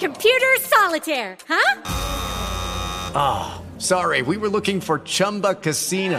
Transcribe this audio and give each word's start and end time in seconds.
Computer 0.00 0.56
solitaire, 0.60 1.36
huh? 1.46 1.82
Ah, 3.14 3.62
sorry. 3.76 4.22
We 4.22 4.38
were 4.38 4.48
looking 4.48 4.80
for 4.80 5.00
Chumba 5.00 5.54
Casino. 5.54 6.18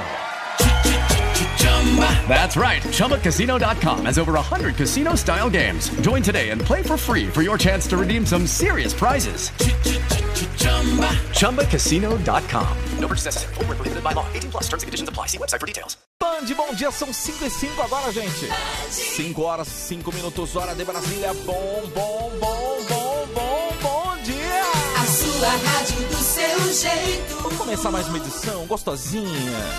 That's 2.27 2.55
right. 2.55 2.84
ChumbaCasino.com 2.84 4.05
has 4.05 4.20
over 4.20 4.34
100 4.34 4.76
casino 4.76 5.16
style 5.16 5.49
games. 5.49 5.90
Join 6.02 6.21
today 6.21 6.52
and 6.52 6.62
play 6.62 6.84
for 6.84 6.95
free 6.95 7.27
for 7.27 7.41
your 7.41 7.57
chance 7.57 7.88
to 7.88 7.98
redeem 7.98 8.23
some 8.23 8.45
serious 8.45 8.94
prizes. 8.94 9.49
ChumbaCasino.com. 11.40 12.77
No 12.99 13.07
purchase 13.07 13.26
necessary. 13.26 13.55
Void 13.55 13.68
where 13.68 13.76
prohibited 13.77 14.04
by 14.04 14.13
law. 14.13 14.27
18 14.32 14.52
plus 14.52 14.63
terms 14.70 14.84
and 14.84 14.88
conditions 14.88 15.09
apply. 15.09 15.26
See 15.26 15.40
website 15.40 15.59
for 15.59 15.66
details. 15.66 15.98
Band, 16.20 16.55
bom 16.55 16.71
dia, 16.76 16.91
são 16.91 17.12
5 17.12 17.45
e 17.45 17.49
5 17.49 17.82
agora, 17.82 18.12
gente. 18.12 18.48
5 18.90 19.41
horas, 19.41 19.68
5 19.68 20.13
minutos, 20.13 20.55
hora 20.55 20.76
de 20.76 20.85
Brasília. 20.85 21.34
Bom, 21.45 21.82
bom, 21.95 22.32
bom, 22.40 22.82
bom, 22.88 22.88
bom, 22.88 22.88
bom 22.88 22.91
dia! 22.91 23.01
A 23.01 23.01
sua 25.42 25.50
rádio 25.50 26.08
do 26.08 26.18
seu 26.18 26.72
jeito. 26.72 27.36
Vamos 27.42 27.58
começar 27.58 27.90
mais 27.90 28.08
uma 28.08 28.20
edição 28.20 28.64
gostosinha, 28.68 29.26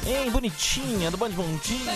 hein? 0.04 0.28
Bonitinha, 0.28 1.08
do 1.08 1.16
Band 1.16 1.30
Bom 1.30 1.46
Dia. 1.62 1.92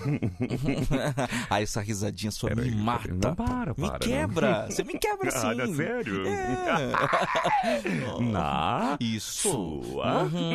ah, 1.50 1.60
essa 1.60 1.80
risadinha 1.80 2.30
sua 2.30 2.54
me 2.54 2.70
mata. 2.70 3.08
Não, 3.08 3.34
para, 3.34 3.74
Me 3.76 3.88
para, 3.88 3.98
quebra. 3.98 4.60
não. 4.62 4.66
Você 4.70 4.84
me 4.84 4.96
quebra 4.96 5.28
sim. 5.32 5.42
Nada, 5.48 5.74
sério? 5.74 6.22
É. 6.28 6.92
Na 8.30 8.96
Isso. 9.00 9.50
sua 9.50 10.22
Uhum. 10.22 10.54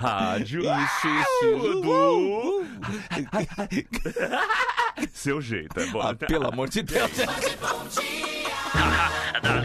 rádio 0.00 0.60
Isso, 0.62 1.08
isso. 1.08 1.80
do... 1.82 2.64
Seu 5.12 5.40
jeito, 5.40 5.80
é 5.80 5.86
bom. 5.86 6.00
Ah, 6.00 6.14
pelo 6.14 6.46
amor 6.46 6.68
de 6.68 6.84
Deus. 6.84 7.10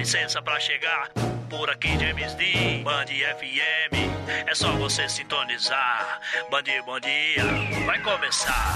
Licença 0.09 0.41
pra 0.41 0.59
chegar 0.59 1.11
por 1.51 1.69
aqui 1.69 1.89
James 1.99 2.33
D, 2.33 2.81
Band 2.83 3.05
FM. 3.05 4.18
É 4.47 4.55
só 4.55 4.71
você 4.73 5.07
sintonizar. 5.07 6.19
Band 6.49 6.63
Bom 6.85 6.99
Dia 6.99 7.45
vai 7.85 7.99
começar. 8.01 8.73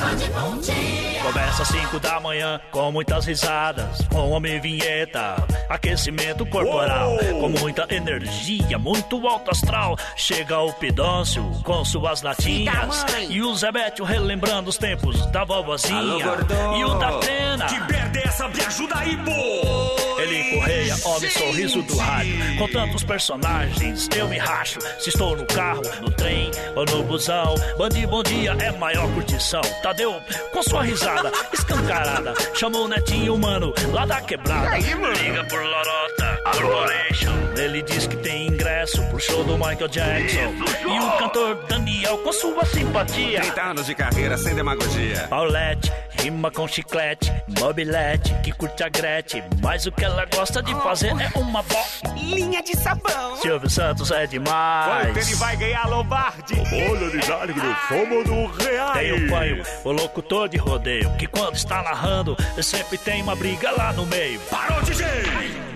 Começa 1.22 1.62
às 1.62 1.68
5 1.68 2.00
da 2.00 2.20
manhã 2.20 2.60
com 2.72 2.92
muitas 2.92 3.26
risadas, 3.26 4.02
com 4.12 4.30
homem 4.32 4.60
vinheta, 4.60 5.36
aquecimento 5.70 6.46
corporal, 6.46 7.18
com 7.40 7.50
muita 7.50 7.88
energia, 7.94 8.78
muito 8.78 9.28
alto 9.28 9.52
astral. 9.52 9.98
Chega 10.16 10.60
o 10.60 10.74
Pidócio 10.74 11.44
com 11.64 11.84
suas 11.86 12.22
latinhas 12.22 13.06
e 13.30 13.42
o 13.42 13.56
Zebetio 13.56 14.06
relembrando 14.06 14.70
os 14.70 14.78
tempos 14.78 15.26
da 15.32 15.44
vovozinha 15.44 16.00
Alô, 16.00 16.78
e 16.78 16.84
o 16.84 16.94
da 16.96 17.14
Pena. 17.20 17.66
Que 17.66 17.80
merda 17.80 18.20
é 18.20 18.28
essa? 18.28 18.48
Me 18.48 18.62
ajuda 18.62 18.98
aí, 18.98 19.18
pô! 19.18 20.04
Ele 20.22 20.56
Correia, 20.56 20.96
homem 21.04 21.30
sorriso 21.30 21.82
do 21.82 21.98
rádio. 21.98 22.58
Com 22.58 22.68
tantos 22.68 23.04
personagens, 23.04 24.08
eu 24.16 24.28
me 24.28 24.38
racho. 24.38 24.80
Se 25.00 25.10
estou 25.10 25.36
no 25.36 25.43
carro, 25.46 25.82
no 26.02 26.10
trem 26.12 26.52
ou 26.76 26.86
no 26.86 27.04
busão. 27.04 27.56
Bandi 27.78 28.06
Bom 28.06 28.24
Dia 28.24 28.56
é 28.60 28.72
maior 28.72 29.08
curtição. 29.14 29.62
Tadeu, 29.82 30.22
com 30.52 30.64
sua 30.64 30.84
risada 30.84 31.32
escancarada, 31.54 32.34
chamou 32.54 32.86
o 32.86 32.88
netinho 32.88 33.36
humano 33.36 33.74
lá 33.92 34.06
da 34.06 34.22
quebrada. 34.22 34.78
Liga 34.78 35.44
por 35.46 35.62
Lorota 35.62 36.42
Corporation. 36.52 37.34
Ele 37.58 37.82
diz 37.84 38.08
que 38.08 38.18
tem 38.18 38.48
ingresso 38.48 39.02
pro 39.10 39.20
show 39.20 39.44
do 39.44 39.58
Michael 39.58 39.88
Jackson. 39.88 40.54
E 40.88 41.00
o 41.00 41.18
cantor 41.18 41.56
Daniel, 41.68 42.18
com 42.20 42.34
sua 42.34 42.66
simpatia. 42.66 43.42
30 43.42 43.62
anos 43.62 43.86
de 43.86 43.96
carreira 43.96 44.38
sem 44.38 44.56
demagogia. 44.56 45.28
Paulette, 45.30 45.92
rima 46.18 46.50
com 46.52 46.68
chiclete, 46.68 47.32
mobilete, 47.60 48.34
que 48.44 48.52
curte 48.52 48.84
a 48.84 48.90
Gretchen. 48.90 49.44
Mas 49.62 49.86
o 49.86 49.92
que 49.92 50.04
ela 50.04 50.26
gosta 50.26 50.62
de 50.64 50.74
fazer 50.82 51.10
é 51.10 51.38
uma 51.38 51.64
bolinha 51.64 52.62
de 52.64 52.76
sabão. 52.76 53.36
Silvio 53.38 53.70
Santos 53.70 54.12
é 54.12 54.26
demais. 54.26 55.14
Ele 55.34 55.40
vai 55.40 55.58
ganhar, 55.58 55.90
Lombardi? 55.90 56.54
Olha, 56.54 57.08
Lidalho, 57.08 57.56
somos 57.88 58.24
do 58.24 58.46
Real. 58.64 58.94
Tem 58.94 59.12
o 59.14 59.28
panho, 59.28 59.64
o 59.84 59.92
locutor 59.92 60.48
de 60.48 60.58
rodeio, 60.58 61.12
que 61.18 61.26
quando 61.26 61.56
está 61.56 61.82
narrando, 61.82 62.38
sempre 62.62 63.00
tem 63.00 63.24
uma 63.24 63.36
briga 63.36 63.72
lá 63.72 63.92
no 63.94 64.06
meio. 64.06 64.40
Parou, 64.42 64.80
DJ! 64.84 65.73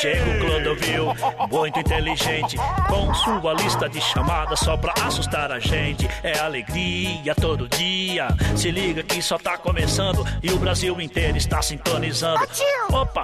Chega 0.00 0.30
o 0.30 0.38
Clodovil, 0.38 1.06
muito 1.50 1.80
inteligente, 1.80 2.56
com 2.88 3.12
sua 3.14 3.52
lista 3.54 3.88
de 3.88 4.00
chamadas 4.00 4.60
só 4.60 4.76
pra 4.76 4.94
assustar 5.04 5.50
a 5.50 5.58
gente. 5.58 6.08
É 6.22 6.38
alegria 6.38 7.34
todo 7.34 7.68
dia. 7.68 8.28
Se 8.56 8.70
liga 8.70 9.02
que 9.02 9.20
só 9.20 9.36
tá 9.38 9.58
começando 9.58 10.24
e 10.42 10.52
o 10.52 10.58
Brasil 10.58 11.00
inteiro 11.00 11.36
está 11.36 11.60
sintonizando. 11.60 12.46
Opa, 12.90 13.22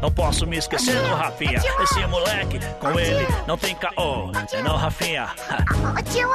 não 0.00 0.10
posso 0.10 0.46
me 0.46 0.56
esquecer 0.56 1.00
do 1.02 1.14
Rafinha. 1.14 1.60
Esse 1.80 2.06
moleque, 2.06 2.58
com 2.80 2.98
ele 2.98 3.26
não 3.46 3.58
tem 3.58 3.74
caô. 3.74 4.30
É 4.52 4.62
não, 4.62 4.76
Rafinha. 4.76 5.28
Tio, 6.12 6.28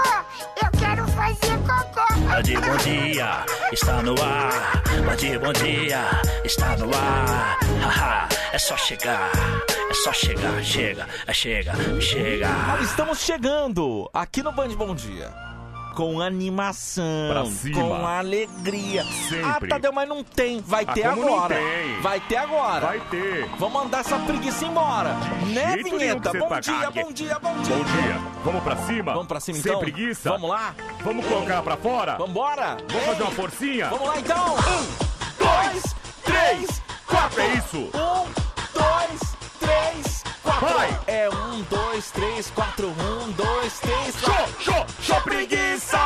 eu 0.61 0.79
quero 0.79 1.07
fazer 1.07 1.57
cocô. 1.59 2.01
Bom 2.41 2.59
bom 2.59 2.77
dia, 2.77 3.45
está 3.71 4.01
no 4.01 4.15
ar. 4.19 4.81
Bom 5.05 5.15
bom 5.39 5.53
dia, 5.53 6.09
está 6.43 6.75
no 6.75 6.89
ar. 6.91 7.59
Haha, 7.83 8.29
é 8.51 8.57
só 8.57 8.75
chegar, 8.77 9.29
é 9.69 9.93
só 9.93 10.11
chegar, 10.11 10.63
chega, 10.63 11.07
é 11.27 11.33
chega, 11.33 11.73
chega. 12.01 12.49
Estamos 12.81 13.19
chegando 13.19 14.09
aqui 14.11 14.41
no 14.41 14.51
Band 14.51 14.69
Bom 14.69 14.95
Dia. 14.95 15.50
Com 15.95 16.21
animação, 16.21 17.03
Pra 17.29 17.45
cima. 17.45 17.81
com 17.81 18.05
alegria. 18.07 19.03
Sempre. 19.03 19.43
Ah, 19.43 19.59
Tadeu, 19.75 19.91
mas 19.91 20.07
não 20.07 20.23
tem. 20.23 20.61
Vai 20.65 20.85
Ah, 20.87 20.93
ter 20.93 21.03
agora. 21.03 21.55
Vai 22.01 22.19
ter 22.21 22.37
agora. 22.37 22.87
Vai 22.87 22.99
ter. 23.09 23.47
Vamos 23.59 23.73
mandar 23.83 23.99
essa 23.99 24.17
preguiça 24.19 24.65
embora. 24.65 25.13
né, 25.53 25.77
vinheta? 25.77 26.31
Bom 26.37 26.47
tá 26.47 26.59
dia, 26.59 26.89
bom 26.91 27.11
dia, 27.11 27.37
bom 27.39 27.53
dia. 27.61 27.75
Bom 27.75 27.83
dia. 27.83 28.21
Vamos 28.43 28.63
pra 28.63 28.75
cima? 28.77 29.11
Vamos 29.13 29.27
pra 29.27 29.39
cima 29.39 29.57
Sem 29.59 29.69
então? 29.71 29.81
preguiça? 29.81 30.29
Vamos 30.29 30.49
lá? 30.49 30.73
Vamos 31.03 31.25
colocar 31.25 31.53
ela 31.55 31.63
pra 31.63 31.77
fora? 31.77 32.15
Vambora? 32.17 32.77
Vamos 32.89 33.05
fazer 33.05 33.23
uma 33.23 33.31
forcinha? 33.31 33.87
Vamos 33.89 34.07
lá 34.07 34.19
então. 34.19 34.55
Um, 34.55 35.43
dois, 35.43 35.95
três, 36.23 36.81
quatro. 37.05 37.41
É 37.41 37.53
isso. 37.55 37.77
Um, 37.77 38.79
dois, 38.79 39.35
três, 39.59 40.23
quatro. 40.43 40.67
Vai. 40.67 40.99
É 41.07 41.29
um, 41.29 41.61
dois, 41.69 42.11
três, 42.11 42.49
quatro. 42.51 42.87
Um, 42.89 43.31
dois, 43.31 43.79
três, 43.79 44.15
Show, 44.19 44.33
quatro. 44.33 44.55
show, 44.61 44.85
show 45.01 45.21
preguiça! 45.21 45.97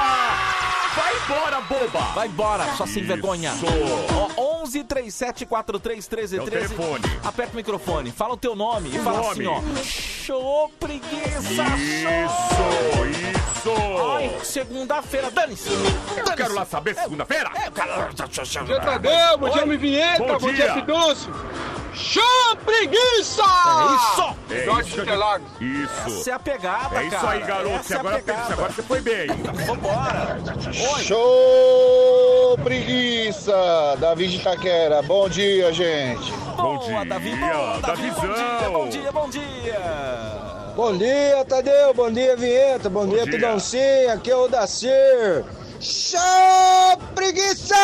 Vai 0.96 1.14
embora, 1.18 1.62
boba! 1.62 2.00
Vai 2.14 2.28
embora, 2.28 2.64
só 2.78 2.86
sem 2.86 3.00
Isso. 3.04 3.08
vergonha. 3.08 3.52
Ó, 4.38 4.62
11 4.64 4.84
37 4.86 5.46
43 5.46 6.08
13 6.08 6.38
É 6.38 6.42
o 6.42 6.46
13. 6.46 6.68
telefone. 6.74 7.04
Aperta 7.24 7.54
o 7.54 7.56
microfone, 7.58 8.12
fala 8.12 8.34
o 8.34 8.38
teu 8.38 8.56
nome 8.56 8.90
e 8.94 9.00
O 9.00 9.04
fala 9.04 9.18
nome. 9.22 9.46
assim, 9.46 9.46
ó. 9.48 9.84
Show 9.84 10.72
preguiça, 10.80 11.54
show! 11.54 13.06
Isso, 13.08 13.20
isso! 13.20 13.74
Ai, 14.16 14.38
segunda-feira, 14.44 15.30
dane-se! 15.32 15.70
Eu 16.16 16.24
quero 16.36 16.54
lá 16.54 16.66
saber 16.66 16.96
segunda-feira! 16.96 17.52
É, 17.56 17.68
eu 17.68 17.72
quero... 17.74 18.14
Tadeu, 18.82 19.38
bom 19.38 19.50
dia, 19.50 19.66
me 19.66 19.76
vinheta, 19.78 20.20
Bom 20.24 20.38
bom, 20.38 20.54
dia. 20.54 20.72
dia, 20.72 20.86
Show 21.96 22.56
preguiça! 22.66 23.44
É 23.44 23.96
isso! 23.96 24.36
É 24.52 24.66
Jorge 24.66 24.90
isso, 24.90 25.02
Interlagos. 25.02 25.48
gente- 25.60 25.84
Essa 25.86 26.10
isso. 26.10 26.30
é 26.30 26.34
a 26.34 26.40
pegada, 26.40 26.98
É 27.00 27.04
isso 27.04 27.12
cara. 27.16 27.30
aí, 27.30 27.40
garoto. 27.42 27.76
Essa 27.76 27.94
é 27.94 27.98
a 27.98 28.00
agora, 28.02 28.16
pegada. 28.20 28.54
agora 28.54 28.72
você 28.74 28.82
foi 28.84 29.02
bem. 29.02 29.28
Vambora! 29.66 30.38
Oi! 30.94 31.04
Show 31.04 32.58
preguiça! 32.64 33.96
Davi 34.00 34.28
de 34.28 34.36
Itaquera, 34.38 35.02
bom 35.02 35.30
dia, 35.30 35.72
gente. 35.74 36.32
Bom 36.58 36.76
Boa, 36.78 36.80
dia, 36.86 37.06
Davi, 37.06 37.36
boa, 37.36 37.80
Davi, 37.82 38.12
bom 38.12 38.22
dia, 38.22 38.30
Davizão. 38.30 38.72
bom 38.74 38.90
dia, 38.90 39.12
bom 39.12 39.30
dia! 39.30 40.46
Bom 40.76 40.98
dia, 40.98 41.46
Tadeu, 41.46 41.94
bom 41.94 42.12
dia, 42.12 42.36
Vinheta, 42.36 42.90
bom, 42.90 43.08
dia, 43.08 43.24
dia. 43.24 43.32
Pidoncinho, 43.32 44.12
aqui 44.12 44.30
é 44.30 44.36
o 44.36 44.48
Dacir. 44.50 45.46
Show 45.86 46.98
preguiça! 47.14 47.76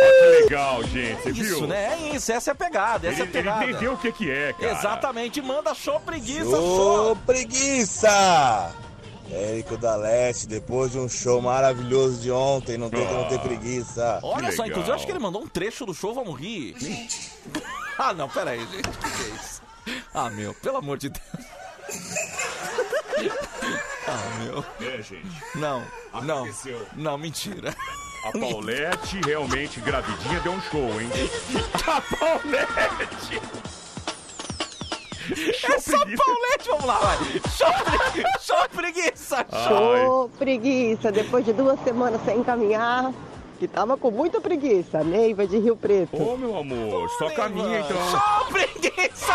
Que 0.00 0.42
legal, 0.42 0.82
gente. 0.84 1.22
Você 1.22 1.30
Isso, 1.30 1.58
viu? 1.58 1.66
né? 1.68 1.94
É 1.94 2.16
isso, 2.16 2.32
essa 2.32 2.50
é 2.50 2.52
a 2.52 2.54
pegada, 2.54 3.06
essa 3.06 3.22
Ele, 3.22 3.22
é 3.22 3.28
a 3.28 3.32
pegada. 3.32 3.62
ele 3.62 3.72
entendeu 3.72 3.92
o 3.92 3.96
que, 3.96 4.10
que 4.10 4.28
é, 4.30 4.52
cara. 4.52 4.72
Exatamente, 4.72 5.40
manda 5.40 5.72
show 5.72 6.00
preguiça, 6.00 6.50
Show 6.50 6.76
show. 6.76 7.16
preguiça! 7.24 8.74
Érico 9.30 9.76
da 9.76 9.94
Leste, 9.96 10.48
depois 10.48 10.90
de 10.92 10.98
um 10.98 11.08
show 11.08 11.40
maravilhoso 11.40 12.20
de 12.20 12.30
ontem, 12.32 12.76
não 12.76 12.90
tem 12.90 13.06
como 13.06 13.28
ter 13.28 13.38
preguiça. 13.38 14.18
Olha 14.22 14.50
só, 14.52 14.66
inclusive, 14.66 14.90
eu 14.90 14.94
acho 14.96 15.06
que 15.06 15.12
ele 15.12 15.18
mandou 15.20 15.42
um 15.42 15.48
trecho 15.48 15.86
do 15.86 15.94
show, 15.94 16.12
vamos 16.12 16.38
rir. 16.38 16.74
ah, 17.96 18.12
não, 18.12 18.28
pera 18.28 18.50
aí, 18.50 18.60
gente. 18.66 18.88
O 18.88 18.92
que 18.92 19.06
é 19.06 19.36
isso? 19.36 19.62
Ah, 20.12 20.28
meu, 20.28 20.52
pelo 20.54 20.78
amor 20.78 20.98
de 20.98 21.08
Deus. 21.08 21.24
ah, 24.14 24.38
meu. 24.44 24.64
É, 24.88 25.02
gente. 25.02 25.26
Não, 25.54 25.82
não. 26.22 26.38
Aconteceu. 26.44 26.86
Não, 26.94 27.18
mentira. 27.18 27.74
A 28.24 28.32
Paulette 28.38 29.20
realmente 29.24 29.80
gravidinha 29.80 30.40
deu 30.40 30.52
um 30.52 30.60
show, 30.62 30.88
hein? 31.00 31.10
A 31.86 32.00
Paulette! 32.16 33.40
É 35.66 35.78
só 35.78 35.98
Paulette, 35.98 36.68
vamos 36.68 36.84
lá, 36.84 36.98
vai. 36.98 37.16
Show, 37.50 38.12
pre- 38.12 38.24
show 38.40 38.68
preguiça, 38.70 39.46
show. 39.50 39.96
Show 39.96 40.28
preguiça, 40.38 41.10
depois 41.10 41.44
de 41.46 41.52
duas 41.54 41.80
semanas 41.82 42.20
sem 42.26 42.42
caminhar, 42.44 43.10
que 43.58 43.66
tava 43.66 43.96
com 43.96 44.10
muita 44.10 44.38
preguiça. 44.40 45.02
Neiva 45.02 45.46
de 45.46 45.58
Rio 45.58 45.76
Preto. 45.76 46.16
Ô, 46.22 46.36
meu 46.36 46.56
amor, 46.58 47.08
só 47.18 47.30
caminha 47.30 47.80
então. 47.80 47.96
Show 48.10 48.46
preguiça! 48.52 49.34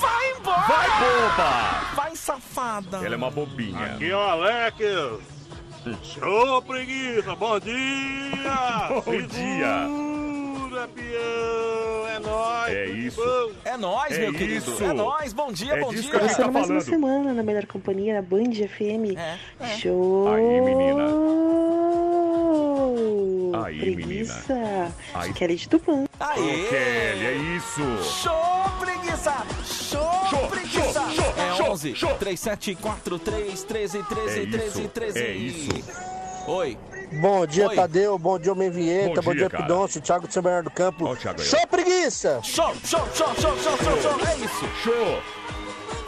Vai 0.00 0.32
embora! 0.32 0.60
Vai, 0.62 0.88
boba! 0.88 2.01
Safada! 2.22 2.98
Ela 2.98 3.14
é 3.14 3.16
uma 3.16 3.32
bobinha. 3.32 3.84
Aqui 3.84 4.08
é 4.08 4.16
o 4.16 4.20
Alex. 4.20 4.76
Show, 6.04 6.62
preguiça, 6.62 7.34
bom 7.34 7.58
dia! 7.58 7.72
Bom 9.04 9.26
dia. 9.26 9.88
Segura, 10.72 10.88
peão, 10.88 12.08
é 12.08 12.18
nóis! 12.18 12.72
É 12.74 12.86
isso. 12.86 13.20
bom? 13.20 13.52
É 13.62 13.76
nóis, 13.76 14.12
É 14.16 14.18
meu 14.20 14.32
querido. 14.32 14.70
isso. 14.72 14.82
É 14.84 14.92
nóis, 14.94 15.32
bom 15.34 15.52
dia, 15.52 15.74
É 15.74 15.80
bom 15.80 15.90
dia. 15.90 16.00
gente 16.00 16.10
tá 16.12 16.18
Começando 16.18 16.52
mais 16.52 16.70
uma 16.70 16.80
falando. 16.80 16.82
semana 16.94 17.34
na 17.34 17.42
melhor 17.42 17.66
companhia 17.66 18.14
da 18.14 18.22
Band 18.22 18.52
FM. 18.54 19.14
Show! 19.78 20.28
Aí, 20.32 20.60
menina. 20.62 21.04
Aí, 23.64 23.78
preguiça. 23.80 24.94
Aí. 25.12 25.32
Kelly 25.34 25.56
de 25.56 25.68
Tupã. 25.68 26.06
Aê! 26.18 26.40
Ô, 26.40 26.68
Kelly, 26.70 27.26
é 27.26 27.34
isso. 27.58 27.82
Show 28.02 28.32
preguiça! 28.80 29.34
Show, 29.64 30.00
Show, 30.30 30.48
preguiça! 30.48 30.92
show, 30.92 31.10
show, 31.10 31.34
é 31.36 31.54
show, 31.56 31.70
11 31.72 31.94
show. 31.96 32.14
3743 32.14 33.62
13 33.64 34.02
13 34.04 34.40
É 34.40 34.46
13 34.46 34.66
isso, 34.80 34.88
13. 34.88 35.18
é 35.18 35.30
isso. 35.32 35.68
Oi. 36.46 36.78
Bom 37.20 37.46
dia, 37.46 37.68
Oi. 37.68 37.76
Tadeu. 37.76 38.18
Bom 38.18 38.38
dia, 38.38 38.52
Homem 38.52 38.70
Vinheta. 38.70 39.20
Bom 39.20 39.22
Bom, 39.22 39.34
dia, 39.34 39.48
dia. 39.48 39.60
Pidoncio. 39.60 40.00
Thiago 40.00 40.26
de 40.26 40.34
São 40.34 40.42
Bernardo 40.42 40.70
do 40.70 40.74
Campo. 40.74 41.06
Ó 41.06 41.14
Thiago 41.14 41.40
aí. 41.40 41.46
Show 41.46 41.66
preguiça! 41.66 42.40
Show, 42.42 42.74
show, 42.84 43.00
show, 43.14 43.28
show, 43.34 43.56
show, 43.58 43.76
show, 43.78 44.02
show. 44.02 44.28
É 44.28 44.36
isso. 44.36 44.68
Show! 44.82 45.22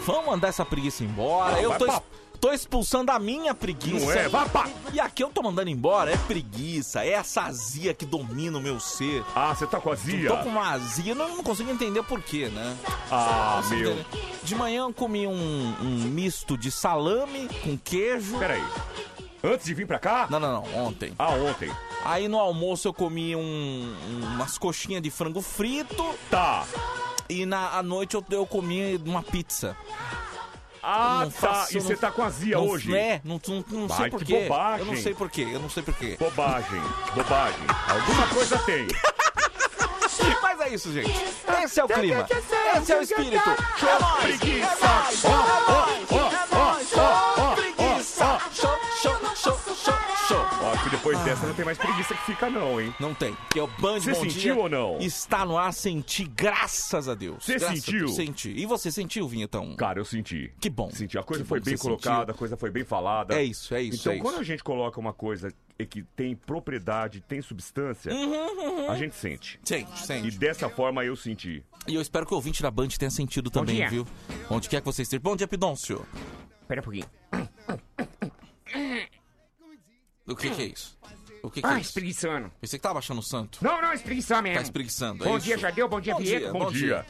Vamos 0.06 0.26
mandar 0.26 0.48
essa 0.48 0.64
preguiça 0.64 1.04
embora. 1.04 1.56
Ah, 1.56 1.62
eu 1.62 1.72
tô, 1.78 1.86
pra- 1.86 2.02
tô 2.40 2.52
expulsando 2.52 3.10
a 3.12 3.18
minha 3.18 3.54
preguiça. 3.54 4.04
Não 4.06 4.12
é? 4.12 4.28
Vai 4.28 4.48
pra- 4.48 4.68
E 4.92 5.00
aqui 5.00 5.22
eu 5.22 5.28
tô 5.28 5.42
mandando 5.42 5.70
embora. 5.70 6.10
É 6.12 6.16
preguiça, 6.16 7.04
é 7.04 7.10
essa 7.12 7.42
azia 7.42 7.94
que 7.94 8.04
domina 8.04 8.58
o 8.58 8.60
meu 8.60 8.78
ser. 8.80 9.22
Ah, 9.34 9.54
você 9.54 9.66
tá 9.66 9.80
com 9.80 9.90
azia? 9.92 10.28
Tô 10.28 10.36
com 10.38 10.48
uma 10.50 10.72
azia, 10.72 11.12
eu 11.12 11.16
não, 11.16 11.36
não 11.36 11.44
consigo 11.44 11.70
entender 11.70 12.02
por 12.02 12.20
quê, 12.20 12.48
né? 12.48 12.76
Ah, 13.10 13.62
meu. 13.70 13.92
entender. 13.92 14.06
De 14.42 14.54
manhã 14.54 14.82
eu 14.82 14.92
comi 14.92 15.26
um, 15.26 15.74
um 15.80 15.86
misto 16.10 16.58
de 16.58 16.70
salame 16.70 17.48
com 17.62 17.78
queijo. 17.78 18.38
Peraí. 18.38 18.62
Antes 19.44 19.66
de 19.66 19.74
vir 19.74 19.86
pra 19.86 19.98
cá? 19.98 20.26
Não, 20.30 20.40
não, 20.40 20.62
não, 20.62 20.86
ontem. 20.86 21.12
Ah, 21.18 21.30
ontem. 21.32 21.70
Aí 22.04 22.28
no 22.28 22.38
almoço 22.38 22.88
eu 22.88 22.94
comi 22.94 23.36
um- 23.36 23.40
um- 23.40 24.26
umas 24.34 24.56
coxinhas 24.56 25.02
de 25.02 25.10
frango 25.10 25.42
frito. 25.42 26.02
Tá. 26.30 26.64
E 27.28 27.44
na 27.44 27.76
à 27.76 27.82
noite 27.82 28.14
eu, 28.14 28.24
eu 28.30 28.46
comi 28.46 28.96
uma 29.04 29.22
pizza. 29.22 29.76
Ah, 30.82 31.24
tá. 31.26 31.30
faço- 31.30 31.76
e 31.76 31.80
você 31.80 31.96
tá 31.96 32.10
com 32.10 32.22
azia 32.22 32.56
não, 32.56 32.66
hoje? 32.68 32.94
É, 32.96 33.20
não, 33.24 33.40
não, 33.48 33.64
não 33.80 33.88
sei 33.88 34.04
Ai, 34.04 34.10
que 34.10 34.16
porquê. 34.16 34.40
bobagem. 34.42 34.78
Eu 34.80 34.86
não 34.92 34.96
sei 35.02 35.14
porquê, 35.14 35.42
eu 35.52 35.60
não 35.60 35.70
sei 35.70 35.82
porquê. 35.82 36.16
Bobagem, 36.18 36.82
bobagem. 37.14 37.64
Alguma 37.88 38.26
coisa 38.28 38.58
tem. 38.60 38.86
Mas 40.42 40.60
é 40.60 40.68
isso, 40.74 40.92
gente. 40.92 41.10
Esse 41.64 41.80
é 41.80 41.84
o 41.84 41.88
clima. 41.88 42.26
Esse 42.80 42.92
é 42.92 42.98
o 42.98 43.02
espírito. 43.02 43.50
É 43.50 44.22
preguiça. 44.22 44.86
é 44.86 45.28
Ó, 45.28 45.30
é 45.30 45.64
ó, 45.68 46.26
ó, 46.42 46.43
Depois 50.96 51.18
dessa 51.24 51.46
não 51.46 51.54
tem 51.54 51.64
mais 51.64 51.76
preguiça 51.78 52.14
que 52.14 52.22
fica 52.24 52.48
não, 52.48 52.80
hein? 52.80 52.94
Não 53.00 53.12
tem. 53.14 53.34
Porque 53.34 53.60
o 53.60 53.66
Band 53.66 54.00
Você 54.00 54.12
Bom 54.12 54.20
sentiu 54.22 54.40
Dia 54.40 54.56
ou 54.56 54.68
não? 54.68 54.98
Está 54.98 55.44
no 55.44 55.58
ar, 55.58 55.72
senti, 55.72 56.24
graças 56.24 57.08
a 57.08 57.14
Deus. 57.14 57.44
Você 57.44 57.58
sentiu? 57.58 57.98
Deus, 58.06 58.14
Senti. 58.14 58.50
E 58.56 58.64
você 58.66 58.92
sentiu, 58.92 59.26
Vinhetão? 59.28 59.74
Cara, 59.76 59.98
eu 59.98 60.04
senti. 60.04 60.52
Que 60.60 60.70
bom. 60.70 60.90
Senti. 60.90 61.18
A 61.18 61.22
coisa 61.22 61.42
Que 61.42 61.48
foi 61.48 61.58
bom 61.60 61.64
bem 61.64 61.76
colocada, 61.76 62.18
sentiu. 62.20 62.34
a 62.34 62.38
coisa 62.38 62.56
foi 62.56 62.70
bem 62.70 62.84
falada. 62.84 63.34
É 63.34 63.42
isso, 63.42 63.74
é 63.74 63.82
isso, 63.82 64.00
Então, 64.02 64.12
é 64.12 64.18
quando 64.18 64.34
isso. 64.34 64.42
a 64.42 64.44
gente 64.44 64.62
coloca 64.62 65.00
uma 65.00 65.12
coisa 65.12 65.52
e 65.78 65.84
que 65.84 66.02
tem 66.14 66.36
propriedade, 66.36 67.20
tem 67.20 67.42
substância, 67.42 68.12
Uhum, 68.14 68.88
a 68.90 68.96
gente 68.96 69.16
sente. 69.16 69.58
Sente, 69.64 70.06
sente. 70.06 70.28
E 70.28 70.30
dessa 70.38 70.68
forma 70.68 71.04
eu 71.04 71.16
senti. 71.16 71.64
E 71.88 71.94
eu 71.94 72.00
espero 72.00 72.24
que 72.24 72.32
o 72.32 72.36
ouvinte 72.36 72.62
da 72.62 72.70
Band 72.70 72.88
tenha 72.88 73.10
sentido 73.10 73.50
também, 73.50 73.76
dia. 73.76 73.88
viu? 73.90 74.06
Onde 74.48 74.68
quer 74.68 74.80
que 74.80 74.86
você 74.86 75.02
esteja. 75.02 75.20
Bom 75.20 75.34
dia, 75.34 75.48
Pidôncio. 75.48 76.06
Pera 76.68 76.80
um 76.80 76.84
pouquinho. 76.84 77.06
O 80.26 80.34
que, 80.36 80.50
que 80.50 80.62
é 80.62 80.66
isso? 80.66 80.98
O 81.42 81.50
que, 81.50 81.60
que 81.60 81.66
Ah, 81.66 81.74
é 81.76 81.80
isso? 81.80 81.88
espreguiçando. 81.90 82.50
Pensei 82.60 82.78
que 82.78 82.82
tava 82.82 82.98
achando 82.98 83.22
santo. 83.22 83.58
Não, 83.62 83.80
não, 83.82 83.92
espreguiçar 83.92 84.42
mesmo. 84.42 84.56
Tá 84.56 84.62
espreguiçando, 84.62 85.24
é 85.24 85.28
Bom 85.28 85.36
isso? 85.36 85.46
dia, 85.46 85.58
Jardel. 85.58 85.88
Bom 85.88 86.00
dia, 86.00 86.14
Bom 86.14 86.20
Vieta. 86.20 86.40
dia, 86.40 86.52
Bom, 86.52 86.72
dia. 86.72 87.06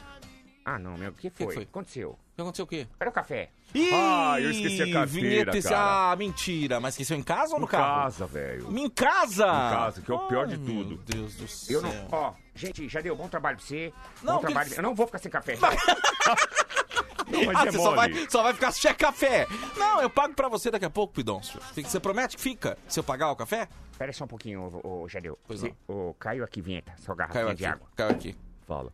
Ah, 0.65 0.79
não, 0.79 0.97
meu. 0.97 1.11
O 1.11 1.13
que 1.13 1.29
foi? 1.29 1.53
foi? 1.53 1.63
Aconteceu. 1.63 2.09
O 2.11 2.17
que 2.35 2.41
aconteceu 2.41 2.65
o 2.65 2.67
quê? 2.67 2.87
Cadê 2.99 3.09
o 3.09 3.13
café? 3.13 3.51
Ah, 3.93 4.35
eu 4.41 4.49
esqueci 4.51 4.81
a 4.81 4.91
carteira, 4.91 5.05
vinheta, 5.05 5.57
esse- 5.57 5.69
cara. 5.69 6.11
Ah, 6.11 6.15
mentira. 6.15 6.79
Mas 6.79 6.95
esqueceu 6.95 7.15
em 7.15 7.23
casa 7.23 7.53
ou 7.53 7.59
no 7.59 7.65
Em 7.65 7.69
carro? 7.69 8.03
casa, 8.03 8.25
velho. 8.25 8.77
Em 8.77 8.89
casa? 8.89 9.43
Em 9.45 9.47
casa, 9.47 10.01
que 10.01 10.11
é 10.11 10.15
o 10.15 10.27
pior 10.27 10.47
de 10.47 10.55
Ai, 10.55 10.59
tudo. 10.59 10.89
Meu 10.89 10.97
Deus 10.97 11.35
do 11.35 11.47
céu. 11.47 11.75
Eu 11.77 11.81
não. 11.83 12.07
Ó, 12.11 12.33
gente, 12.55 12.89
já 12.89 12.99
deu 12.99 13.15
bom 13.15 13.27
trabalho 13.29 13.57
pra 13.57 13.65
você. 13.65 13.93
Não, 14.23 14.33
bom 14.35 14.39
que- 14.39 14.45
trabalho. 14.47 14.73
Eu 14.73 14.83
não 14.83 14.95
vou 14.95 15.05
ficar 15.05 15.19
sem 15.19 15.31
café. 15.31 15.55
Não, 17.29 17.45
mas 17.45 17.55
ah, 17.57 17.65
é 17.67 17.71
você 17.71 17.77
só 17.77 17.95
vai, 17.95 18.29
só 18.29 18.43
vai 18.43 18.53
ficar 18.53 18.71
sem 18.71 18.93
café. 18.95 19.47
Não, 19.77 20.01
eu 20.01 20.09
pago 20.09 20.33
pra 20.33 20.47
você 20.47 20.69
daqui 20.71 20.85
a 20.85 20.89
pouco, 20.89 21.13
Pidôncio. 21.13 21.59
Você- 21.73 21.83
Você 21.83 21.99
promete 21.99 22.35
que 22.37 22.41
fica 22.41 22.77
se 22.87 22.99
eu 22.99 23.03
pagar 23.03 23.31
o 23.31 23.35
café? 23.35 23.67
Pera 23.97 24.11
só 24.13 24.25
um 24.25 24.27
pouquinho, 24.27 24.81
ô, 24.83 25.03
ô, 25.03 25.07
Jadeu. 25.07 25.37
Pois 25.47 25.61
não. 25.63 25.75
O 25.87 26.13
Caio 26.15 26.43
aqui, 26.43 26.61
vinheta. 26.61 26.93
Só 26.97 27.15
Caiu 27.15 27.17
garrafinha 27.29 27.45
aqui, 27.47 27.55
de 27.57 27.65
água. 27.65 27.87
caiu 27.95 28.09
aqui. 28.11 28.35
Fala. 28.67 28.91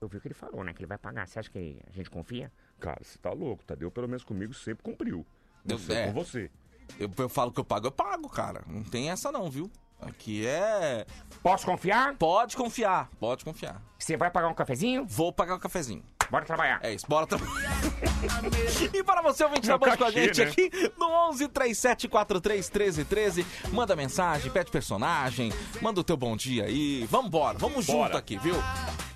Eu 0.00 0.08
vi 0.08 0.16
o 0.16 0.20
que 0.20 0.26
ele 0.28 0.34
falou, 0.34 0.62
né? 0.64 0.72
Que 0.74 0.80
ele 0.80 0.86
vai 0.88 0.98
pagar. 0.98 1.26
Você 1.26 1.38
acha 1.38 1.48
que 1.50 1.78
a 1.88 1.92
gente 1.92 2.10
confia? 2.10 2.50
Cara, 2.80 3.00
você 3.02 3.16
tá 3.18 3.30
louco, 3.32 3.64
Tadeu, 3.64 3.90
pelo 3.90 4.08
menos 4.08 4.24
comigo, 4.24 4.52
sempre 4.52 4.82
cumpriu. 4.82 5.24
Não 5.64 5.76
Eu- 5.76 5.78
sei 5.78 5.96
é. 5.96 6.06
com 6.06 6.12
você. 6.12 6.50
Eu, 6.98 7.10
eu 7.16 7.28
falo 7.28 7.52
que 7.52 7.60
eu 7.60 7.64
pago, 7.64 7.86
eu 7.86 7.92
pago, 7.92 8.28
cara. 8.28 8.62
Não 8.66 8.82
tem 8.82 9.10
essa 9.10 9.30
não, 9.32 9.48
viu? 9.50 9.70
Aqui 10.00 10.44
é... 10.44 11.06
Posso 11.44 11.64
confiar? 11.64 12.16
Pode 12.16 12.56
confiar, 12.56 13.08
pode 13.20 13.44
confiar. 13.44 13.80
Você 13.96 14.16
vai 14.16 14.32
pagar 14.32 14.48
um 14.48 14.54
cafezinho? 14.54 15.06
Vou 15.06 15.32
pagar 15.32 15.54
o 15.54 15.60
cafezinho. 15.60 16.02
Bora 16.32 16.46
trabalhar. 16.46 16.80
É 16.82 16.94
isso, 16.94 17.04
bora 17.06 17.26
trabalhar. 17.26 17.52
e 18.90 19.04
para 19.04 19.20
você, 19.20 19.44
ouvinte 19.44 19.66
da 19.66 19.76
Band 19.76 19.98
com 19.98 20.04
a 20.04 20.10
gente 20.10 20.42
né? 20.42 20.50
aqui 20.50 20.70
no 20.96 21.06
11 21.28 21.46
37 21.46 22.08
43 22.08 22.68
13 22.70 23.04
13. 23.04 23.46
Manda 23.70 23.94
mensagem, 23.94 24.50
pede 24.50 24.70
personagem, 24.70 25.52
manda 25.82 26.00
o 26.00 26.02
teu 26.02 26.16
bom 26.16 26.34
dia 26.34 26.64
aí. 26.64 27.04
Vambora, 27.04 27.58
vamos 27.58 27.84
junto 27.84 27.98
Bora. 27.98 28.16
aqui, 28.16 28.38
viu? 28.38 28.54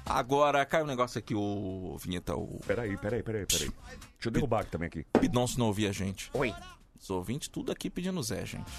Agora, 0.04 0.66
cai 0.66 0.82
um 0.82 0.86
negócio 0.86 1.18
aqui, 1.18 1.34
o 1.34 1.96
Vinheta, 1.98 2.36
o 2.36 2.60
Peraí, 2.66 2.98
peraí, 2.98 3.22
peraí, 3.22 3.46
peraí. 3.46 3.70
Deixa 3.70 4.26
eu 4.26 4.30
derrubar 4.30 4.60
aqui 4.60 4.70
também 4.72 4.88
aqui. 4.88 5.06
Pidoncio 5.18 5.58
não 5.58 5.68
ouvia 5.68 5.88
a 5.88 5.92
gente. 5.92 6.30
Oi. 6.34 6.54
Os 7.00 7.08
ouvintes 7.08 7.48
tudo 7.48 7.72
aqui 7.72 7.88
pedindo 7.88 8.22
Zé, 8.22 8.44
gente. 8.44 8.70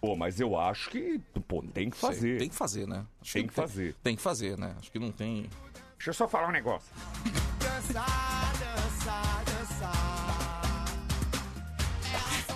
Pô, 0.00 0.14
mas 0.14 0.38
eu 0.38 0.56
acho 0.56 0.90
que, 0.90 1.18
pô, 1.48 1.60
tem 1.74 1.90
que 1.90 1.96
Sei, 1.96 2.08
fazer. 2.08 2.38
Tem 2.38 2.48
que 2.48 2.54
fazer, 2.54 2.86
né? 2.86 3.04
Acho 3.20 3.32
Tem 3.32 3.46
que 3.48 3.52
fazer. 3.52 3.96
Tem 4.00 4.14
que 4.14 4.22
fazer, 4.22 4.56
né? 4.56 4.76
Acho 4.78 4.92
que 4.92 4.98
não 5.00 5.10
tem... 5.10 5.50
Deixa 5.96 6.10
eu 6.10 6.14
só 6.14 6.28
falar 6.28 6.48
um 6.48 6.52
negócio. 6.52 6.88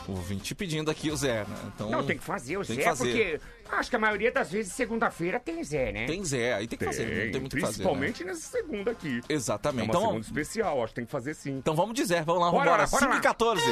O 0.09 0.13
ouvinte 0.13 0.55
pedindo 0.57 0.91
aqui 0.91 1.09
o 1.11 1.17
Zé, 1.17 1.45
né? 1.45 1.57
Então, 1.75 1.89
Não, 1.89 2.05
tem 2.05 2.19
que 2.19 2.25
fazer 2.25 2.57
o 2.57 2.65
tem 2.65 2.75
Zé, 2.77 2.83
que 2.83 2.89
fazer. 2.89 3.05
porque 3.05 3.41
acho 3.77 3.91
que 3.91 3.97
a 3.97 3.99
maioria 3.99 4.33
das 4.33 4.51
vezes, 4.51 4.73
segunda-feira, 4.73 5.39
tem 5.39 5.63
Zé, 5.63 5.93
né? 5.93 6.07
Tem 6.07 6.25
Zé, 6.25 6.55
aí 6.55 6.67
tem 6.67 6.77
que 6.79 6.85
fazer, 6.85 7.05
não 7.27 7.33
tem 7.33 7.41
muito 7.41 7.53
o 7.53 7.57
que 7.57 7.61
fazer. 7.61 7.75
principalmente 7.75 8.25
né? 8.25 8.33
nessa 8.33 8.49
segunda 8.51 8.91
aqui. 8.91 9.21
Exatamente. 9.29 9.83
É 9.83 9.85
uma 9.85 9.91
então, 9.93 10.03
segunda 10.09 10.27
especial, 10.27 10.79
acho 10.83 10.89
que 10.89 10.95
tem 10.97 11.05
que 11.05 11.13
fazer 11.13 11.35
sim. 11.35 11.53
então 11.59 11.77
vamos 11.77 11.95
dizer, 11.95 12.25
vamos 12.25 12.43
lá, 12.43 12.51
Bora 12.51 12.65
vambora. 12.65 12.83
lá, 12.83 12.89
bora 12.89 13.01
5 13.03 13.13
lá. 13.13 13.19
e 13.19 13.21
14. 13.21 13.63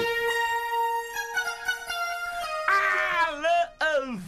Alô, 3.27 4.19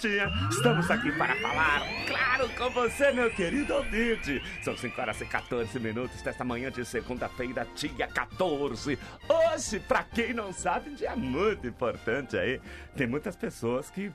dia. 0.00 0.30
Estamos 0.50 0.90
aqui 0.90 1.12
para 1.12 1.36
falar, 1.36 1.82
claro, 2.06 2.48
com 2.56 2.70
você, 2.70 3.12
meu 3.12 3.30
querido 3.30 3.74
ouvinte. 3.74 4.42
São 4.62 4.76
5 4.76 4.98
horas 4.98 5.20
e 5.20 5.26
14 5.26 5.78
minutos 5.78 6.22
desta 6.22 6.42
manhã 6.42 6.70
de 6.70 6.84
segunda-feira, 6.86 7.66
dia 7.74 8.06
14. 8.06 8.98
Hoje, 9.28 9.80
pra 9.80 10.02
quem 10.02 10.32
não 10.32 10.52
sabe, 10.52 10.90
um 10.90 10.94
dia 10.94 11.14
muito 11.14 11.66
importante 11.66 12.36
aí. 12.38 12.60
Tem 12.96 13.06
muitas 13.06 13.36
pessoas 13.36 13.90
que 13.90 14.10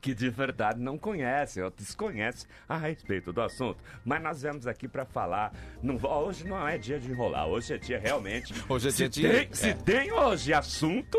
que 0.00 0.14
de 0.14 0.28
verdade 0.30 0.80
não 0.80 0.96
conhecem 0.98 1.62
ou 1.62 1.70
desconhecem 1.70 2.48
a 2.68 2.76
respeito 2.76 3.32
do 3.32 3.40
assunto. 3.42 3.82
Mas 4.04 4.22
nós 4.22 4.42
viemos 4.42 4.66
aqui 4.66 4.86
para 4.88 5.04
falar. 5.04 5.52
Não, 5.82 5.98
hoje 6.02 6.46
não 6.46 6.66
é 6.66 6.78
dia 6.78 6.98
de 6.98 7.10
enrolar, 7.10 7.46
hoje 7.46 7.74
é 7.74 7.78
dia 7.78 7.98
realmente. 7.98 8.52
Hoje 8.68 8.88
é 8.88 8.90
se 8.90 9.08
dia 9.08 9.28
de- 9.28 9.36
Tem, 9.46 9.52
Se 9.54 9.68
é. 9.70 9.74
tem 9.74 10.12
hoje 10.12 10.52
assunto 10.52 11.18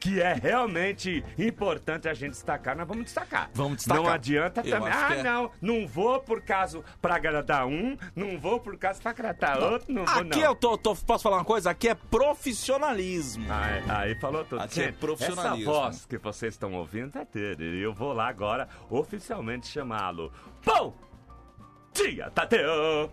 que 0.00 0.20
é 0.22 0.32
realmente 0.32 1.24
importante 1.36 2.08
a 2.08 2.14
gente 2.14 2.30
destacar, 2.30 2.76
nós 2.76 2.86
vamos 2.86 3.04
destacar. 3.06 3.50
Vamos 3.52 3.78
destacar. 3.78 4.02
Não 4.02 4.08
adianta 4.08 4.60
Eu 4.64 4.70
também. 4.70 4.92
Ah, 4.92 5.14
é. 5.16 5.22
não, 5.24 5.50
não 5.60 5.88
vou 5.88 6.20
por 6.20 6.40
caso 6.40 6.84
para 7.02 7.16
agradar 7.16 7.66
um, 7.66 7.96
não 8.14 8.38
vou 8.38 8.60
por 8.60 8.76
caso 8.78 9.00
para 9.02 9.10
agradar 9.10 9.60
outro, 9.60 9.92
não 9.92 10.04
vou 10.04 10.20
Aqui 10.22 10.38
não. 10.40 10.46
eu 10.46 10.54
tô, 10.54 10.78
tô- 10.78 10.94
posso 10.94 11.22
falar 11.24 11.38
uma 11.38 11.44
coisa? 11.44 11.70
Aqui 11.70 11.88
é 11.88 11.94
profissionalismo. 12.58 13.46
Aí, 13.52 13.82
aí 13.88 14.14
falou 14.20 14.44
tudo. 14.44 14.62
Aqui 14.62 14.80
é 14.80 14.84
Gente, 14.86 14.96
profissionalismo. 14.98 15.70
Essa 15.72 15.80
voz 15.80 16.06
que 16.06 16.18
vocês 16.18 16.54
estão 16.54 16.72
ouvindo 16.74 17.18
é 17.18 17.24
dele. 17.24 17.78
E 17.78 17.82
eu 17.82 17.92
vou 17.94 18.12
lá 18.18 18.28
agora 18.28 18.68
oficialmente 18.90 19.68
chamá-lo. 19.68 20.32
Bom 20.64 20.94
dia, 21.94 22.30
Tadeu! 22.30 23.10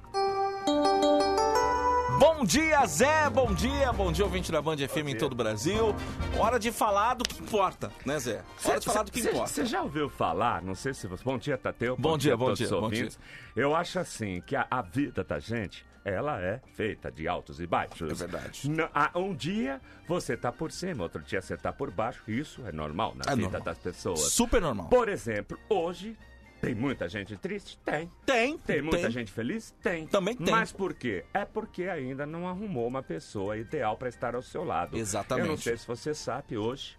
Bom 2.20 2.46
dia, 2.46 2.86
Zé. 2.88 3.30
Bom 3.30 3.54
dia. 3.54 3.92
Bom 3.94 4.12
dia, 4.12 4.26
ouvinte 4.26 4.52
da 4.52 4.62
Band 4.62 4.78
FM 4.78 5.10
em 5.10 5.18
todo 5.18 5.34
o 5.34 5.36
Brasil. 5.36 5.94
Hora 6.40 6.58
de 6.58 6.72
falar 6.72 7.14
do 7.14 7.24
que 7.24 7.42
importa, 7.42 7.92
né, 8.06 8.18
Zé? 8.18 8.42
Hora 8.66 8.80
de 8.80 8.86
falar 8.86 9.04
do 9.04 9.12
que 9.12 9.20
importa. 9.20 9.48
Você 9.48 9.66
já 9.66 9.82
ouviu 9.82 10.10
falar, 10.10 10.62
não 10.62 10.74
sei 10.76 10.94
se 10.94 11.08
você... 11.08 11.24
Bom 11.24 11.38
dia, 11.38 11.58
Tateu. 11.58 11.96
Bom 11.98 12.18
dia, 12.18 12.34
a 12.34 12.38
bom 12.38 12.54
dia, 12.54 12.68
bom 12.70 12.84
ouvintes. 12.84 13.20
Eu 13.56 13.76
acho 13.76 14.00
assim, 14.00 14.42
que 14.42 14.56
a, 14.56 14.66
a 14.72 14.82
vida 14.82 15.24
da 15.24 15.40
gente, 15.40 15.86
ela 16.06 16.40
é 16.40 16.62
feita 16.76 17.12
de 17.12 17.28
altos 17.28 17.60
e 17.60 17.66
baixos. 17.66 18.12
É 18.12 18.14
verdade. 18.14 18.62
Ah, 18.94 19.12
um 19.16 19.34
dia 19.34 19.82
você 20.08 20.38
tá 20.38 20.52
por 20.52 20.72
cima, 20.72 21.02
outro 21.04 21.22
dia 21.24 21.42
você 21.42 21.58
tá 21.58 21.74
por 21.74 21.90
baixo. 21.90 22.24
Isso 22.28 22.66
é 22.68 22.72
normal 22.72 23.16
na 23.16 23.24
É 23.32 23.36
vida 23.36 23.42
normal. 23.50 23.62
das 23.64 23.80
pessoas. 23.80 24.20
Super 24.32 24.62
normal. 24.62 24.88
Por 24.88 25.10
exemplo, 25.10 25.58
hoje 25.68 26.16
tem 26.62 26.76
muita 26.76 27.10
gente 27.10 27.36
triste? 27.36 27.78
Tem. 27.84 28.10
Tem. 28.26 28.58
Tem 28.60 28.82
muita 28.84 29.02
tem. 29.02 29.12
gente 29.12 29.32
feliz? 29.32 29.72
Tem. 29.82 30.06
Também 30.08 30.36
tem. 30.36 30.50
Mas 30.52 30.72
por 30.72 30.94
quê? 30.94 31.26
É 31.34 31.44
porque 31.44 31.84
ainda 31.86 32.26
não 32.26 32.48
arrumou 32.48 32.88
uma 32.88 33.02
pessoa 33.04 33.58
ideal 33.58 33.98
para 33.98 34.08
estar 34.08 34.36
ao 34.36 34.42
seu 34.44 34.64
lado. 34.64 34.96
Exatamente. 34.98 35.46
Eu 35.48 35.52
não 35.52 35.58
sei 35.58 35.76
se 35.76 35.88
você 35.88 36.14
sabe, 36.14 36.56
hoje, 36.58 36.98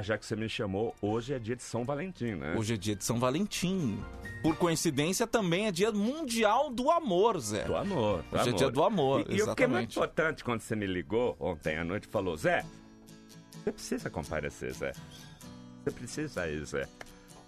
já 0.00 0.16
que 0.16 0.24
você 0.24 0.36
me 0.36 0.48
chamou, 0.48 0.94
hoje 1.02 1.34
é 1.34 1.38
dia 1.38 1.56
de 1.56 1.62
São 1.62 1.84
Valentim, 1.84 2.36
né? 2.36 2.54
Hoje 2.56 2.74
é 2.74 2.76
dia 2.76 2.94
de 2.96 3.04
São 3.04 3.18
Valentim. 3.18 3.98
Por 4.42 4.56
coincidência, 4.56 5.26
também 5.26 5.66
é 5.66 5.72
dia 5.72 5.92
mundial 5.92 6.70
do 6.70 6.90
amor, 6.90 7.38
Zé. 7.40 7.64
Do 7.64 7.76
amor. 7.76 8.22
Do 8.22 8.36
Hoje 8.36 8.44
é 8.44 8.48
amor. 8.48 8.58
dia 8.58 8.70
do 8.70 8.82
amor, 8.84 9.26
E, 9.28 9.36
e 9.36 9.42
o 9.42 9.54
que 9.54 9.64
é 9.64 9.66
muito 9.66 9.90
importante 9.90 10.42
quando 10.42 10.60
você 10.60 10.74
me 10.74 10.86
ligou 10.86 11.36
ontem 11.38 11.76
à 11.76 11.84
noite 11.84 12.04
e 12.04 12.10
falou, 12.10 12.36
Zé, 12.36 12.64
você 13.62 13.72
precisa 13.72 14.08
comparecer, 14.08 14.72
Zé. 14.72 14.92
Você 15.84 15.90
precisa 15.90 16.48
ir, 16.48 16.64
Zé. 16.64 16.88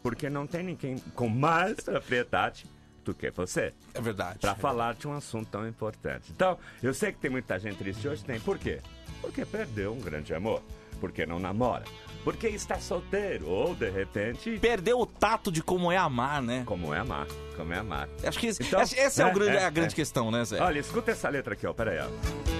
Porque 0.02 0.28
não 0.28 0.46
tem 0.46 0.62
ninguém 0.62 0.98
com 1.14 1.28
mais 1.28 1.80
propriedade 1.80 2.66
do 3.04 3.14
que 3.14 3.30
você. 3.30 3.72
É 3.92 4.00
verdade. 4.00 4.38
Pra 4.38 4.54
falar 4.54 4.94
de 4.94 5.06
um 5.06 5.12
assunto 5.12 5.48
tão 5.50 5.66
importante. 5.68 6.30
Então, 6.30 6.58
eu 6.82 6.92
sei 6.92 7.12
que 7.12 7.18
tem 7.18 7.30
muita 7.30 7.58
gente 7.58 7.76
triste 7.76 8.06
hoje, 8.08 8.24
tem. 8.24 8.38
Por 8.40 8.58
quê? 8.58 8.80
Porque 9.20 9.44
perdeu 9.44 9.92
um 9.94 10.00
grande 10.00 10.34
amor. 10.34 10.62
Porque 11.00 11.26
não 11.26 11.38
namora. 11.38 11.84
Porque 12.22 12.46
está 12.48 12.78
solteiro. 12.78 13.46
Ou, 13.48 13.74
de 13.74 13.90
repente... 13.90 14.58
Perdeu 14.58 14.98
o 15.00 15.04
tato 15.06 15.52
de 15.52 15.62
como 15.62 15.92
é 15.92 15.96
amar, 15.96 16.40
né? 16.42 16.62
Como 16.64 16.94
é 16.94 16.98
amar. 16.98 17.26
Como 17.56 17.72
é 17.72 17.78
amar. 17.78 18.08
Acho 18.24 18.38
que 18.38 18.46
esse- 18.46 18.62
Então, 18.62 18.80
esse- 18.80 18.98
essa 18.98 19.22
é, 19.22 19.26
o 19.26 19.28
é, 19.28 19.32
grande- 19.32 19.56
é, 19.58 19.64
a 19.64 19.70
grande 19.70 19.92
é. 19.92 19.96
questão, 19.96 20.30
né, 20.30 20.44
Zé? 20.44 20.60
Olha, 20.60 20.78
escuta 20.78 21.10
essa 21.10 21.28
letra 21.28 21.52
aqui, 21.54 21.66
ó. 21.66 21.72
Pera 21.74 21.90
aí, 21.90 21.98
ó. 21.98 22.54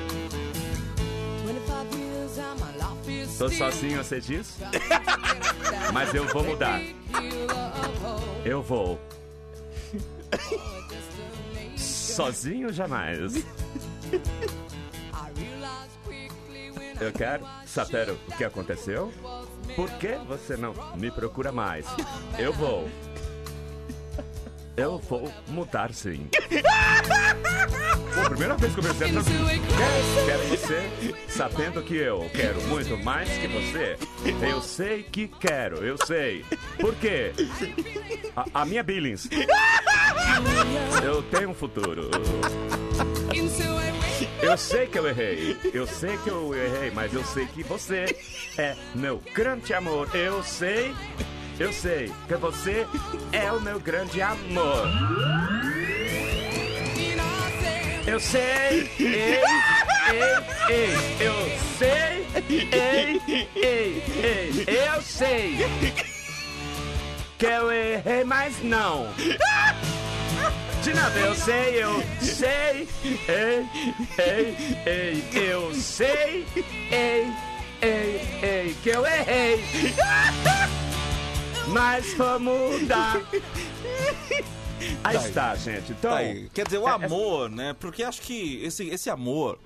Tô 3.38 3.48
sozinho, 3.50 4.02
você 4.04 4.20
diz? 4.20 4.56
Mas 5.92 6.14
eu 6.14 6.26
vou 6.28 6.44
mudar. 6.44 6.80
Eu 8.44 8.62
vou. 8.62 9.00
Sozinho 11.76 12.72
jamais. 12.72 13.44
Eu 17.00 17.12
quero 17.12 17.44
saber 17.66 18.10
o 18.10 18.16
que 18.36 18.44
aconteceu. 18.44 19.12
Por 19.74 19.90
que 19.92 20.14
você 20.26 20.56
não 20.56 20.74
me 20.96 21.10
procura 21.10 21.50
mais? 21.50 21.86
Eu 22.38 22.52
vou. 22.52 22.88
Eu 24.76 24.98
vou 24.98 25.32
mudar 25.48 25.92
sim. 25.94 26.28
Pô, 28.14 28.28
primeira 28.28 28.56
vez 28.56 28.72
que 28.74 28.80
eu 28.80 28.84
pensei 28.84 29.08
essa 29.08 29.30
quero, 29.30 30.26
quero 30.26 30.48
você 30.48 31.14
sabendo 31.28 31.82
que 31.82 31.96
eu 31.96 32.28
quero 32.32 32.60
muito 32.62 32.96
mais 32.98 33.28
que 33.28 33.46
você. 33.46 33.96
Eu 34.44 34.60
sei 34.60 35.02
que 35.04 35.28
quero, 35.28 35.76
eu 35.84 35.96
sei. 36.06 36.44
Por 36.80 36.94
quê? 36.96 37.32
A, 38.36 38.62
a 38.62 38.64
minha 38.64 38.82
Billings. 38.82 39.28
Eu 41.04 41.22
tenho 41.24 41.50
um 41.50 41.54
futuro. 41.54 42.10
Eu 44.44 44.58
sei 44.58 44.86
que 44.86 44.98
eu 44.98 45.08
errei. 45.08 45.56
Eu 45.72 45.86
sei 45.86 46.18
que 46.18 46.28
eu 46.28 46.54
errei, 46.54 46.90
mas 46.90 47.12
eu 47.14 47.24
sei 47.24 47.46
que 47.46 47.62
você 47.62 48.16
é 48.58 48.76
meu 48.94 49.20
grande 49.34 49.72
amor. 49.72 50.14
Eu 50.14 50.42
sei, 50.42 50.94
eu 51.58 51.72
sei 51.72 52.12
que 52.28 52.34
você 52.36 52.86
é 53.32 53.50
o 53.50 53.60
meu 53.60 53.80
grande 53.80 54.20
amor. 54.20 54.86
Eu 58.06 58.20
sei, 58.20 58.90
ei, 59.00 59.40
ei, 60.10 60.34
ei, 60.68 60.94
eu 61.20 61.34
sei, 61.78 62.26
ei, 62.70 63.20
ei, 63.56 64.02
ei, 64.22 64.64
eu 64.68 65.02
sei 65.02 65.56
que 67.38 67.46
eu 67.46 67.72
errei, 67.72 68.24
mas 68.24 68.62
não. 68.62 69.08
De 70.84 70.92
nada, 70.92 71.18
eu 71.18 71.34
sei, 71.34 71.82
eu 71.82 72.02
sei, 72.20 72.88
ei, 73.26 73.66
ei, 74.18 74.56
ei, 74.84 75.24
eu 75.50 75.74
sei, 75.74 76.46
ei, 76.90 77.26
ei, 77.80 78.20
ei, 78.42 78.76
que 78.82 78.90
eu 78.90 79.06
errei. 79.06 79.64
Mas 81.68 82.12
vou 82.14 82.38
mudar. 82.38 83.22
Aí 85.02 85.16
Tá 85.16 85.26
está, 85.26 85.54
gente. 85.54 85.92
Então. 85.92 86.12
Quer 86.52 86.64
dizer, 86.66 86.78
o 86.78 86.86
é- 86.86 86.90
é- 86.90 86.94
amor, 86.94 87.48
né? 87.48 87.74
Porque 87.80 88.02
acho 88.02 88.20
que 88.20 88.62
esse, 88.62 88.86
esse 88.90 89.08
amor 89.08 89.58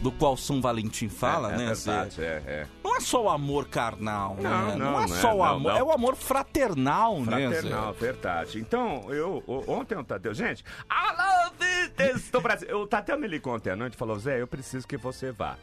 do 0.00 0.12
qual 0.12 0.36
São 0.36 0.60
Valentim 0.60 1.08
fala, 1.08 1.52
é, 1.52 1.56
né, 1.56 1.64
é 1.64 1.74
verdade, 1.74 2.22
é, 2.22 2.42
é. 2.46 2.66
Não 2.94 2.98
é 2.98 3.00
só 3.00 3.24
o 3.24 3.28
amor 3.28 3.66
carnal, 3.68 4.36
Não, 4.40 4.66
né? 4.68 4.76
não, 4.76 5.02
é 5.02 5.06
não 5.08 5.14
é, 5.16 5.20
só 5.20 5.34
o 5.34 5.38
não, 5.38 5.44
amor, 5.44 5.72
não. 5.72 5.78
é 5.78 5.82
o 5.82 5.90
amor 5.90 6.14
fraternal, 6.14 7.18
né, 7.20 7.48
Fraternal, 7.50 7.92
verdade. 7.94 8.60
Então, 8.60 9.12
eu, 9.12 9.42
o- 9.46 9.64
ontem 9.70 9.96
o 9.98 10.04
Tadeu, 10.04 10.32
gente, 10.32 10.64
alô, 10.88 11.50
ouvintes 11.98 12.30
do 12.30 12.40
Brasil. 12.40 12.76
O 12.80 12.86
Tadeu 12.86 13.18
me 13.18 13.26
ligou 13.26 13.54
ontem 13.54 13.70
à 13.70 13.76
noite 13.76 13.94
e 13.94 13.96
falou, 13.96 14.16
Zé, 14.18 14.40
eu 14.40 14.46
preciso 14.46 14.86
que 14.86 14.96
você 14.96 15.32
vá. 15.32 15.56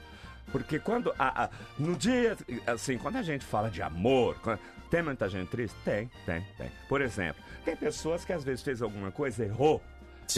Porque 0.52 0.78
quando, 0.80 1.14
a- 1.18 1.46
a- 1.46 1.50
no 1.80 1.96
dia, 1.96 2.36
assim, 2.68 2.98
quando 2.98 3.16
a 3.16 3.22
gente 3.22 3.46
fala 3.46 3.70
de 3.70 3.82
amor, 3.82 4.36
quando- 4.44 4.60
tem 4.90 5.02
muita 5.02 5.30
gente 5.30 5.48
triste? 5.48 5.76
Tem, 5.86 6.12
tem, 6.26 6.46
tem. 6.58 6.70
Por 6.90 7.00
exemplo, 7.02 7.42
tem 7.64 7.76
pessoas 7.78 8.26
que 8.26 8.34
às 8.34 8.44
vezes 8.44 8.62
fez 8.62 8.82
alguma 8.82 9.10
coisa, 9.10 9.46
errou, 9.46 9.82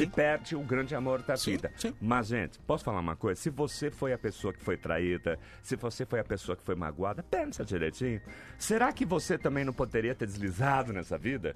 e 0.02 0.08
perde 0.08 0.56
o 0.56 0.62
grande 0.62 0.96
amor 0.96 1.22
da 1.22 1.36
vida. 1.36 1.72
Mas, 2.02 2.28
gente, 2.28 2.60
posso 2.60 2.84
falar 2.84 3.00
uma 3.00 3.16
coisa? 3.16 3.40
Se 3.40 3.50
você 3.50 3.92
foi 3.92 4.14
a 4.14 4.18
pessoa 4.18 4.54
que 4.54 4.62
foi 4.64 4.78
traída, 4.78 5.38
se 5.62 5.76
você 5.76 6.06
foi 6.06 6.20
a 6.20 6.24
pessoa 6.24 6.56
que 6.56 6.64
foi 6.64 6.76
magoada, 6.76 7.22
pensa 7.24 7.64
direitinho. 7.64 8.22
Será 8.58 8.92
que 8.92 9.06
você 9.06 9.38
também 9.38 9.64
não 9.64 9.74
poderia 9.74 10.16
ter 10.16 10.26
deslizado 10.26 10.92
nessa 10.94 11.18
vida? 11.18 11.56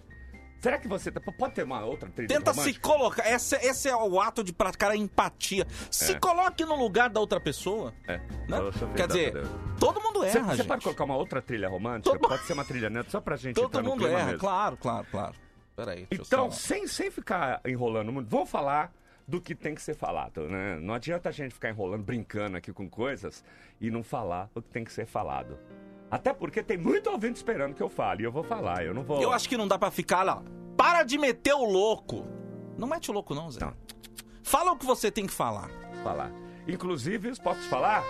Será 0.60 0.80
que 0.80 0.88
você 0.88 1.12
pode 1.12 1.54
ter 1.54 1.62
uma 1.64 1.86
outra 1.86 2.10
trilha 2.10 2.28
Tenta 2.30 2.52
se 2.52 2.60
romântica? 2.60 2.82
colocar. 2.90 3.32
Esse, 3.32 3.56
esse 3.58 3.88
é 3.88 3.96
o 3.96 4.20
ato 4.20 4.44
de 4.44 4.52
praticar 4.52 4.90
a 4.90 4.96
empatia. 4.98 5.68
Se 5.92 6.14
É. 6.14 6.20
coloque 6.20 6.66
no 6.66 6.76
lugar 6.76 7.12
da 7.12 7.20
outra 7.20 7.40
pessoa. 7.40 7.94
É. 8.08 8.18
Né? 8.18 8.58
Quer 8.96 9.08
dizer, 9.08 9.34
todo 9.80 10.02
mundo 10.02 10.24
erra, 10.24 10.56
você 10.56 10.64
pode 10.64 10.84
colocar 10.84 11.04
uma 11.04 11.16
outra 11.16 11.44
trilha 11.44 11.70
romântica? 11.70 12.18
Pode 12.18 12.44
ser 12.44 12.54
uma 12.54 12.66
trilha 12.66 12.90
neutro, 12.90 13.12
só 13.12 13.22
pra 13.22 13.36
gente 13.36 13.54
Todo 13.56 13.84
mundo 13.84 14.08
erra, 14.08 14.26
mesmo. 14.26 14.40
claro, 14.40 14.76
claro, 14.78 15.06
claro. 15.12 15.36
Peraí, 15.78 16.08
deixa 16.10 16.24
eu 16.24 16.26
Então, 16.26 16.52
sem, 16.52 16.88
sem 16.88 17.12
ficar 17.12 17.62
enrolando 17.64 18.12
muito, 18.12 18.28
vamos 18.28 18.50
falar 18.50 18.92
do 19.28 19.40
que 19.40 19.54
tem 19.54 19.76
que 19.76 19.82
ser 19.82 19.94
falado, 19.94 20.50
né? 20.50 20.80
Não 20.82 20.96
adianta 20.96 21.30
a 21.30 21.32
gente 21.32 21.54
ficar 21.54 21.70
enrolando, 21.70 22.04
brincando 22.04 22.58
aqui 22.58 22.74
com 22.74 22.90
coisas 22.90 23.44
e 23.80 23.92
não 23.92 24.04
falar 24.04 24.50
o 24.56 24.62
que 24.62 24.70
tem 24.70 24.84
que 24.84 24.92
ser 24.92 25.06
falado. 25.06 25.60
Até 26.10 26.34
porque 26.34 26.64
tem 26.64 26.78
muito 26.78 27.12
ouvinte 27.12 27.38
esperando 27.38 27.76
que 27.76 27.84
eu 27.84 27.90
fale, 27.90 28.24
e 28.24 28.26
eu 28.26 28.32
vou 28.32 28.44
falar, 28.44 28.84
eu 28.84 28.94
não 28.94 29.04
vou... 29.04 29.22
Eu 29.22 29.32
acho 29.32 29.48
que 29.48 29.56
não 29.56 29.68
dá 29.68 29.78
pra 29.78 29.92
ficar 29.92 30.24
lá. 30.24 30.42
Para 30.76 31.04
de 31.04 31.18
meter 31.18 31.54
o 31.54 31.66
louco. 31.66 32.26
Não 32.76 32.88
mete 32.88 33.12
o 33.12 33.14
louco, 33.14 33.36
não, 33.36 33.52
Zé. 33.52 33.60
Fala 34.42 34.72
o 34.72 34.78
que 34.78 34.86
você 34.86 35.12
tem 35.12 35.28
que 35.28 35.34
falar. 35.34 35.70
falar. 36.04 36.32
Inclusive, 36.68 37.40
posso 37.42 37.62
te 37.62 37.68
falar? 37.68 38.04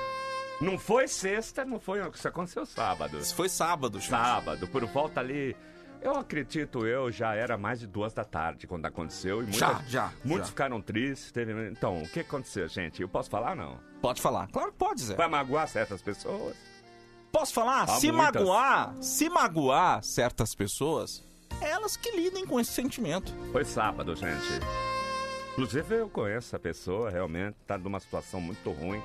Não 0.62 0.78
foi 0.78 1.08
sexta, 1.08 1.66
não 1.66 1.80
foi... 1.80 2.08
Isso 2.10 2.28
aconteceu 2.28 2.66
sábado. 2.66 3.18
Isso 3.18 3.36
foi 3.36 3.50
sábado, 3.50 4.00
gente. 4.00 4.10
Sábado, 4.10 4.68
por 4.68 4.86
volta 4.86 5.20
ali 5.20 5.56
Eu 6.02 6.16
acredito, 6.16 6.86
eu 6.86 7.12
já 7.12 7.34
era 7.36 7.58
mais 7.58 7.80
de 7.80 7.88
duas 7.88 8.14
da 8.14 8.24
tarde 8.24 8.66
quando 8.68 8.86
aconteceu. 8.86 9.40
E 9.42 9.44
muita- 9.44 9.58
Já, 9.58 9.82
já, 9.88 10.14
Muitos 10.24 10.48
já. 10.48 10.52
ficaram 10.52 10.82
tristes. 10.82 11.32
Teve... 11.32 11.70
Então, 11.70 12.02
o 12.04 12.08
que 12.08 12.20
aconteceu, 12.22 12.68
gente? 12.68 13.02
Eu 13.02 13.10
posso 13.10 13.30
falar, 13.30 13.56
não? 13.56 13.80
Pode 14.02 14.22
falar. 14.22 14.48
Claro 14.52 14.72
que 14.72 14.78
pode, 14.78 15.02
Zé. 15.02 15.16
Vai 15.16 15.28
magoar 15.28 15.68
certas 15.68 16.02
pessoas? 16.02 16.56
Posso 17.32 17.54
falar? 17.54 17.84
Há 17.84 17.88
se 18.00 18.12
muitas. 18.12 18.36
magoar, 18.42 18.96
se 19.02 19.30
magoar 19.30 20.04
certas 20.04 20.56
pessoas, 20.56 21.24
é 21.62 21.70
elas 21.72 21.98
que 21.98 22.10
lidem 22.16 22.46
com 22.46 22.60
esse 22.60 22.72
sentimento. 22.72 23.34
Foi 23.52 23.66
sábado, 23.66 24.16
gente. 24.16 24.48
Inclusive, 25.52 25.96
eu 25.96 26.10
conheço 26.10 26.48
essa 26.50 26.60
pessoa, 26.60 27.10
realmente, 27.10 27.58
tá 27.66 27.78
numa 27.78 28.00
situação 28.00 28.40
muito 28.40 28.72
ruim. 28.72 29.02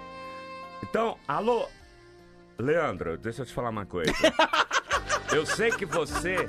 Então, 0.83 1.19
alô, 1.27 1.67
Leandro, 2.59 3.17
deixa 3.17 3.43
eu 3.43 3.47
te 3.47 3.53
falar 3.53 3.71
uma 3.71 3.87
coisa. 3.87 4.13
eu 5.35 5.45
sei 5.47 5.71
que 5.73 5.87
você. 5.87 6.49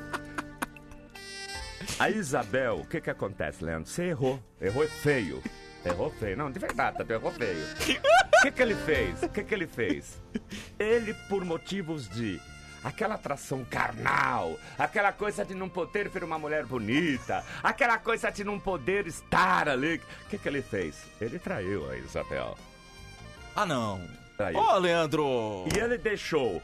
A 1.99 2.09
Isabel, 2.09 2.79
o 2.79 2.85
que 2.85 3.01
que 3.01 3.09
acontece, 3.09 3.63
Leandro? 3.63 3.89
Você 3.89 4.05
errou. 4.05 4.39
Errou 4.59 4.87
feio. 4.87 5.41
Errou 5.85 6.09
feio. 6.11 6.37
Não, 6.37 6.51
de 6.51 6.59
verdade, 6.59 6.97
Tadeu, 6.97 7.17
errou 7.17 7.31
feio. 7.31 7.65
O 8.37 8.41
que 8.41 8.51
que 8.51 8.61
ele 8.61 8.75
fez? 8.75 9.23
O 9.23 9.29
que 9.29 9.43
que 9.43 9.53
ele 9.53 9.67
fez? 9.67 10.21
Ele, 10.79 11.13
por 11.29 11.43
motivos 11.43 12.09
de 12.09 12.39
aquela 12.83 13.15
atração 13.15 13.63
carnal, 13.63 14.57
aquela 14.77 15.13
coisa 15.13 15.45
de 15.45 15.53
não 15.53 15.69
poder 15.69 16.09
ver 16.09 16.23
uma 16.23 16.37
mulher 16.37 16.65
bonita, 16.65 17.43
aquela 17.61 17.97
coisa 17.97 18.29
de 18.29 18.43
não 18.43 18.59
poder 18.59 19.07
estar 19.07 19.69
ali. 19.69 20.01
O 20.25 20.29
que 20.29 20.37
que 20.37 20.47
ele 20.47 20.61
fez? 20.61 21.05
Ele 21.21 21.39
traiu 21.39 21.89
a 21.89 21.97
Isabel. 21.97 22.57
Ah, 23.55 23.65
não. 23.65 24.05
Traiu. 24.37 24.57
Ô, 24.59 24.77
Leandro! 24.79 25.65
E 25.73 25.77
ele 25.77 25.97
deixou 25.97 26.61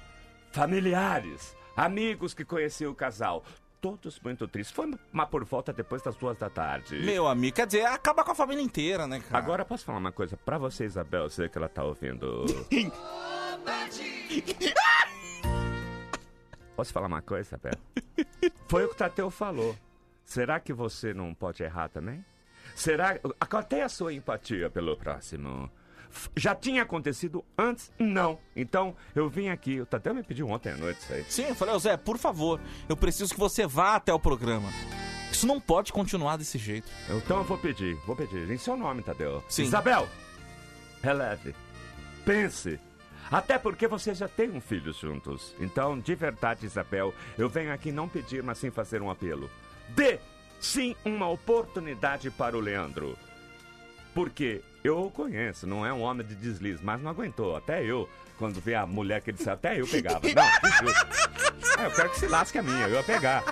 familiares, 0.51 1.55
amigos 1.77 2.33
que 2.33 2.43
conheciam 2.43 2.91
o 2.91 2.95
casal, 2.95 3.45
todos 3.81 4.19
muito 4.19 4.47
tristes. 4.47 4.75
Foi 4.75 4.91
uma 5.11 5.25
por 5.25 5.43
volta 5.43 5.73
depois 5.73 6.01
das 6.01 6.15
duas 6.15 6.37
da 6.37 6.49
tarde. 6.49 6.99
Meu 6.99 7.27
amigo, 7.27 7.55
quer 7.55 7.67
dizer, 7.67 7.85
acaba 7.85 8.23
com 8.23 8.31
a 8.31 8.35
família 8.35 8.61
inteira, 8.61 9.07
né, 9.07 9.19
cara? 9.19 9.37
Agora 9.37 9.65
posso 9.65 9.85
falar 9.85 9.99
uma 9.99 10.11
coisa 10.11 10.37
pra 10.37 10.57
você, 10.57 10.85
Isabel, 10.85 11.23
eu 11.23 11.29
sei 11.29 11.49
que 11.49 11.57
ela 11.57 11.69
tá 11.69 11.83
ouvindo. 11.83 12.45
Posso 16.75 16.93
falar 16.93 17.07
uma 17.07 17.21
coisa, 17.21 17.49
Isabel? 17.49 17.73
Foi 18.69 18.85
o 18.85 18.87
que 18.87 18.93
o 18.93 18.97
Tateu 18.97 19.29
falou. 19.29 19.75
Será 20.23 20.61
que 20.61 20.71
você 20.71 21.13
não 21.13 21.33
pode 21.33 21.61
errar 21.61 21.89
também? 21.89 22.23
Será. 22.73 23.19
Até 23.37 23.83
a 23.83 23.89
sua 23.89 24.13
empatia 24.13 24.69
pelo 24.69 24.95
próximo. 24.95 25.69
Já 26.35 26.55
tinha 26.55 26.83
acontecido 26.83 27.43
antes? 27.57 27.91
Não. 27.99 28.39
Então, 28.55 28.95
eu 29.15 29.29
vim 29.29 29.49
aqui. 29.49 29.79
O 29.79 29.85
Tateu 29.85 30.13
me 30.13 30.23
pediu 30.23 30.49
ontem 30.49 30.71
à 30.71 30.77
noite 30.77 30.99
isso 31.01 31.13
aí. 31.13 31.25
Sim, 31.29 31.43
eu 31.43 31.55
falei, 31.55 31.75
ô 31.75 31.79
Zé, 31.79 31.97
por 31.97 32.17
favor, 32.17 32.59
eu 32.87 32.97
preciso 32.97 33.33
que 33.33 33.39
você 33.39 33.67
vá 33.67 33.95
até 33.95 34.13
o 34.13 34.19
programa. 34.19 34.69
Isso 35.31 35.45
não 35.45 35.59
pode 35.59 35.93
continuar 35.93 36.37
desse 36.37 36.57
jeito. 36.57 36.89
Então 37.09 37.37
eu 37.37 37.43
vou 37.43 37.57
pedir, 37.57 37.95
vou 38.05 38.15
pedir. 38.15 38.49
Em 38.49 38.57
seu 38.57 38.75
nome, 38.75 39.01
Tadeu. 39.03 39.43
Sim. 39.47 39.63
Isabel, 39.63 40.09
releve. 41.01 41.55
Pense. 42.25 42.79
Até 43.31 43.59
porque 43.59 43.87
vocês 43.87 44.17
já 44.17 44.27
têm 44.27 44.49
um 44.49 44.59
filho 44.59 44.91
juntos. 44.91 45.53
Então, 45.59 45.99
de 45.99 46.15
verdade, 46.15 46.65
Isabel, 46.65 47.13
eu 47.37 47.47
venho 47.47 47.71
aqui 47.71 47.91
não 47.91 48.09
pedir, 48.09 48.41
mas 48.41 48.57
sim 48.57 48.71
fazer 48.71 49.01
um 49.01 49.09
apelo. 49.09 49.49
Dê, 49.89 50.19
sim, 50.59 50.95
uma 51.05 51.29
oportunidade 51.29 52.31
para 52.31 52.57
o 52.57 52.59
Leandro. 52.59 53.15
Porque 54.15 54.61
eu 54.83 55.05
o 55.05 55.11
conheço, 55.11 55.67
não 55.67 55.85
é 55.85 55.91
um 55.93 56.01
homem 56.01 56.25
de 56.25 56.35
deslize, 56.35 56.79
mas 56.83 57.01
não 57.01 57.09
aguentou. 57.11 57.55
Até 57.55 57.83
eu, 57.83 58.09
quando 58.37 58.59
vi 58.61 58.73
a 58.75 58.85
mulher 58.85 59.21
que 59.21 59.29
ele 59.31 59.37
disse, 59.37 59.49
até 59.49 59.79
eu 59.79 59.87
pegava. 59.87 60.21
Não. 60.81 60.93
Ah, 61.77 61.83
eu 61.85 61.91
quero 61.91 62.09
que 62.09 62.19
se 62.19 62.27
lasque 62.27 62.57
a 62.57 62.61
minha, 62.63 62.87
eu 62.87 62.95
ia 62.95 63.03
pegar. 63.03 63.43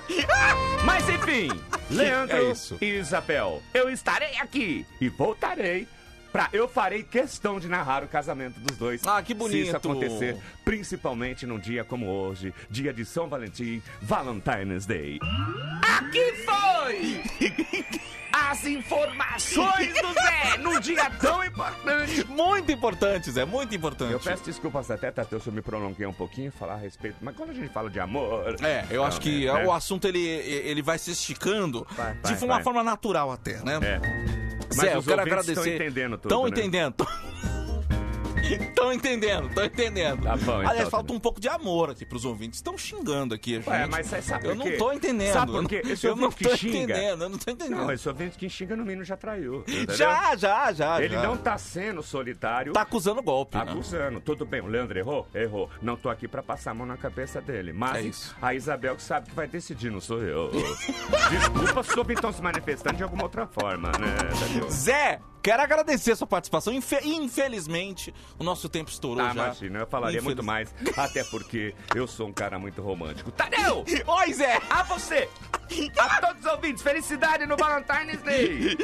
Mas 0.84 1.08
enfim, 1.08 1.48
Leandro 1.90 2.36
É 2.36 2.50
isso. 2.50 2.76
e 2.80 2.86
Isabel, 2.98 3.62
eu 3.72 3.88
estarei 3.90 4.36
aqui 4.38 4.84
e 5.00 5.08
voltarei. 5.08 5.86
Pra, 6.30 6.50
eu 6.52 6.68
farei 6.68 7.02
questão 7.02 7.58
de 7.58 7.68
narrar 7.68 8.04
o 8.04 8.08
casamento 8.08 8.60
dos 8.60 8.76
dois. 8.76 9.00
Ah, 9.06 9.22
que 9.22 9.28
Se 9.28 9.32
isso 9.32 9.38
bonito. 9.38 9.76
acontecer, 9.76 10.36
principalmente 10.62 11.46
num 11.46 11.58
dia 11.58 11.82
como 11.84 12.06
hoje, 12.06 12.52
dia 12.68 12.92
de 12.92 13.02
São 13.06 13.28
Valentim, 13.28 13.82
Valentine's 14.02 14.84
Day. 14.84 15.18
Aqui 15.82 16.32
foi! 16.44 17.22
As 18.48 18.64
informações 18.64 19.92
do 20.00 20.12
Zé 20.14 20.56
num 20.58 20.80
dia 20.80 21.10
tão 21.20 21.44
importante. 21.44 22.24
Muito 22.28 22.72
importante, 22.72 23.30
Zé, 23.30 23.44
muito 23.44 23.74
importante. 23.74 24.12
Eu 24.12 24.20
peço 24.20 24.42
desculpas 24.44 24.90
até, 24.90 25.10
Tateu, 25.10 25.38
se 25.38 25.48
eu 25.48 25.52
me 25.52 25.60
prolonguei 25.60 26.06
um 26.06 26.14
pouquinho, 26.14 26.50
falar 26.50 26.74
a 26.74 26.78
respeito, 26.78 27.16
mas 27.20 27.36
quando 27.36 27.50
a 27.50 27.52
gente 27.52 27.68
fala 27.68 27.90
de 27.90 28.00
amor... 28.00 28.56
É, 28.62 28.86
eu 28.90 29.04
acho 29.04 29.20
que 29.20 29.40
realmente, 29.44 29.64
né? 29.66 29.70
o 29.70 29.72
assunto 29.74 30.08
ele, 30.08 30.26
ele 30.26 30.80
vai 30.80 30.98
se 30.98 31.10
esticando 31.10 31.86
Vai, 31.90 32.14
de 32.14 32.34
vai, 32.34 32.42
uma 32.44 32.54
vai. 32.54 32.62
forma 32.64 32.82
natural 32.82 33.30
até, 33.30 33.62
né? 33.62 33.78
É. 33.82 34.00
Mas 34.68 34.76
Zé, 34.76 34.96
eu 34.96 35.02
quero 35.02 35.20
agradecer. 35.20 35.52
estão 35.52 35.66
entendendo 35.66 36.18
tudo, 36.18 36.28
Estão 36.28 36.42
né? 36.44 36.48
entendendo. 36.48 36.94
Estão 38.68 38.92
entendendo, 38.92 39.48
estão 39.48 39.64
entendendo. 39.64 40.22
Tá 40.22 40.36
bom, 40.36 40.52
Aliás, 40.58 40.78
então, 40.78 40.90
falta 40.90 41.12
um 41.12 41.20
pouco 41.20 41.40
de 41.40 41.48
amor 41.48 41.90
aqui 41.90 42.04
pros 42.06 42.24
ouvintes. 42.24 42.58
Estão 42.58 42.76
xingando 42.78 43.34
aqui 43.34 43.54
a 43.56 43.58
gente. 43.58 43.68
Ué, 43.68 43.86
mas 43.86 44.06
você 44.06 44.22
sabe 44.22 44.46
Eu 44.48 44.54
não 44.54 44.70
tô 44.76 44.92
entendendo. 44.92 45.32
Sabe 45.32 45.52
por 45.52 45.68
quê? 45.68 45.82
Eu 45.84 45.92
Esse 45.92 46.04
não- 46.06 46.12
Eu 46.12 46.16
não 46.16 46.24
ouvinte 46.24 46.44
tô 46.44 46.50
que 46.50 46.56
xinga. 46.56 46.78
entendendo, 46.94 47.22
eu 47.24 47.28
não 47.28 47.38
tô 47.38 47.50
entendendo. 47.50 47.78
Não, 47.78 47.92
esse 47.92 48.08
ouvinte 48.08 48.38
que 48.38 48.48
xinga 48.48 48.76
no 48.76 48.84
mínimo 48.84 49.04
já 49.04 49.16
traiu. 49.16 49.64
entendeu? 49.68 49.96
Já, 49.96 50.36
já, 50.36 50.72
já. 50.72 51.02
Ele 51.02 51.14
já. 51.14 51.22
não 51.22 51.36
tá 51.36 51.56
sendo 51.58 52.02
solitário. 52.02 52.72
Tá 52.72 52.82
acusando 52.82 53.22
golpe, 53.22 53.56
né? 53.56 53.62
Acusando. 53.64 54.20
Tudo 54.20 54.44
bem, 54.46 54.60
o 54.60 54.66
Leandro 54.66 54.98
errou? 54.98 55.26
Errou. 55.34 55.68
Não 55.82 55.96
tô 55.96 56.08
aqui 56.08 56.26
pra 56.28 56.42
passar 56.42 56.70
a 56.70 56.74
mão 56.74 56.86
na 56.86 56.96
cabeça 56.96 57.40
dele. 57.40 57.72
Mas 57.72 57.96
É 57.96 58.02
isso. 58.02 58.36
a 58.40 58.54
Isabel 58.54 58.96
que 58.96 59.02
sabe 59.02 59.28
que 59.28 59.34
vai 59.34 59.46
decidir, 59.46 59.90
não 59.90 60.00
sou 60.00 60.22
eu. 60.22 60.50
Desculpa 61.30 61.82
ouvintes 61.82 62.18
estão 62.20 62.32
se 62.32 62.42
manifestando 62.42 62.96
de 62.96 63.02
alguma 63.02 63.24
outra 63.24 63.46
forma, 63.46 63.88
né? 63.98 64.68
Zé, 64.70 65.20
quero 65.42 65.62
agradecer 65.62 66.12
a 66.12 66.16
sua 66.16 66.26
participação. 66.26 66.72
Infe- 66.72 67.00
Infelizmente, 67.04 68.14
o 68.38 68.44
nosso 68.44 68.68
tempo 68.68 68.90
estourou 68.90 69.24
Ah, 69.24 69.28
já. 69.34 69.44
imagina, 69.44 69.78
eu 69.80 69.86
falaria 69.86 70.20
muito 70.22 70.42
mais. 70.42 70.74
Até 70.96 71.24
porque 71.24 71.74
eu 71.94 72.06
sou 72.06 72.28
um 72.28 72.32
cara 72.32 72.58
muito 72.58 72.82
romântico. 72.82 73.30
Tadeu! 73.32 73.84
Oi, 74.06 74.32
Zé! 74.34 74.60
A 74.70 74.82
você! 74.82 75.28
A 75.98 76.20
todos 76.20 76.44
os 76.44 76.50
ouvintes, 76.52 76.82
felicidade 76.82 77.46
no 77.46 77.56
Valentine's 77.56 78.20
Day! 78.22 78.76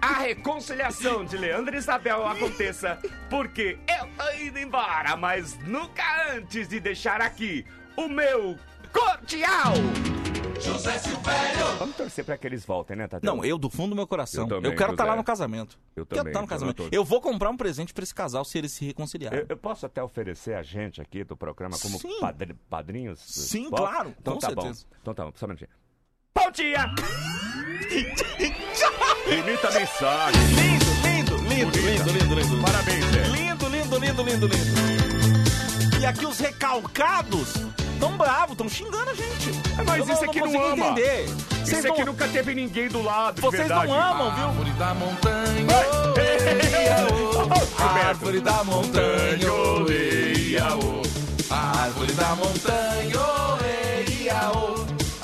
A 0.00 0.14
reconciliação 0.20 1.24
de 1.24 1.36
Leandro 1.36 1.74
e 1.74 1.78
Isabel 1.78 2.26
aconteça 2.26 2.98
porque 3.30 3.78
eu 3.88 4.08
tô 4.16 4.32
indo 4.42 4.58
embora, 4.58 5.16
mas 5.16 5.56
nunca 5.60 6.02
antes 6.34 6.66
de 6.66 6.80
deixar 6.80 7.20
aqui 7.20 7.64
o 7.96 8.08
meu 8.08 8.58
cordial! 8.92 9.74
José 10.60 10.96
Silvério. 10.98 11.66
Vamos 11.78 11.96
torcer 11.96 12.24
pra 12.24 12.36
que 12.38 12.46
eles 12.46 12.64
voltem, 12.64 12.96
né, 12.96 13.08
Tadeu? 13.08 13.34
Não, 13.34 13.44
eu 13.44 13.58
do 13.58 13.68
fundo 13.68 13.90
do 13.90 13.96
meu 13.96 14.06
coração. 14.06 14.44
Eu 14.44 14.56
Eu, 14.56 14.62
também, 14.62 14.76
quero 14.76 14.92
estar 14.92 15.04
lá 15.04 15.10
José. 15.10 15.16
no 15.18 15.24
casamento. 15.24 15.78
Eu 15.96 16.06
quero 16.06 16.18
também, 16.20 16.30
estar 16.30 16.40
no 16.40 16.44
eu 16.44 16.48
casamento. 16.48 16.88
Eu 16.92 17.04
vou 17.04 17.20
comprar 17.20 17.50
um 17.50 17.56
presente 17.56 17.92
pra 17.92 18.04
esse 18.04 18.14
casal 18.14 18.44
se 18.44 18.58
eles 18.58 18.70
se 18.70 18.84
reconciliarem. 18.84 19.40
Eu, 19.40 19.46
eu 19.48 19.56
posso 19.56 19.84
até 19.86 20.00
oferecer 20.02 20.54
a 20.54 20.62
gente 20.62 21.00
aqui 21.00 21.24
do 21.24 21.36
programa 21.36 21.76
como 21.80 21.98
Sim. 21.98 22.20
padri- 22.20 22.54
padrinhos? 22.70 23.18
Sim, 23.20 23.70
claro, 23.70 24.14
Então 24.20 24.34
com 24.34 24.38
tá 24.40 24.46
certeza. 24.48 24.84
bom. 24.88 24.96
Então 25.02 25.14
tá 25.14 25.24
bom, 25.24 25.32
só 25.34 25.46
um 25.46 25.48
minutinho. 25.48 25.70
Bom 26.34 26.50
dia! 26.52 26.86
Bonita 29.24 29.70
mensagem. 29.72 30.40
Lindo, 30.54 30.84
lindo, 31.02 31.36
lindo, 31.48 31.78
lindo, 31.78 32.12
lindo, 32.12 32.34
lindo. 32.40 32.62
Parabéns, 32.62 33.04
Zé. 33.06 33.22
Lindo, 33.28 33.68
lindo, 33.68 33.98
lindo, 33.98 34.22
lindo, 34.22 34.46
lindo. 34.46 36.00
E 36.00 36.06
aqui 36.06 36.24
os 36.26 36.38
recalcados 36.38 37.54
tão 38.02 38.16
bravos, 38.16 38.56
tão 38.56 38.68
xingando 38.68 39.10
a 39.10 39.14
gente. 39.14 39.52
Mas 39.86 39.98
Eu 40.08 40.14
isso 40.14 40.24
aqui 40.24 40.40
não 40.40 40.46
consigo 40.46 40.64
ama. 40.64 40.86
entender. 40.86 41.24
Isso 41.24 41.66
Vocês 41.66 41.84
aqui 41.86 41.98
não- 42.00 42.06
nunca 42.06 42.26
teve 42.26 42.52
ninguém 42.54 42.88
do 42.88 43.00
lado, 43.00 43.36
de 43.36 43.40
Vocês 43.42 43.62
verdade. 43.68 43.86
não 43.86 43.94
amam, 44.02 44.34
viu? 44.34 44.44
Árvore 44.46 44.70
da 44.72 44.94
montanha. 44.94 45.66
Árvore 47.78 48.40
da 48.40 48.64
montanha. 48.64 49.52
oh. 49.52 49.86
Árvore 51.54 52.12
da 52.12 52.34
montanha. 52.34 53.20
oh. 53.20 53.52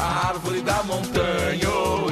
Árvore 0.00 0.60
da 0.62 0.82
montanha. 0.84 1.68
oh, 1.68 2.07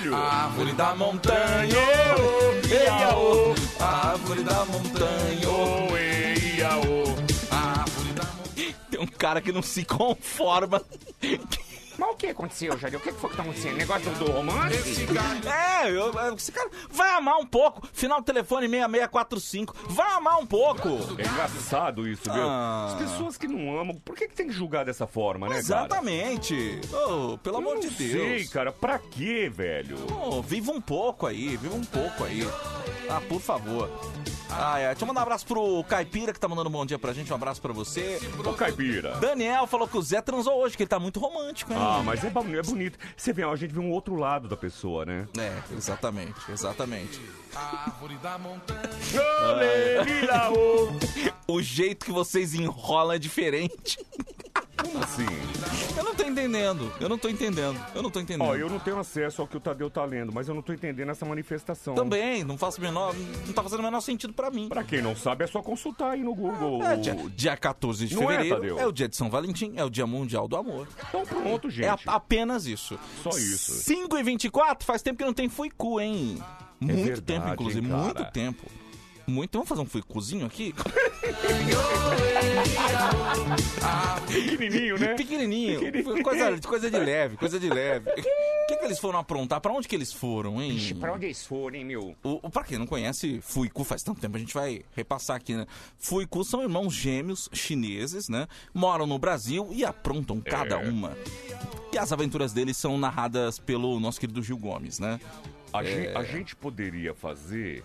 O 0.00 0.02
galho. 0.02 0.14
Árvore 0.16 0.72
da 0.72 0.94
montanha. 0.94 1.76
oh. 3.16 3.82
Árvore 3.82 4.42
da 4.42 4.64
montanha. 4.64 5.48
oh. 5.48 5.90
Árvore 7.54 8.12
da 8.14 8.24
montanha. 8.24 8.74
Tem 8.90 9.00
um 9.00 9.06
cara 9.06 9.40
que 9.42 9.52
não 9.52 9.62
se 9.62 9.84
conforma. 9.84 10.82
Mas 12.00 12.10
o 12.12 12.14
que 12.16 12.28
aconteceu, 12.28 12.78
Jair? 12.78 12.96
O 12.96 13.00
que 13.00 13.12
foi 13.12 13.28
que 13.28 13.36
tá 13.36 13.42
acontecendo? 13.42 13.76
Negócio 13.76 14.10
do, 14.12 14.32
romance? 14.32 14.74
Esse 14.74 15.04
galho. 15.04 15.48
É, 15.48 15.90
eu, 15.90 16.34
esse 16.34 16.50
cara 16.50 16.70
vai 16.90 17.10
amar 17.10 17.36
um 17.36 17.44
pouco. 17.46 17.86
Final 17.92 18.20
do 18.20 18.24
telefone 18.24 18.66
6645. 18.66 19.76
Vai 19.90 20.10
amar 20.12 20.38
um 20.38 20.46
pouco. 20.46 20.88
É 21.18 21.26
engraçado 21.28 22.08
isso, 22.08 22.22
viu? 22.32 22.42
Ah. 22.42 22.86
As 22.86 22.94
pessoas 22.94 23.36
que 23.36 23.46
não 23.46 23.78
amam, 23.78 23.94
por 23.96 24.16
que, 24.16 24.28
que 24.28 24.34
tem 24.34 24.46
que 24.46 24.52
julgar 24.54 24.86
dessa 24.86 25.06
forma, 25.06 25.46
né, 25.46 25.56
cara? 25.56 25.60
Exatamente. 25.60 26.80
Oh, 26.90 27.36
pelo 27.36 27.58
amor 27.58 27.74
Eu 27.74 27.80
de 27.80 27.86
não 27.88 27.94
Deus. 27.94 28.10
sei, 28.12 28.48
cara. 28.48 28.72
Pra 28.72 28.98
quê, 28.98 29.50
velho? 29.54 29.98
Oh, 30.24 30.40
viva 30.40 30.72
um 30.72 30.80
pouco 30.80 31.26
aí, 31.26 31.54
viva 31.58 31.74
um 31.76 31.84
pouco 31.84 32.24
aí. 32.24 32.48
Ah, 33.10 33.20
por 33.28 33.40
favor. 33.42 33.90
Ah, 34.52 34.78
é. 34.78 34.88
Deixa 34.88 35.02
eu 35.04 35.08
mandar 35.08 35.20
um 35.20 35.22
abraço 35.22 35.46
pro 35.46 35.84
Caipira, 35.84 36.32
que 36.32 36.40
tá 36.40 36.48
mandando 36.48 36.68
um 36.68 36.72
bom 36.72 36.84
dia 36.86 36.98
pra 36.98 37.12
gente. 37.12 37.30
Um 37.32 37.36
abraço 37.36 37.60
pra 37.60 37.72
você. 37.72 38.20
Ô, 38.44 38.52
Caipira. 38.52 39.16
Daniel 39.16 39.66
falou 39.66 39.86
que 39.86 39.96
o 39.96 40.02
Zé 40.02 40.20
transou 40.20 40.54
hoje, 40.60 40.76
que 40.76 40.82
ele 40.82 40.88
tá 40.88 40.98
muito 40.98 41.20
romântico, 41.20 41.72
hein? 41.72 41.78
Ah, 41.80 41.89
mas 42.04 42.24
é, 42.24 42.28
é 42.28 42.62
bonito. 42.62 42.98
Você 43.16 43.32
vê, 43.32 43.42
a 43.42 43.56
gente 43.56 43.72
vê 43.72 43.80
um 43.80 43.90
outro 43.90 44.14
lado 44.14 44.48
da 44.48 44.56
pessoa, 44.56 45.04
né? 45.04 45.26
É, 45.38 45.74
exatamente, 45.76 46.50
exatamente. 46.50 47.20
Árvore 47.54 48.16
da 48.16 48.38
montanha. 48.38 48.80
O 51.46 51.60
jeito 51.60 52.06
que 52.06 52.12
vocês 52.12 52.54
enrolam 52.54 53.16
é 53.16 53.18
diferente. 53.18 53.98
Como 54.82 55.04
assim? 55.04 55.26
Eu 55.96 56.04
não 56.04 56.14
tô 56.14 56.22
entendendo. 56.24 56.92
Eu 57.00 57.08
não 57.08 57.18
tô 57.18 57.28
entendendo. 57.28 57.80
Eu 57.94 58.02
não 58.02 58.10
tô 58.10 58.20
entendendo. 58.20 58.48
Ó, 58.48 58.54
eu 58.56 58.68
não 58.70 58.78
tenho 58.78 58.98
acesso 58.98 59.42
ao 59.42 59.48
que 59.48 59.56
o 59.56 59.60
Tadeu 59.60 59.90
tá 59.90 60.04
lendo, 60.04 60.32
mas 60.32 60.48
eu 60.48 60.54
não 60.54 60.62
tô 60.62 60.72
entendendo 60.72 61.10
essa 61.10 61.24
manifestação. 61.26 61.94
Também, 61.94 62.44
não 62.44 62.56
faço 62.56 62.78
o 62.78 62.80
menor. 62.82 63.14
Não 63.46 63.52
tá 63.52 63.62
fazendo 63.62 63.80
o 63.80 63.82
menor 63.82 64.00
sentido 64.00 64.32
pra 64.32 64.50
mim. 64.50 64.68
Pra 64.68 64.82
quem 64.84 65.02
não 65.02 65.14
sabe, 65.16 65.44
é 65.44 65.46
só 65.46 65.62
consultar 65.62 66.12
aí 66.12 66.22
no 66.22 66.34
Google. 66.34 66.82
É, 66.84 66.96
dia, 66.96 67.14
dia 67.36 67.56
14 67.56 68.06
de 68.06 68.14
Não 68.14 68.22
é, 68.24 68.26
fevereiro 68.38 68.56
Tadeu? 68.56 68.78
é, 68.78 68.86
o 68.86 68.92
dia 68.92 69.08
de 69.08 69.16
São 69.16 69.30
Valentim, 69.30 69.74
é 69.76 69.84
o 69.84 69.90
dia 69.90 70.06
mundial 70.06 70.48
do 70.48 70.56
amor. 70.56 70.88
Então 71.08 71.24
pronto, 71.24 71.68
gente. 71.70 71.86
É 71.86 71.96
apenas 72.06 72.66
isso. 72.66 72.98
Só 73.22 73.30
isso. 73.30 73.72
5 73.72 74.16
e 74.18 74.22
24 74.22 74.86
faz 74.86 75.02
tempo 75.02 75.18
que 75.18 75.24
não 75.24 75.34
tem 75.34 75.48
fuicu, 75.48 76.00
hein? 76.00 76.38
Muito 76.80 76.98
É 76.98 77.02
verdade, 77.02 77.22
tempo, 77.22 77.48
inclusive, 77.52 77.88
cara? 77.88 78.02
muito 78.02 78.24
tempo. 78.32 78.62
Muito. 79.30 79.52
Vamos 79.52 79.68
fazer 79.68 79.80
um 79.80 79.86
fuicuzinho 79.86 80.44
aqui? 80.46 80.74
Pequenininho, 84.26 84.98
né? 84.98 85.14
Pequenininho. 85.14 85.80
Pequenininho. 85.80 86.22
Coisa, 86.22 86.58
coisa 86.60 86.90
de 86.90 86.98
leve, 86.98 87.36
coisa 87.36 87.58
de 87.60 87.68
leve. 87.68 88.10
O 88.10 88.14
que, 88.66 88.76
que 88.76 88.84
eles 88.84 88.98
foram 88.98 89.18
aprontar? 89.18 89.60
Pra 89.60 89.72
onde 89.72 89.88
que 89.88 89.94
eles 89.94 90.12
foram, 90.12 90.60
hein? 90.62 90.72
Ixi, 90.76 90.94
pra 90.94 91.12
onde 91.12 91.26
eles 91.26 91.44
foram, 91.44 91.76
hein, 91.76 91.84
meu? 91.84 92.14
O, 92.22 92.46
o- 92.46 92.50
pra 92.50 92.62
quem 92.64 92.78
não 92.78 92.86
conhece, 92.86 93.40
Fuiku 93.42 93.82
faz 93.84 94.02
tanto 94.02 94.20
tempo, 94.20 94.36
a 94.36 94.40
gente 94.40 94.54
vai 94.54 94.82
repassar 94.94 95.36
aqui, 95.36 95.54
né? 95.54 95.66
Fuiku 95.98 96.44
são 96.44 96.62
irmãos 96.62 96.92
gêmeos 96.94 97.48
chineses, 97.52 98.28
né? 98.28 98.46
Moram 98.72 99.06
no 99.06 99.18
Brasil 99.18 99.68
e 99.72 99.84
aprontam 99.84 100.40
cada 100.40 100.76
É. 100.76 100.88
uma. 100.88 101.16
E 101.92 101.98
as 101.98 102.12
aventuras 102.12 102.52
deles 102.52 102.76
são 102.76 102.96
narradas 102.98 103.58
pelo 103.58 103.98
nosso 103.98 104.20
querido 104.20 104.42
Gil 104.42 104.56
Gomes, 104.58 104.98
né? 104.98 105.20
A, 105.72 105.82
É. 105.82 105.86
gen- 105.86 106.16
a 106.16 106.22
gente 106.24 106.54
poderia 106.54 107.14
fazer 107.14 107.84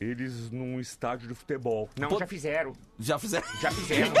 eles 0.00 0.50
num 0.50 0.78
estádio 0.80 1.26
de 1.28 1.34
futebol. 1.34 1.88
Não, 1.98 2.08
Pô- 2.08 2.18
já 2.18 2.26
fizeram. 2.26 2.72
Já 2.98 3.18
fizeram? 3.18 3.46
Já 3.60 3.70
fizemos. 3.72 4.18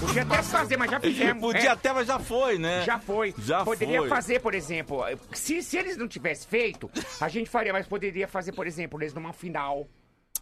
Podia 0.00 0.22
até 0.22 0.42
fazer, 0.42 0.76
mas 0.76 0.90
já 0.90 1.00
fizemos. 1.00 1.40
Podia 1.40 1.60
É. 1.68 1.72
até, 1.72 1.92
mas 1.92 2.06
já 2.06 2.18
foi, 2.18 2.58
né? 2.58 2.82
Já 2.84 2.98
foi. 2.98 3.34
Já 3.38 3.64
poderia 3.64 4.00
foi. 4.00 4.08
fazer, 4.08 4.40
por 4.40 4.54
exemplo, 4.54 5.02
se, 5.32 5.62
se 5.62 5.76
eles 5.76 5.96
não 5.96 6.08
tivessem 6.08 6.48
feito, 6.48 6.90
a 7.20 7.28
gente 7.28 7.48
faria, 7.50 7.72
mas 7.72 7.86
poderia 7.86 8.26
fazer, 8.28 8.52
por 8.52 8.66
exemplo, 8.66 9.00
eles 9.00 9.12
numa 9.14 9.32
final 9.32 9.86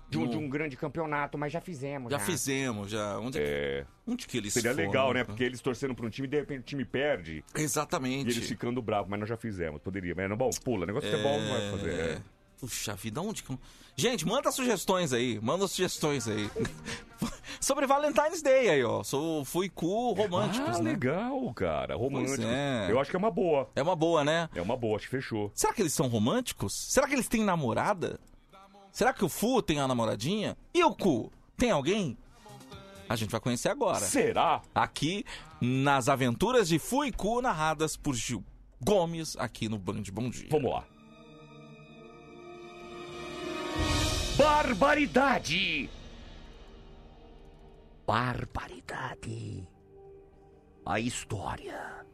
de 0.08 0.18
um, 0.18 0.28
de 0.28 0.36
um 0.36 0.48
grande 0.48 0.76
campeonato, 0.76 1.36
mas 1.36 1.52
já 1.52 1.60
fizemos. 1.60 2.10
Já 2.12 2.18
fizemos, 2.18 2.90
já. 2.90 3.18
Onde, 3.18 3.38
É. 3.40 3.84
onde 4.06 4.26
que 4.26 4.36
eles 4.38 4.52
Seria 4.52 4.72
foram? 4.72 4.86
legal, 4.86 5.12
né? 5.12 5.24
Porque 5.24 5.42
eles 5.42 5.60
torcendo 5.60 5.94
pra 5.94 6.06
um 6.06 6.10
time 6.10 6.26
e 6.28 6.30
de 6.30 6.36
repente 6.36 6.60
o 6.60 6.64
time 6.64 6.84
perde. 6.84 7.42
Exatamente. 7.54 8.28
E 8.28 8.36
eles 8.38 8.48
ficando 8.48 8.80
bravos, 8.82 9.08
mas 9.10 9.18
nós 9.18 9.28
já 9.28 9.36
fizemos. 9.36 9.80
Poderia. 9.82 10.14
Mas 10.14 10.28
não, 10.28 10.36
bom, 10.36 10.50
pula. 10.62 10.86
Negócio 10.86 11.08
de 11.10 11.16
futebol 11.16 11.40
não 11.40 11.48
vai 11.50 11.70
fazer. 11.72 11.90
é. 12.00 12.22
Puxa 12.60 12.94
vida, 12.94 13.20
onde 13.20 13.42
que... 13.42 13.58
Gente, 13.96 14.26
manda 14.26 14.50
sugestões 14.50 15.12
aí, 15.12 15.38
manda 15.40 15.68
sugestões 15.68 16.26
aí. 16.26 16.50
Sobre 17.60 17.86
Valentine's 17.86 18.42
Day 18.42 18.68
aí, 18.68 18.84
ó. 18.84 19.02
Sou 19.04 19.44
Fuiku 19.44 20.12
românticos, 20.12 20.76
ah, 20.76 20.82
né? 20.82 20.90
legal, 20.90 21.54
cara. 21.54 21.94
Romântico. 21.94 22.42
é. 22.42 22.88
Eu 22.90 22.98
acho 22.98 23.10
que 23.10 23.16
é 23.16 23.18
uma 23.18 23.30
boa. 23.30 23.70
É 23.76 23.82
uma 23.82 23.94
boa, 23.94 24.24
né? 24.24 24.48
É 24.54 24.60
uma 24.60 24.76
boa, 24.76 24.96
acho 24.96 25.06
que 25.06 25.16
fechou. 25.16 25.50
Será 25.54 25.72
que 25.72 25.80
eles 25.80 25.92
são 25.94 26.08
românticos? 26.08 26.74
Será 26.74 27.06
que 27.06 27.14
eles 27.14 27.28
têm 27.28 27.44
namorada? 27.44 28.18
Será 28.90 29.12
que 29.12 29.24
o 29.24 29.28
Fu 29.28 29.62
tem 29.62 29.80
a 29.80 29.88
namoradinha? 29.88 30.56
E 30.72 30.82
o 30.84 30.94
Ku? 30.94 31.30
Tem 31.56 31.70
alguém? 31.70 32.18
A 33.08 33.16
gente 33.16 33.30
vai 33.30 33.40
conhecer 33.40 33.68
agora. 33.68 34.00
Será? 34.00 34.62
Aqui 34.74 35.24
nas 35.60 36.08
aventuras 36.08 36.68
de 36.68 36.78
Fu 36.78 37.04
e 37.04 37.12
Ku 37.12 37.40
narradas 37.40 37.96
por 37.96 38.14
Gil 38.14 38.44
Gomes 38.80 39.36
aqui 39.36 39.68
no 39.68 39.78
Band 39.78 40.02
Bom 40.12 40.28
Dia. 40.30 40.48
Vamos 40.50 40.70
lá. 40.70 40.84
Barbaridade! 44.64 45.90
Barbaridade. 48.06 49.68
A 50.86 50.98
história. 50.98 52.06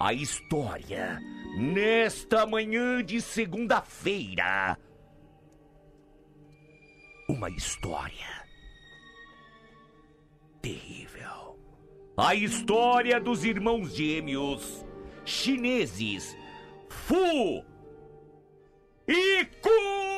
A 0.00 0.12
história. 0.12 1.20
Nesta 1.56 2.46
manhã 2.46 3.00
de 3.00 3.20
segunda-feira. 3.20 4.76
Uma 7.28 7.48
história. 7.48 8.44
Terrível. 10.60 11.60
A 12.16 12.34
história 12.34 13.20
dos 13.20 13.44
irmãos 13.44 13.94
gêmeos 13.94 14.84
chineses 15.24 16.36
Fu 16.88 17.64
e 19.06 19.44
Ku! 19.62 20.15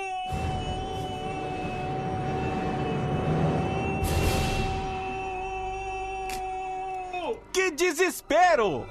Desespero! 7.71 8.87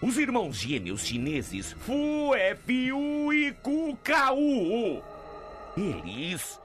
Os 0.00 0.18
irmãos 0.18 0.56
gêmeos 0.56 1.04
chineses 1.04 1.72
Fu, 1.72 2.34
F-U 2.34 3.32
e 3.32 3.52
Ku, 3.54 3.98
K-U. 4.04 5.02
Eles 5.76 6.60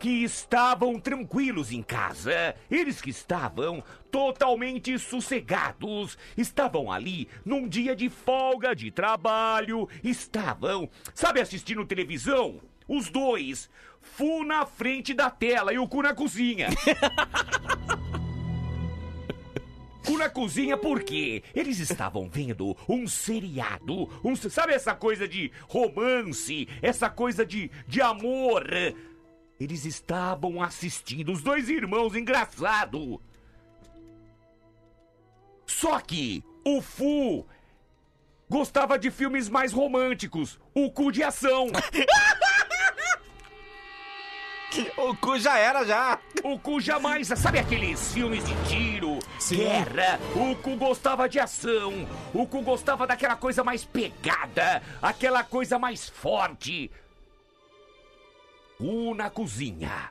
que 0.00 0.24
estavam 0.24 0.98
tranquilos 0.98 1.70
em 1.70 1.80
casa, 1.80 2.56
eles 2.68 3.00
que 3.00 3.10
estavam 3.10 3.84
totalmente 4.10 4.98
sossegados, 4.98 6.18
estavam 6.36 6.90
ali 6.90 7.28
num 7.44 7.68
dia 7.68 7.94
de 7.94 8.08
folga 8.08 8.74
de 8.74 8.90
trabalho, 8.90 9.88
estavam, 10.02 10.90
sabe, 11.14 11.40
assistindo 11.40 11.86
televisão? 11.86 12.60
Os 12.88 13.08
dois, 13.10 13.70
Fu 14.00 14.42
na 14.42 14.66
frente 14.66 15.14
da 15.14 15.30
tela 15.30 15.72
e 15.72 15.78
o 15.78 15.86
Ku 15.86 16.02
na 16.02 16.12
cozinha. 16.12 16.68
Cu 20.04 20.18
na 20.18 20.28
cozinha 20.28 20.76
porque 20.76 21.42
eles 21.54 21.78
estavam 21.78 22.28
vendo 22.28 22.76
um 22.88 23.06
seriado, 23.06 24.08
um, 24.24 24.34
sabe 24.34 24.72
essa 24.72 24.94
coisa 24.94 25.28
de 25.28 25.52
romance, 25.68 26.68
essa 26.80 27.08
coisa 27.08 27.46
de, 27.46 27.70
de 27.86 28.00
amor. 28.00 28.66
Eles 29.60 29.84
estavam 29.84 30.60
assistindo 30.60 31.32
os 31.32 31.42
dois 31.42 31.68
irmãos 31.68 32.16
engraçado. 32.16 33.20
Só 35.66 36.00
que 36.00 36.44
o 36.64 36.82
Fu 36.82 37.46
gostava 38.48 38.98
de 38.98 39.10
filmes 39.10 39.48
mais 39.48 39.72
românticos, 39.72 40.58
o 40.74 40.90
cu 40.90 41.12
de 41.12 41.22
ação. 41.22 41.68
O 44.96 45.14
cu 45.14 45.38
já 45.38 45.58
era, 45.58 45.84
já. 45.84 46.18
O 46.42 46.58
cu 46.58 46.80
jamais. 46.80 47.28
Sabe 47.28 47.58
aqueles 47.58 48.12
filmes 48.12 48.42
de 48.42 48.54
tiro, 48.68 49.18
guerra? 49.50 50.20
O 50.34 50.54
cu 50.56 50.76
gostava 50.76 51.28
de 51.28 51.40
ação. 51.40 52.06
O 52.32 52.46
cu 52.46 52.62
gostava 52.62 53.06
daquela 53.06 53.36
coisa 53.36 53.64
mais 53.64 53.84
pegada, 53.84 54.82
aquela 55.00 55.42
coisa 55.42 55.78
mais 55.78 56.08
forte. 56.08 56.90
Cu 58.78 59.14
na 59.14 59.30
cozinha. 59.30 60.10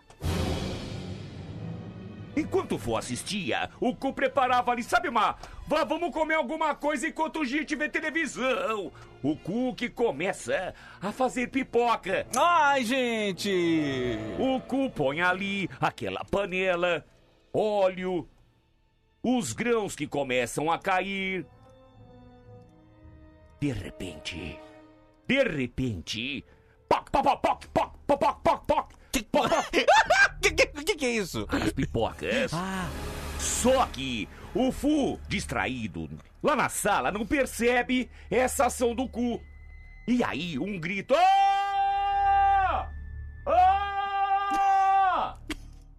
Enquanto 2.36 2.76
o 2.76 2.78
vô 2.78 2.96
assistia, 2.96 3.70
o 3.80 3.94
cu 3.94 4.14
preparava 4.14 4.72
ali, 4.72 4.84
sabe, 4.84 5.10
uma. 5.10 5.36
Vá, 5.68 5.84
vamos 5.84 6.14
comer 6.14 6.36
alguma 6.36 6.74
coisa 6.74 7.08
enquanto 7.08 7.42
a 7.42 7.46
gente 7.46 7.76
vê 7.76 7.90
televisão. 7.90 8.92
O 9.22 9.36
cu 9.36 9.76
que 9.76 9.90
começa 9.90 10.74
a 11.02 11.12
fazer 11.12 11.48
pipoca. 11.48 12.26
Ai, 12.36 12.86
gente! 12.86 14.18
O 14.40 14.62
cu 14.62 14.90
põe 14.90 15.22
ali 15.22 15.70
aquela 15.80 16.24
panela, 16.24 17.06
óleo, 17.54 18.28
os 19.24 19.54
grãos 19.54 19.96
que 19.96 20.08
começam 20.08 20.72
a 20.72 20.78
cair. 20.80 21.46
De 23.60 23.72
repente, 23.72 24.60
de 25.28 25.44
repente, 25.44 26.44
poc, 26.90 27.10
poc, 27.12 27.24
poc, 27.24 27.42
poc, 27.42 27.68
poc, 27.72 27.98
poc, 28.08 28.42
poc, 28.44 28.66
poc, 28.66 28.66
poc, 28.68 28.94
Que 30.42 30.52
que, 30.56 30.66
que, 30.84 30.96
que 30.96 31.06
é 31.06 31.10
isso? 31.12 31.48
as 31.50 31.72
pipocas. 31.72 32.52
Só 33.40 33.86
que 33.88 34.28
o 34.56 34.72
Fu, 34.72 35.20
distraído, 35.28 36.10
lá 36.42 36.56
na 36.56 36.70
sala, 36.70 37.12
não 37.12 37.26
percebe 37.26 38.10
essa 38.30 38.66
ação 38.66 38.96
do 38.96 39.08
cu. 39.08 39.40
E 40.08 40.24
aí, 40.24 40.58
um 40.58 40.80
grito. 40.80 41.14
"Ah! 41.16 42.90
Ah!" 43.46 45.38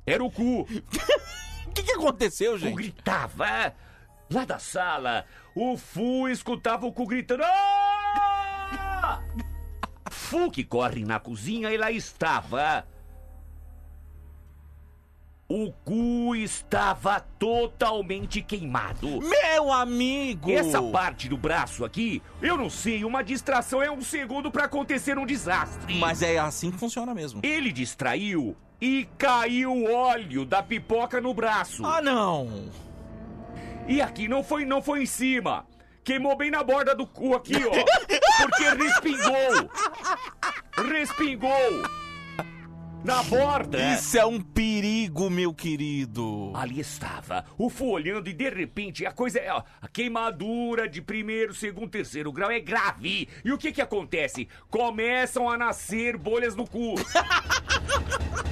Era 0.04 0.24
o 0.24 0.30
cu. 0.30 0.66
O 1.72 1.74
que, 1.74 1.82
que 1.84 1.92
aconteceu, 1.92 2.52
O 2.52 2.58
gente? 2.58 2.74
gritava. 2.76 3.74
Lá 4.30 4.44
da 4.44 4.58
sala, 4.58 5.24
o 5.56 5.74
Fu 5.78 6.28
escutava 6.28 6.84
o 6.86 6.92
cu 6.92 7.06
gritando. 7.06 7.42
"Ah!" 7.44 9.20
Fu 10.10 10.50
que 10.50 10.62
corre 10.64 11.02
na 11.02 11.18
cozinha 11.18 11.70
e 11.72 11.78
lá 11.78 11.90
estava. 11.90 12.86
O 15.54 15.70
cu 15.84 16.34
estava 16.34 17.20
totalmente 17.38 18.40
queimado. 18.40 19.20
Meu 19.20 19.70
amigo! 19.70 20.50
Essa 20.50 20.80
parte 20.80 21.28
do 21.28 21.36
braço 21.36 21.84
aqui, 21.84 22.22
eu 22.40 22.56
não 22.56 22.70
sei, 22.70 23.04
uma 23.04 23.22
distração 23.22 23.82
é 23.82 23.90
um 23.90 24.00
segundo 24.00 24.50
pra 24.50 24.64
acontecer 24.64 25.18
um 25.18 25.26
desastre. 25.26 25.96
Mas 25.96 26.22
é 26.22 26.38
assim 26.38 26.70
que 26.70 26.78
funciona 26.78 27.14
mesmo. 27.14 27.42
Ele 27.42 27.70
distraiu 27.70 28.56
e 28.80 29.06
caiu 29.18 29.92
óleo 29.92 30.46
da 30.46 30.62
pipoca 30.62 31.20
no 31.20 31.34
braço. 31.34 31.84
Ah, 31.84 32.00
não! 32.00 32.70
E 33.86 34.00
aqui 34.00 34.28
não 34.28 34.42
foi, 34.42 34.64
não 34.64 34.80
foi 34.80 35.02
em 35.02 35.06
cima. 35.06 35.66
Queimou 36.02 36.34
bem 36.34 36.50
na 36.50 36.64
borda 36.64 36.94
do 36.94 37.06
cu 37.06 37.34
aqui, 37.34 37.56
ó. 37.56 37.72
Porque 38.40 38.70
respingou. 38.70 39.70
Respingou. 40.90 41.91
Na 43.04 43.20
borda. 43.24 43.94
Isso 43.94 44.16
é 44.16 44.24
um 44.24 44.40
perigo, 44.40 45.28
meu 45.28 45.52
querido. 45.52 46.52
Ali 46.54 46.78
estava, 46.78 47.44
o 47.58 47.68
Fu 47.68 47.86
olhando 47.90 48.28
e 48.28 48.32
de 48.32 48.48
repente 48.48 49.04
a 49.04 49.10
coisa 49.10 49.40
é. 49.40 49.52
ó, 49.52 49.62
a 49.80 49.88
queimadura 49.88 50.88
de 50.88 51.02
primeiro, 51.02 51.52
segundo, 51.52 51.88
terceiro 51.88 52.30
grau 52.30 52.50
é 52.50 52.60
grave. 52.60 53.28
E 53.44 53.50
o 53.50 53.58
que 53.58 53.72
que 53.72 53.80
acontece? 53.80 54.48
Começam 54.70 55.50
a 55.50 55.58
nascer 55.58 56.16
bolhas 56.16 56.54
no 56.54 56.64
cu. 56.64 56.94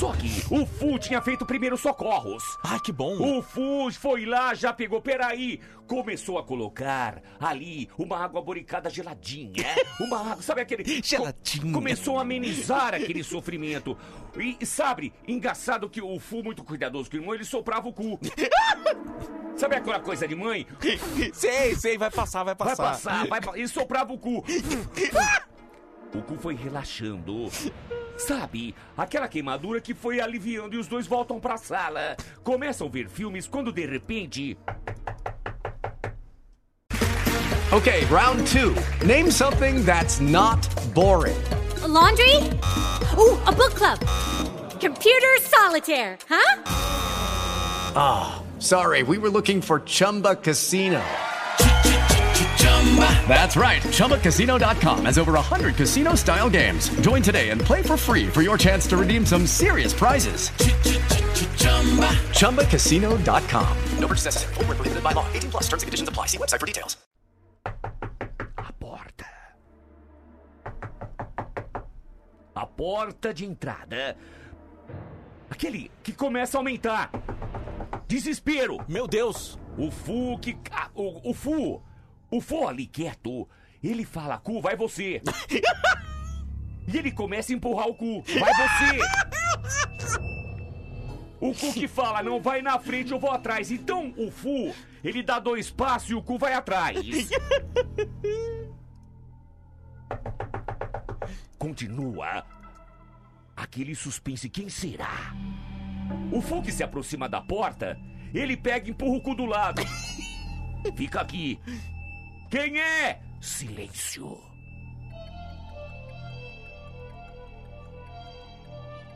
Só 0.00 0.12
que 0.12 0.42
o 0.50 0.64
Fu 0.64 0.98
tinha 0.98 1.20
feito 1.20 1.44
primeiros 1.44 1.78
socorros. 1.82 2.42
Ai, 2.64 2.80
que 2.80 2.90
bom. 2.90 3.18
O 3.18 3.42
Fu 3.42 3.92
foi 3.92 4.24
lá, 4.24 4.54
já 4.54 4.72
pegou. 4.72 4.98
Peraí. 5.02 5.60
Começou 5.86 6.38
a 6.38 6.42
colocar 6.42 7.20
ali 7.38 7.86
uma 7.98 8.16
água 8.16 8.40
boricada 8.40 8.88
geladinha. 8.88 9.66
Uma 10.00 10.20
água, 10.20 10.42
sabe 10.42 10.62
aquele. 10.62 11.02
Geladinha. 11.02 11.74
começou 11.74 12.16
a 12.16 12.22
amenizar 12.22 12.94
aquele 12.94 13.22
sofrimento. 13.22 13.94
E 14.38 14.64
sabe, 14.64 15.12
engraçado 15.28 15.90
que 15.90 16.00
o 16.00 16.18
Fu, 16.18 16.42
muito 16.42 16.64
cuidadoso 16.64 17.10
com 17.10 17.18
o 17.18 17.20
irmão, 17.20 17.34
ele 17.34 17.44
soprava 17.44 17.86
o 17.86 17.92
cu. 17.92 18.18
Sabe 19.54 19.76
aquela 19.76 20.00
coisa 20.00 20.26
de 20.26 20.34
mãe? 20.34 20.66
sei, 21.34 21.74
sei, 21.74 21.98
vai 21.98 22.10
passar, 22.10 22.42
vai 22.42 22.54
passar. 22.54 22.74
Vai 22.76 22.92
passar, 22.92 23.26
vai 23.26 23.40
passar. 23.42 23.58
E 23.58 23.68
soprava 23.68 24.10
o 24.14 24.18
cu. 24.18 24.38
O 26.14 26.22
cu 26.22 26.38
foi 26.38 26.54
relaxando. 26.54 27.50
Sabe, 28.26 28.74
aquela 28.96 29.26
queimadura 29.28 29.80
que 29.80 29.94
foi 29.94 30.20
aliviando 30.20 30.74
e 30.74 30.78
os 30.78 30.86
dois 30.86 31.06
voltam 31.06 31.40
pra 31.40 31.56
sala. 31.56 32.16
Começam 32.44 32.86
a 32.86 32.90
ver 32.90 33.08
filmes 33.08 33.48
quando 33.48 33.72
de 33.72 33.86
repente. 33.86 34.58
Okay, 37.72 38.04
round 38.10 38.44
two. 38.46 38.74
Name 39.06 39.30
something 39.30 39.84
that's 39.84 40.20
not 40.20 40.58
boring. 40.92 41.40
A 41.82 41.88
laundry? 41.88 42.36
Ooh, 43.16 43.38
a 43.46 43.52
book 43.52 43.74
club. 43.74 43.98
Computer 44.80 45.38
solitaire, 45.40 46.18
huh? 46.28 46.62
Ah, 47.96 48.42
sorry, 48.58 49.02
we 49.02 49.18
were 49.18 49.30
looking 49.30 49.62
for 49.62 49.80
Chumba 49.80 50.36
Casino. 50.36 51.00
That's 53.28 53.56
right. 53.56 53.80
ChumbaCasino.com 53.82 55.04
has 55.06 55.18
over 55.18 55.32
100 55.32 55.76
casino 55.76 56.16
style 56.16 56.50
games. 56.50 56.88
Join 57.00 57.22
today 57.22 57.50
and 57.50 57.60
play 57.60 57.82
for 57.82 57.96
free 57.96 58.26
for 58.26 58.42
your 58.42 58.58
chance 58.58 58.86
to 58.88 58.96
redeem 58.96 59.24
some 59.24 59.46
serious 59.46 59.92
prizes. 59.94 60.50
ChumbaCasino.com. 62.40 63.76
No 63.98 64.06
purchase 64.08 64.24
necessary. 64.26 64.54
Void 64.54 64.66
where 64.68 64.76
prohibited 64.76 65.02
by 65.04 65.12
law. 65.12 65.24
18 65.32 65.50
plus 65.50 65.68
terms 65.68 65.82
and 65.82 65.86
conditions 65.88 66.08
apply. 66.08 66.26
See 66.26 66.38
website 66.38 66.58
for 66.60 66.66
details. 66.66 66.96
A 68.58 68.72
porta. 68.78 69.26
A 72.56 72.66
porta 72.66 73.32
de 73.32 73.44
entrada. 73.44 74.16
Aquele 75.50 75.90
que 76.02 76.12
começa 76.12 76.56
a 76.56 76.60
aumentar. 76.60 77.10
Desespero. 78.08 78.78
Meu 78.88 79.06
Deus. 79.06 79.58
O 79.78 79.90
Fu 79.90 80.38
que. 80.38 80.56
o, 80.94 81.30
o 81.30 81.34
Fu. 81.34 81.80
O 82.30 82.40
Fu 82.40 82.66
ali 82.66 82.86
quieto. 82.86 83.48
Ele 83.82 84.04
fala, 84.04 84.38
cu, 84.38 84.60
vai 84.60 84.76
você. 84.76 85.22
e 86.86 86.96
ele 86.96 87.10
começa 87.10 87.52
a 87.52 87.56
empurrar 87.56 87.88
o 87.88 87.94
cu. 87.94 88.22
Vai 88.22 88.52
você. 88.54 88.98
O 91.40 91.54
cu 91.54 91.72
que 91.72 91.88
fala, 91.88 92.22
não 92.22 92.38
vai 92.38 92.60
na 92.60 92.78
frente, 92.78 93.12
eu 93.12 93.18
vou 93.18 93.30
atrás. 93.30 93.70
Então 93.70 94.12
o 94.18 94.30
Fu, 94.30 94.74
ele 95.02 95.22
dá 95.22 95.38
dois 95.38 95.70
passos 95.70 96.10
e 96.10 96.14
o 96.14 96.22
cu 96.22 96.36
vai 96.36 96.52
atrás. 96.52 96.98
Continua 101.58 102.44
aquele 103.56 103.94
suspense. 103.94 104.50
Quem 104.50 104.68
será? 104.68 105.34
O 106.30 106.42
Fu 106.42 106.60
que 106.60 106.70
se 106.70 106.82
aproxima 106.82 107.26
da 107.26 107.40
porta, 107.40 107.98
ele 108.34 108.54
pega 108.54 108.88
e 108.88 108.90
empurra 108.90 109.16
o 109.16 109.22
cu 109.22 109.34
do 109.34 109.46
lado. 109.46 109.80
Fica 110.94 111.22
aqui. 111.22 111.58
Quem 112.50 112.80
é? 112.80 113.20
Silêncio. 113.40 114.36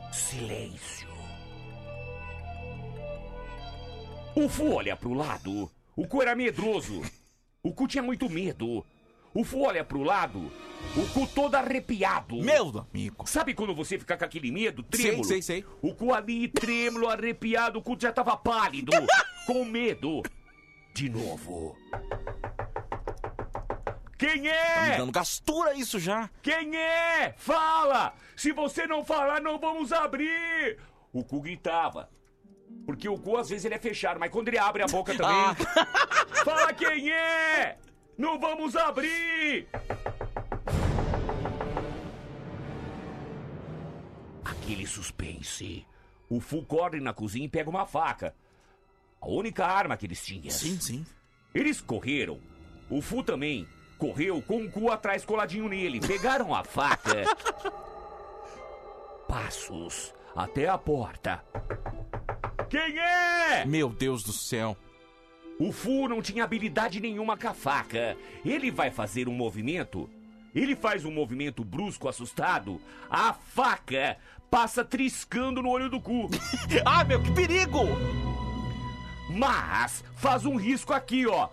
Silêncio. 0.09 1.09
O 4.37 4.47
Fu 4.47 4.71
olha 4.71 4.95
pro 4.95 5.13
lado. 5.13 5.69
O 5.97 6.07
cu 6.07 6.21
era 6.21 6.33
medroso. 6.33 7.01
O 7.61 7.73
cu 7.73 7.89
tinha 7.89 8.01
muito 8.01 8.29
medo. 8.29 8.85
O 9.33 9.43
Fu 9.43 9.63
olha 9.63 9.83
pro 9.83 10.01
lado. 10.01 10.49
O 10.95 11.13
cu 11.13 11.27
todo 11.27 11.55
arrepiado. 11.55 12.37
Meu 12.37 12.87
amigo. 12.89 13.27
Sabe 13.27 13.53
quando 13.53 13.75
você 13.75 13.99
fica 13.99 14.17
com 14.17 14.23
aquele 14.23 14.49
medo? 14.49 14.81
Trêmulo. 14.81 15.25
Sei, 15.25 15.41
sei, 15.41 15.61
sei. 15.61 15.71
O 15.81 15.93
cu 15.93 16.13
ali 16.13 16.47
trêmulo, 16.47 17.09
arrepiado. 17.09 17.79
O 17.79 17.81
cu 17.81 17.97
já 17.99 18.13
tava 18.13 18.37
pálido. 18.37 18.93
com 19.45 19.65
medo. 19.65 20.23
De 20.93 21.09
novo. 21.09 21.75
Quem 24.25 24.41
Tá 24.41 24.81
me 24.81 24.89
é? 24.89 24.97
dando 24.97 25.11
gastura 25.11 25.75
isso 25.75 25.99
já. 25.99 26.27
Quem 26.41 26.75
é? 26.75 27.35
Fala! 27.37 28.15
Se 28.35 28.51
você 28.51 28.87
não 28.87 29.05
falar, 29.05 29.39
não 29.39 29.59
vamos 29.59 29.93
abrir! 29.93 30.79
O 31.13 31.23
cu 31.23 31.41
gritava. 31.41 32.09
Porque 32.87 33.07
o 33.07 33.19
cu 33.19 33.37
às 33.37 33.49
vezes 33.49 33.65
ele 33.65 33.75
é 33.75 33.79
fechado, 33.79 34.19
mas 34.19 34.31
quando 34.31 34.47
ele 34.47 34.57
abre 34.57 34.81
a 34.81 34.87
boca 34.87 35.15
também. 35.15 35.35
Ah. 35.35 35.55
Fala 36.43 36.73
quem 36.73 37.11
é! 37.11 37.77
Não 38.17 38.39
vamos 38.39 38.75
abrir! 38.75 39.67
Aquele 44.43 44.87
suspense. 44.87 45.85
O 46.27 46.39
Fu 46.39 46.63
corre 46.65 46.99
na 46.99 47.13
cozinha 47.13 47.45
e 47.45 47.49
pega 47.49 47.69
uma 47.69 47.85
faca. 47.85 48.35
A 49.21 49.27
única 49.27 49.65
arma 49.67 49.95
que 49.95 50.07
eles 50.07 50.25
tinham. 50.25 50.49
Sim, 50.49 50.79
sim. 50.79 51.05
Eles 51.53 51.79
correram. 51.79 52.41
O 52.89 53.01
Fu 53.01 53.21
também 53.23 53.67
correu 53.97 54.41
com 54.41 54.63
o 54.63 54.71
cu 54.71 54.91
atrás 54.91 55.25
coladinho 55.25 55.67
nele. 55.67 55.99
Pegaram 55.99 56.53
a 56.53 56.63
faca. 56.63 57.23
Passos 59.27 60.13
até 60.35 60.67
a 60.67 60.77
porta. 60.77 61.43
Quem 62.69 62.99
é? 62.99 63.65
Meu 63.65 63.89
Deus 63.89 64.23
do 64.23 64.33
céu. 64.33 64.77
O 65.57 65.71
Fu 65.71 66.07
não 66.09 66.21
tinha 66.21 66.43
habilidade 66.43 66.99
nenhuma 66.99 67.37
com 67.37 67.47
a 67.47 67.53
faca. 67.53 68.17
Ele 68.43 68.69
vai 68.69 68.91
fazer 68.91 69.29
um 69.29 69.33
movimento. 69.33 70.09
Ele 70.53 70.75
faz 70.75 71.05
um 71.05 71.11
movimento 71.11 71.63
brusco, 71.63 72.09
assustado. 72.09 72.81
A 73.09 73.33
faca 73.33 74.17
passa 74.49 74.83
triscando 74.83 75.61
no 75.61 75.69
olho 75.69 75.89
do 75.89 76.01
cu. 76.01 76.29
ah, 76.85 77.03
meu, 77.03 77.21
que 77.21 77.31
perigo! 77.31 77.79
Mas 79.29 80.03
faz 80.15 80.45
um 80.45 80.55
risco 80.55 80.93
aqui, 80.93 81.25
ó. 81.25 81.49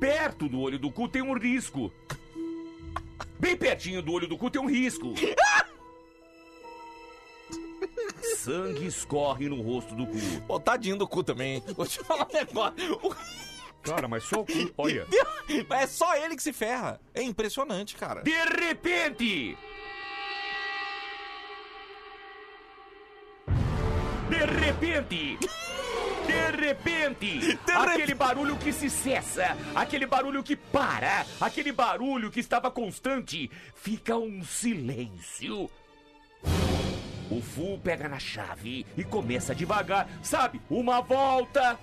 Perto 0.00 0.48
do 0.48 0.58
olho 0.58 0.78
do 0.78 0.90
cu 0.90 1.06
tem 1.06 1.20
um 1.20 1.36
risco. 1.36 1.92
Bem 3.38 3.54
pertinho 3.54 4.00
do 4.00 4.12
olho 4.12 4.26
do 4.26 4.38
cu 4.38 4.50
tem 4.50 4.60
um 4.60 4.66
risco. 4.66 5.12
Sangue 8.38 8.86
escorre 8.86 9.48
no 9.48 9.60
rosto 9.60 9.94
do 9.94 10.06
cu. 10.06 10.16
Pô, 10.46 10.58
tadinho 10.58 10.96
do 10.96 11.06
cu 11.06 11.22
também. 11.22 11.62
Vou 11.76 11.86
te 11.86 12.02
falar 12.02 12.26
um 12.26 12.32
negócio. 12.32 13.16
Cara, 13.82 14.08
mas 14.08 14.24
só 14.24 14.40
o 14.40 14.46
cu. 14.46 14.72
Olha. 14.78 15.06
Mas 15.68 15.82
é 15.82 15.86
só 15.86 16.16
ele 16.16 16.34
que 16.34 16.42
se 16.42 16.52
ferra. 16.52 16.98
É 17.14 17.22
impressionante, 17.22 17.96
cara. 17.96 18.22
De 18.22 18.30
repente! 18.30 19.56
De 24.28 24.36
repente! 24.36 25.38
De 26.30 26.56
repente! 26.56 27.58
aquele 27.74 28.14
barulho 28.14 28.56
que 28.56 28.72
se 28.72 28.88
cessa, 28.88 29.56
aquele 29.74 30.06
barulho 30.06 30.44
que 30.44 30.54
para, 30.54 31.26
aquele 31.40 31.72
barulho 31.72 32.30
que 32.30 32.38
estava 32.38 32.70
constante, 32.70 33.50
fica 33.74 34.16
um 34.16 34.44
silêncio. 34.44 35.68
O 37.28 37.40
Fu 37.40 37.78
pega 37.78 38.08
na 38.08 38.18
chave 38.18 38.86
e 38.96 39.02
começa 39.02 39.54
devagar, 39.54 40.08
sabe? 40.22 40.60
Uma 40.70 41.00
volta. 41.00 41.78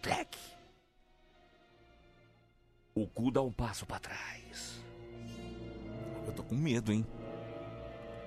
Clec. 0.00 0.38
O 2.94 3.06
cu 3.06 3.30
dá 3.30 3.42
um 3.42 3.52
passo 3.52 3.84
pra 3.84 3.98
trás. 3.98 4.82
Eu 6.26 6.32
tô 6.32 6.42
com 6.42 6.54
medo, 6.54 6.90
hein? 6.90 7.06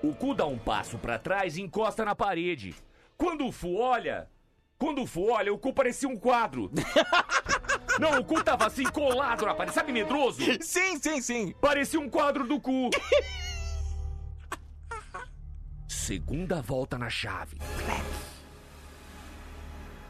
O 0.02 0.14
cu 0.14 0.34
dá 0.34 0.46
um 0.46 0.58
passo 0.58 0.98
pra 0.98 1.18
trás 1.18 1.56
e 1.56 1.62
encosta 1.62 2.04
na 2.04 2.14
parede. 2.14 2.76
Quando 3.16 3.46
o 3.46 3.52
Fu 3.52 3.76
olha, 3.76 4.28
quando 4.78 5.02
o 5.02 5.06
Fu 5.06 5.30
olha, 5.30 5.52
o 5.52 5.58
cu 5.58 5.72
parecia 5.72 6.08
um 6.08 6.16
quadro. 6.16 6.70
Não, 7.98 8.20
o 8.20 8.24
cu 8.24 8.42
tava 8.44 8.66
assim 8.66 8.84
colado 8.84 9.44
na 9.44 9.54
parede, 9.54 9.74
sabe 9.74 9.90
medroso? 9.90 10.40
Sim, 10.60 10.98
sim, 11.00 11.20
sim. 11.20 11.54
Parecia 11.60 11.98
um 11.98 12.08
quadro 12.08 12.46
do 12.46 12.60
cu. 12.60 12.90
Segunda 15.88 16.62
volta 16.62 16.96
na 16.96 17.10
chave. 17.10 17.58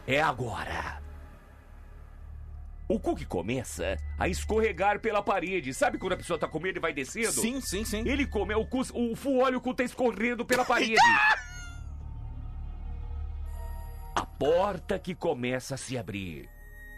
É 0.06 0.20
agora. 0.20 1.02
O 2.86 3.00
cu 3.00 3.16
que 3.16 3.24
começa 3.24 3.96
a 4.18 4.28
escorregar 4.28 5.00
pela 5.00 5.22
parede. 5.22 5.72
Sabe 5.72 5.98
quando 5.98 6.12
a 6.12 6.16
pessoa 6.16 6.38
tá 6.38 6.46
com 6.46 6.60
medo 6.60 6.78
e 6.78 6.80
vai 6.80 6.92
descendo? 6.92 7.32
Sim, 7.32 7.60
sim, 7.60 7.84
sim. 7.84 8.06
Ele 8.06 8.26
come, 8.26 8.54
o, 8.54 8.66
cu, 8.66 8.82
o 8.94 9.16
Fu 9.16 9.38
olha 9.38 9.56
o 9.56 9.60
cu 9.60 9.74
tá 9.74 9.82
escorrendo 9.82 10.44
pela 10.44 10.64
parede. 10.64 10.96
Porta 14.38 14.98
que 14.98 15.14
começa 15.14 15.74
a 15.74 15.78
se 15.78 15.98
abrir. 15.98 16.48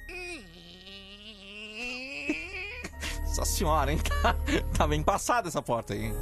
Nossa 3.27 3.45
senhora, 3.45 3.93
hein? 3.93 3.99
Tá, 4.21 4.37
tá 4.77 4.87
bem 4.87 5.03
passada 5.03 5.49
essa 5.49 5.63
porta 5.63 5.95
aí. 5.95 6.13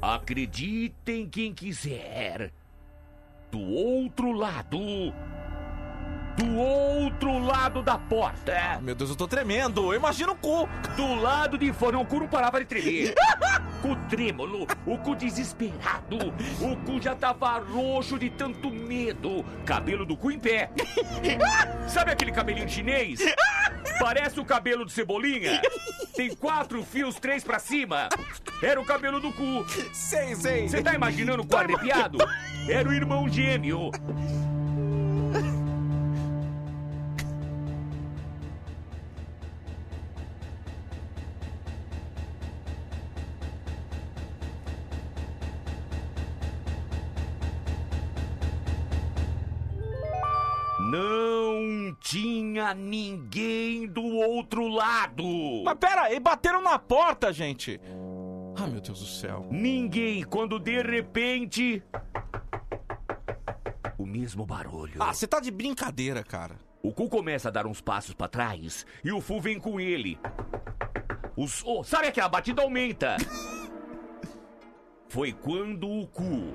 Acreditem 0.00 1.28
quem 1.28 1.52
quiser. 1.52 2.52
Do 3.50 3.60
outro 3.60 4.30
lado. 4.32 4.78
Do 6.36 6.56
outro 6.56 7.38
lado 7.38 7.82
da 7.82 7.98
porta. 7.98 8.78
Meu 8.80 8.94
Deus, 8.94 9.10
eu 9.10 9.16
tô 9.16 9.26
tremendo. 9.26 9.92
Eu 9.92 9.98
imagino 9.98 10.32
o 10.32 10.36
cu. 10.36 10.68
Do 10.96 11.14
lado 11.16 11.58
de 11.58 11.72
fora. 11.72 11.92
Não, 11.92 12.02
o 12.02 12.06
cu 12.06 12.20
não 12.20 12.28
parava 12.28 12.60
de 12.60 12.66
tremer. 12.66 13.14
cu 13.82 13.96
trêmulo. 14.08 14.66
O 14.86 14.96
cu 14.96 15.16
desesperado. 15.16 16.32
O 16.60 16.76
cu 16.86 17.02
já 17.02 17.14
tava 17.14 17.58
roxo 17.58 18.16
de 18.18 18.30
tanto 18.30 18.70
medo. 18.70 19.44
Cabelo 19.66 20.06
do 20.06 20.16
cu 20.16 20.30
em 20.30 20.38
pé. 20.38 20.70
Sabe 21.88 22.12
aquele 22.12 22.30
cabelinho 22.30 22.68
chinês? 22.68 23.20
Parece 23.98 24.38
o 24.38 24.44
cabelo 24.44 24.84
do 24.84 24.90
Cebolinha. 24.90 25.60
Tem 26.14 26.34
quatro 26.34 26.82
fios, 26.84 27.16
três 27.16 27.42
pra 27.42 27.58
cima. 27.58 28.08
Era 28.62 28.80
o 28.80 28.84
cabelo 28.84 29.20
do 29.20 29.32
cu. 29.32 29.66
Sei, 29.92 30.34
sei. 30.36 30.68
Você 30.68 30.80
tá 30.80 30.94
imaginando 30.94 31.42
o 31.42 31.46
cu 31.46 31.56
arrepiado? 31.56 32.18
Era 32.68 32.88
o 32.88 32.92
irmão 32.92 33.28
gêmeo. 33.28 33.90
Tinha 52.72 52.74
ninguém 52.74 53.86
do 53.86 54.04
outro 54.04 54.66
lado. 54.68 55.24
Mas 55.64 55.78
pera 55.78 56.02
aí, 56.02 56.18
bateram 56.18 56.62
na 56.62 56.78
porta, 56.78 57.32
gente. 57.32 57.80
Ai, 58.56 58.68
meu 58.68 58.80
Deus 58.80 59.00
do 59.00 59.06
céu. 59.06 59.46
Ninguém, 59.50 60.24
quando 60.24 60.58
de 60.58 60.82
repente. 60.82 61.82
O 63.98 64.06
mesmo 64.06 64.44
barulho. 64.44 65.02
Ah, 65.02 65.12
você 65.12 65.26
tá 65.26 65.40
de 65.40 65.50
brincadeira, 65.50 66.22
cara. 66.22 66.56
O 66.82 66.92
cu 66.92 67.08
começa 67.08 67.48
a 67.48 67.52
dar 67.52 67.66
uns 67.66 67.80
passos 67.80 68.14
pra 68.14 68.26
trás 68.26 68.84
e 69.04 69.12
o 69.12 69.20
Fu 69.20 69.40
vem 69.40 69.58
com 69.58 69.78
ele. 69.78 70.18
Os, 71.36 71.62
oh, 71.64 71.84
sabe 71.84 72.08
aquela 72.08 72.28
batida 72.28 72.62
aumenta? 72.62 73.16
Foi 75.08 75.32
quando 75.32 75.88
o 75.88 76.06
cu 76.08 76.54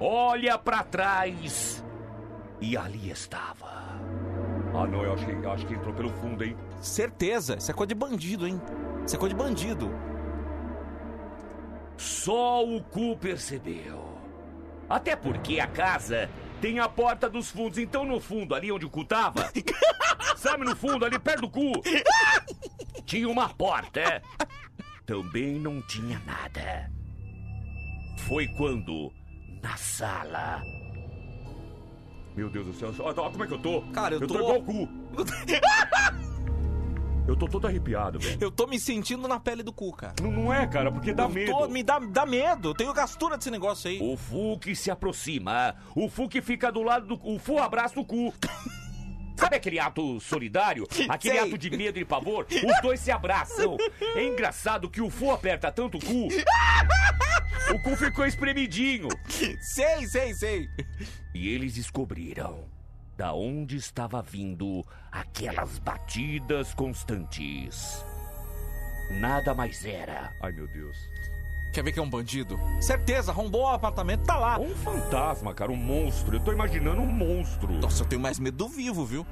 olha 0.00 0.56
pra 0.56 0.82
trás 0.82 1.84
e 2.60 2.76
ali 2.76 3.10
estava. 3.10 3.69
Ah, 4.74 4.86
não, 4.86 5.02
eu 5.02 5.14
acho 5.14 5.26
que, 5.26 5.32
eu 5.32 5.52
acho 5.52 5.66
que 5.66 5.74
entrou 5.74 5.94
pelo 5.94 6.10
fundo, 6.10 6.44
hein? 6.44 6.56
Certeza, 6.80 7.56
isso 7.56 7.70
é 7.70 7.74
coisa 7.74 7.88
de 7.88 7.94
bandido, 7.94 8.46
hein? 8.46 8.60
Isso 9.04 9.16
é 9.16 9.18
coisa 9.18 9.34
de 9.34 9.42
bandido. 9.42 9.90
Só 11.96 12.64
o 12.64 12.82
cu 12.82 13.16
percebeu. 13.16 14.18
Até 14.88 15.14
porque 15.14 15.60
a 15.60 15.66
casa 15.66 16.30
tem 16.60 16.78
a 16.78 16.88
porta 16.88 17.28
dos 17.28 17.50
fundos, 17.50 17.78
então 17.78 18.04
no 18.04 18.20
fundo, 18.20 18.54
ali 18.54 18.70
onde 18.70 18.86
o 18.86 18.90
cu 18.90 19.04
tava, 19.04 19.50
sabe 20.36 20.64
no 20.64 20.76
fundo, 20.76 21.04
ali 21.04 21.18
perto 21.18 21.42
do 21.42 21.50
cu, 21.50 21.72
tinha 23.04 23.28
uma 23.28 23.48
porta. 23.48 24.22
Também 25.06 25.58
não 25.58 25.82
tinha 25.82 26.20
nada. 26.26 26.90
Foi 28.26 28.46
quando, 28.56 29.12
na 29.62 29.76
sala. 29.76 30.62
Meu 32.40 32.48
Deus 32.48 32.68
do 32.68 32.72
céu, 32.72 32.90
olha 33.00 33.14
como 33.14 33.44
é 33.44 33.46
que 33.46 33.52
eu 33.52 33.58
tô. 33.58 33.82
Cara, 33.92 34.14
eu 34.14 34.20
eu 34.22 34.26
tô- 34.26 34.32
tô 34.32 34.40
igual 34.40 34.56
o 34.60 34.62
cu. 34.64 34.88
Eu 37.28 37.36
tô 37.36 37.46
todo 37.46 37.66
arrepiado, 37.68 38.18
velho. 38.18 38.38
Eu 38.40 38.50
tô 38.50 38.66
me 38.66 38.80
sentindo 38.80 39.28
na 39.28 39.38
pele 39.38 39.62
do 39.62 39.72
cu, 39.72 39.92
cara. 39.92 40.14
Não, 40.20 40.32
não 40.32 40.52
é, 40.52 40.66
cara, 40.66 40.90
porque 40.90 41.12
dá 41.12 41.24
Eu 41.24 41.28
medo. 41.28 41.52
tô- 41.52 41.68
me 41.68 41.82
dá, 41.82 41.98
dá 42.00 42.26
medo. 42.26 42.70
Eu 42.70 42.74
tenho 42.74 42.92
gastura 42.92 43.36
desse 43.36 43.50
negócio 43.52 43.88
aí. 43.88 44.00
O 44.02 44.16
Fu 44.16 44.58
que 44.58 44.74
se 44.74 44.90
aproxima. 44.90 45.76
O 45.94 46.08
Fu 46.08 46.28
que 46.28 46.40
fica 46.42 46.72
do 46.72 46.82
lado 46.82 47.06
do. 47.06 47.20
O 47.22 47.38
Fu 47.38 47.58
abraça 47.58 48.00
o 48.00 48.04
cu. 48.04 48.34
Sabe 49.36 49.54
aquele 49.56 49.78
ato 49.78 50.18
solidário? 50.18 50.88
Aquele 51.08 51.38
Sei. 51.38 51.46
ato 51.48 51.56
de 51.58 51.70
medo 51.70 51.98
e 52.00 52.04
pavor? 52.04 52.46
Os 52.50 52.82
dois 52.82 52.98
se 52.98 53.12
abraçam. 53.12 53.76
É 54.16 54.24
engraçado 54.26 54.90
que 54.90 55.00
o 55.00 55.08
Fu 55.08 55.30
aperta 55.30 55.70
tanto 55.70 55.98
o 55.98 56.00
cu. 56.00 56.28
O 57.68 57.78
cu 57.78 57.96
ficou 57.96 58.24
espremidinho. 58.26 59.08
Sei, 59.60 60.06
sei, 60.06 60.34
sei. 60.34 60.68
E 61.34 61.48
eles 61.48 61.74
descobriram 61.74 62.64
da 63.16 63.34
onde 63.34 63.76
estava 63.76 64.22
vindo 64.22 64.84
aquelas 65.12 65.78
batidas 65.78 66.72
constantes. 66.72 68.04
Nada 69.20 69.52
mais 69.54 69.84
era. 69.84 70.32
Ai, 70.42 70.52
meu 70.52 70.66
Deus. 70.68 70.96
Quer 71.72 71.84
ver 71.84 71.92
que 71.92 72.00
é 72.00 72.02
um 72.02 72.10
bandido? 72.10 72.58
Certeza, 72.80 73.30
arrombou 73.30 73.62
o 73.62 73.68
apartamento, 73.68 74.24
tá 74.24 74.36
lá. 74.36 74.58
Um 74.58 74.74
fantasma, 74.74 75.54
cara, 75.54 75.70
um 75.70 75.76
monstro. 75.76 76.36
Eu 76.36 76.40
tô 76.40 76.52
imaginando 76.52 77.00
um 77.00 77.06
monstro. 77.06 77.72
Nossa, 77.74 78.02
eu 78.02 78.08
tenho 78.08 78.20
mais 78.20 78.40
medo 78.40 78.56
do 78.56 78.68
vivo, 78.68 79.04
viu? 79.04 79.24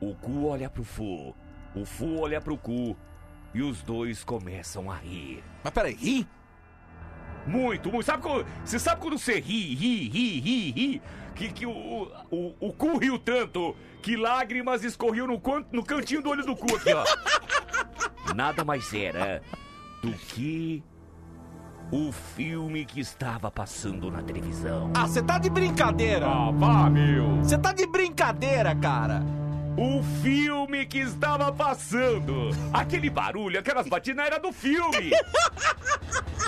O 0.00 0.14
cu 0.16 0.46
olha 0.48 0.68
pro 0.68 0.82
Fu, 0.84 1.34
o 1.74 1.84
Fu 1.86 2.20
olha 2.20 2.40
pro 2.40 2.58
cu 2.58 2.96
e 3.54 3.62
os 3.62 3.82
dois 3.82 4.24
começam 4.24 4.90
a 4.90 4.96
rir. 4.96 5.42
Mas 5.62 5.72
peraí, 5.72 5.94
ri? 5.94 6.26
Muito, 7.46 7.90
muito. 7.90 8.06
Sabe 8.06 8.22
quando, 8.22 8.46
você 8.64 8.78
sabe 8.78 9.00
quando 9.00 9.18
você 9.18 9.40
ri, 9.40 9.74
ri, 9.74 10.08
ri, 10.08 10.40
ri, 10.40 10.70
ri? 10.70 11.02
Que, 11.34 11.52
que 11.52 11.66
o, 11.66 12.10
o, 12.30 12.54
o 12.60 12.72
cu 12.72 12.98
riu 12.98 13.18
tanto 13.18 13.74
que 14.00 14.16
lágrimas 14.16 14.84
escorriam 14.84 15.26
no, 15.26 15.40
no 15.72 15.84
cantinho 15.84 16.22
do 16.22 16.30
olho 16.30 16.44
do 16.44 16.54
cu 16.54 16.76
aqui, 16.76 16.92
ó. 16.92 17.04
Nada 18.34 18.64
mais 18.64 18.92
era 18.92 19.42
do 20.02 20.12
que 20.12 20.82
o 21.90 22.10
filme 22.10 22.84
que 22.84 23.00
estava 23.00 23.50
passando 23.50 24.10
na 24.10 24.22
televisão. 24.22 24.90
Ah, 24.96 25.06
você 25.06 25.22
tá 25.22 25.38
de 25.38 25.50
brincadeira. 25.50 26.26
Ah, 26.26 26.50
vá, 26.50 26.88
meu. 26.88 27.36
Você 27.36 27.58
tá 27.58 27.72
de 27.72 27.86
brincadeira, 27.86 28.74
cara. 28.74 29.22
O 29.76 30.02
filme 30.22 30.84
que 30.84 30.98
estava 30.98 31.50
passando. 31.50 32.50
Aquele 32.72 33.08
barulho, 33.08 33.58
aquelas 33.58 33.88
batidas 33.88 34.26
era 34.26 34.38
do 34.38 34.52
filme. 34.52 35.12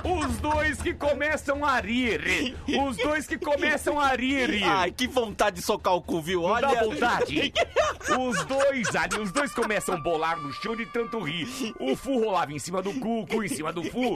Os 0.05 0.37
dois 0.37 0.83
que 0.83 0.93
começam 0.93 1.65
a 1.65 1.81
rir. 1.81 2.55
Os 2.69 2.97
dois 2.99 3.27
que 3.27 3.39
começam 3.39 3.99
a 3.99 4.09
rir. 4.09 4.63
Ai, 4.63 4.91
que 4.91 5.07
vontade 5.07 5.57
de 5.57 5.63
socar 5.63 5.95
o 5.95 6.03
cu, 6.03 6.21
viu? 6.21 6.43
Não 6.43 6.51
Olha. 6.51 6.69
dá 6.69 6.85
vontade? 6.85 7.53
Os 8.05 8.45
dois 8.45 8.95
ali, 8.95 9.19
os 9.19 9.33
dois 9.33 9.51
começam 9.55 9.95
a 9.95 9.99
bolar 9.99 10.39
no 10.39 10.53
chão 10.53 10.77
de 10.77 10.85
tanto 10.93 11.19
rir. 11.21 11.49
O 11.81 11.97
Fu 11.97 12.23
rolava 12.23 12.53
em 12.53 12.59
cima 12.59 12.83
do 12.83 12.93
cu, 12.93 13.21
o 13.23 13.27
cu 13.27 13.43
em 13.43 13.49
cima 13.49 13.73
do 13.73 13.83
Fu. 13.83 14.15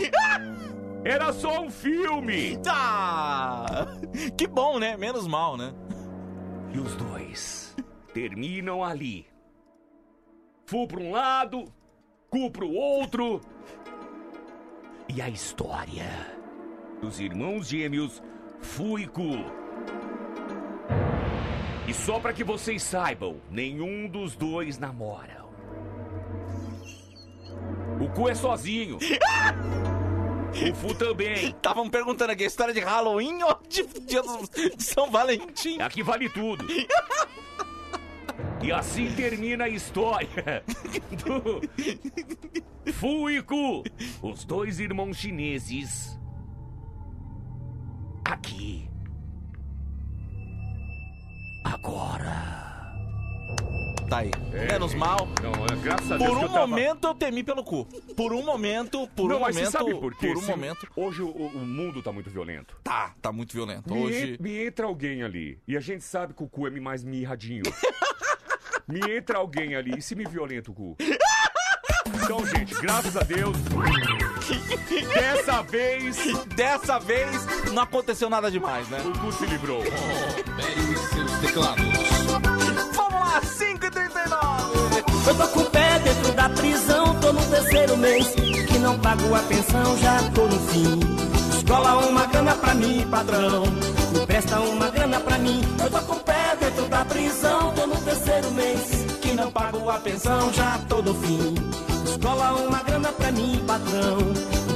Era 1.02 1.32
só 1.32 1.62
um 1.62 1.70
filme. 1.70 2.58
Tá. 2.58 3.88
Que 4.36 4.46
bom, 4.46 4.78
né? 4.78 4.94
Menos 4.98 5.26
mal, 5.26 5.56
né? 5.56 5.72
E 6.74 6.78
os 6.78 6.94
dois 6.96 7.67
terminam 8.18 8.82
ali. 8.82 9.24
Fu 10.66 10.88
pra 10.88 11.00
um 11.00 11.12
lado, 11.12 11.72
cu 12.28 12.50
pro 12.50 12.68
outro. 12.68 13.40
E 15.08 15.22
a 15.22 15.28
história 15.28 16.36
dos 17.00 17.20
irmãos 17.20 17.68
gêmeos 17.68 18.20
Fu 18.60 18.98
e 18.98 19.06
Ku. 19.06 19.36
E 21.86 21.94
só 21.94 22.18
pra 22.18 22.32
que 22.32 22.42
vocês 22.42 22.82
saibam, 22.82 23.40
nenhum 23.48 24.08
dos 24.08 24.34
dois 24.34 24.78
namoram. 24.78 25.48
O 28.00 28.08
Ku 28.10 28.28
é 28.28 28.34
sozinho. 28.34 28.98
O 30.50 30.74
Fu 30.74 30.92
também. 30.94 31.50
Estavam 31.50 31.88
perguntando 31.88 32.32
aqui, 32.32 32.42
história 32.42 32.74
de 32.74 32.80
Halloween 32.80 33.42
ou 33.42 33.60
de, 33.68 33.82
de 33.84 34.82
São 34.82 35.08
Valentim? 35.08 35.80
Aqui 35.80 36.02
vale 36.02 36.28
tudo. 36.30 36.66
E 38.62 38.72
assim 38.72 39.12
termina 39.14 39.64
a 39.64 39.68
história 39.68 40.62
do 41.24 42.92
Fu 42.92 43.30
e 43.30 43.40
Ku, 43.42 43.82
os 44.22 44.44
dois 44.44 44.80
irmãos 44.80 45.16
chineses. 45.16 46.18
Aqui. 48.24 48.88
Agora. 51.64 52.56
Tá 54.10 54.18
aí. 54.18 54.30
É, 54.52 54.72
Menos 54.72 54.94
mal. 54.94 55.28
Não, 55.42 55.52
é, 55.66 55.82
graças 55.82 56.10
a 56.10 56.16
Deus 56.16 56.28
Por 56.30 56.38
um 56.38 56.42
eu 56.42 56.48
tava- 56.48 56.66
momento 56.66 57.06
eu 57.06 57.14
temi 57.14 57.44
pelo 57.44 57.62
cu. 57.62 57.84
Por 58.16 58.32
um 58.32 58.42
momento, 58.42 59.06
por 59.14 59.28
não, 59.28 59.36
um 59.36 59.40
mas 59.40 59.54
momento, 59.54 59.70
você 59.70 59.78
sabe 59.78 59.94
por 59.94 60.16
quê? 60.16 60.28
por 60.28 60.38
um 60.42 60.46
momento. 60.46 60.88
Hoje 60.96 61.22
o, 61.22 61.28
o 61.30 61.58
mundo 61.66 62.02
tá 62.02 62.10
muito 62.10 62.30
violento. 62.30 62.74
Tá, 62.82 63.14
tá 63.20 63.30
muito 63.30 63.52
violento. 63.52 63.92
Me, 63.92 64.00
Hoje. 64.02 64.34
en- 64.34 64.42
me 64.42 64.66
entra 64.66 64.86
alguém 64.86 65.22
ali. 65.22 65.60
E 65.68 65.76
a 65.76 65.80
gente 65.80 66.02
sabe 66.04 66.32
que 66.34 66.42
o 66.42 66.48
cu 66.48 66.66
é 66.66 66.70
mais 66.80 67.04
mirradinho. 67.04 67.62
me 68.88 69.00
entra 69.16 69.38
alguém 69.38 69.76
ali. 69.76 69.98
E 69.98 70.02
se 70.02 70.14
me 70.14 70.24
violenta 70.24 70.70
o 70.70 70.74
cu? 70.74 70.96
Então, 72.14 72.44
gente, 72.46 72.74
graças 72.80 73.16
a 73.16 73.22
Deus. 73.22 73.56
Dessa 75.14 75.62
vez. 75.62 76.16
Dessa 76.56 76.98
vez 76.98 77.46
não 77.72 77.82
aconteceu 77.82 78.30
nada 78.30 78.50
demais, 78.50 78.88
né? 78.88 78.98
O 79.04 79.18
cu 79.18 79.32
se 79.32 79.46
livrou. 79.46 79.82
seus 79.82 81.32
teclados. 81.40 81.84
Vamos 82.94 83.12
lá, 83.12 83.40
5h39. 83.42 85.28
Eu 85.28 85.34
tô 85.36 85.48
com 85.48 85.60
o 85.60 85.70
pé 85.70 85.98
dentro 85.98 86.32
da 86.32 86.48
prisão, 86.48 87.20
tô 87.20 87.32
no 87.32 87.50
terceiro 87.50 87.96
mês. 87.96 88.34
Que 88.34 88.78
não 88.78 88.98
pago 88.98 89.34
a 89.34 89.40
pensão, 89.40 89.98
já 89.98 90.18
tô 90.30 90.46
no 90.46 90.58
fim. 90.68 91.00
Escola 91.58 92.06
uma 92.06 92.26
grana 92.26 92.54
pra 92.56 92.74
mim, 92.74 93.06
patrão. 93.10 93.64
Presta 94.28 94.60
uma 94.60 94.90
grana 94.90 95.18
pra 95.20 95.38
mim. 95.38 95.62
Eu 95.82 95.90
tô 95.90 95.98
com 96.02 96.12
o 96.12 96.20
pé 96.20 96.54
dentro 96.60 96.86
da 96.86 97.02
prisão, 97.06 97.74
tô 97.74 97.86
no 97.86 97.96
terceiro 98.02 98.50
mês. 98.50 99.06
Que 99.22 99.32
não 99.32 99.50
pago 99.50 99.88
a 99.88 99.98
pensão, 99.98 100.52
já 100.52 100.78
tô 100.86 101.00
no 101.00 101.14
fim. 101.14 101.54
Escola 102.04 102.52
uma 102.52 102.82
grana 102.82 103.10
pra 103.10 103.32
mim, 103.32 103.58
patrão. 103.66 104.18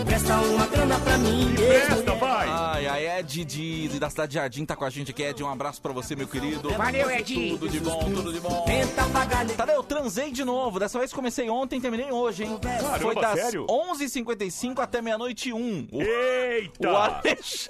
Presta 0.06 0.36
uma 0.36 0.66
grana 0.66 0.98
pra 1.00 1.18
mim. 1.18 1.54
Presta, 1.54 2.14
vai! 2.14 2.48
Ai, 2.48 2.86
a 2.86 3.18
Ed 3.20 3.44
de, 3.44 3.88
da 3.98 4.08
cidade 4.08 4.30
de 4.30 4.34
Jardim 4.36 4.64
tá 4.64 4.74
com 4.74 4.86
a 4.86 4.90
gente 4.90 5.10
aqui. 5.10 5.22
Ed, 5.22 5.44
um 5.44 5.50
abraço 5.50 5.82
pra 5.82 5.92
você, 5.92 6.16
meu 6.16 6.26
querido. 6.26 6.70
Valeu, 6.70 7.10
Ed. 7.10 7.50
Tudo 7.50 7.68
de 7.68 7.80
bom, 7.80 8.10
tudo 8.14 8.32
de 8.32 8.40
bom. 8.40 8.64
Tenta 8.66 9.04
pagar. 9.04 9.46
Tadeu, 9.48 9.76
eu 9.76 9.82
transei 9.82 10.30
de 10.30 10.44
novo. 10.44 10.78
Dessa 10.78 10.98
vez 10.98 11.12
comecei 11.12 11.50
ontem 11.50 11.78
terminei 11.78 12.10
hoje, 12.10 12.44
hein? 12.44 12.58
Caramba, 12.58 12.98
Foi 13.00 13.14
das 13.14 13.38
sério? 13.38 13.66
11h55 13.66 14.78
até 14.78 15.02
meia-noite 15.02 15.50
e 15.50 15.52
1. 15.52 15.88
O, 15.92 16.00
Eita! 16.00 16.90
o 16.90 16.96
Alex... 16.96 17.68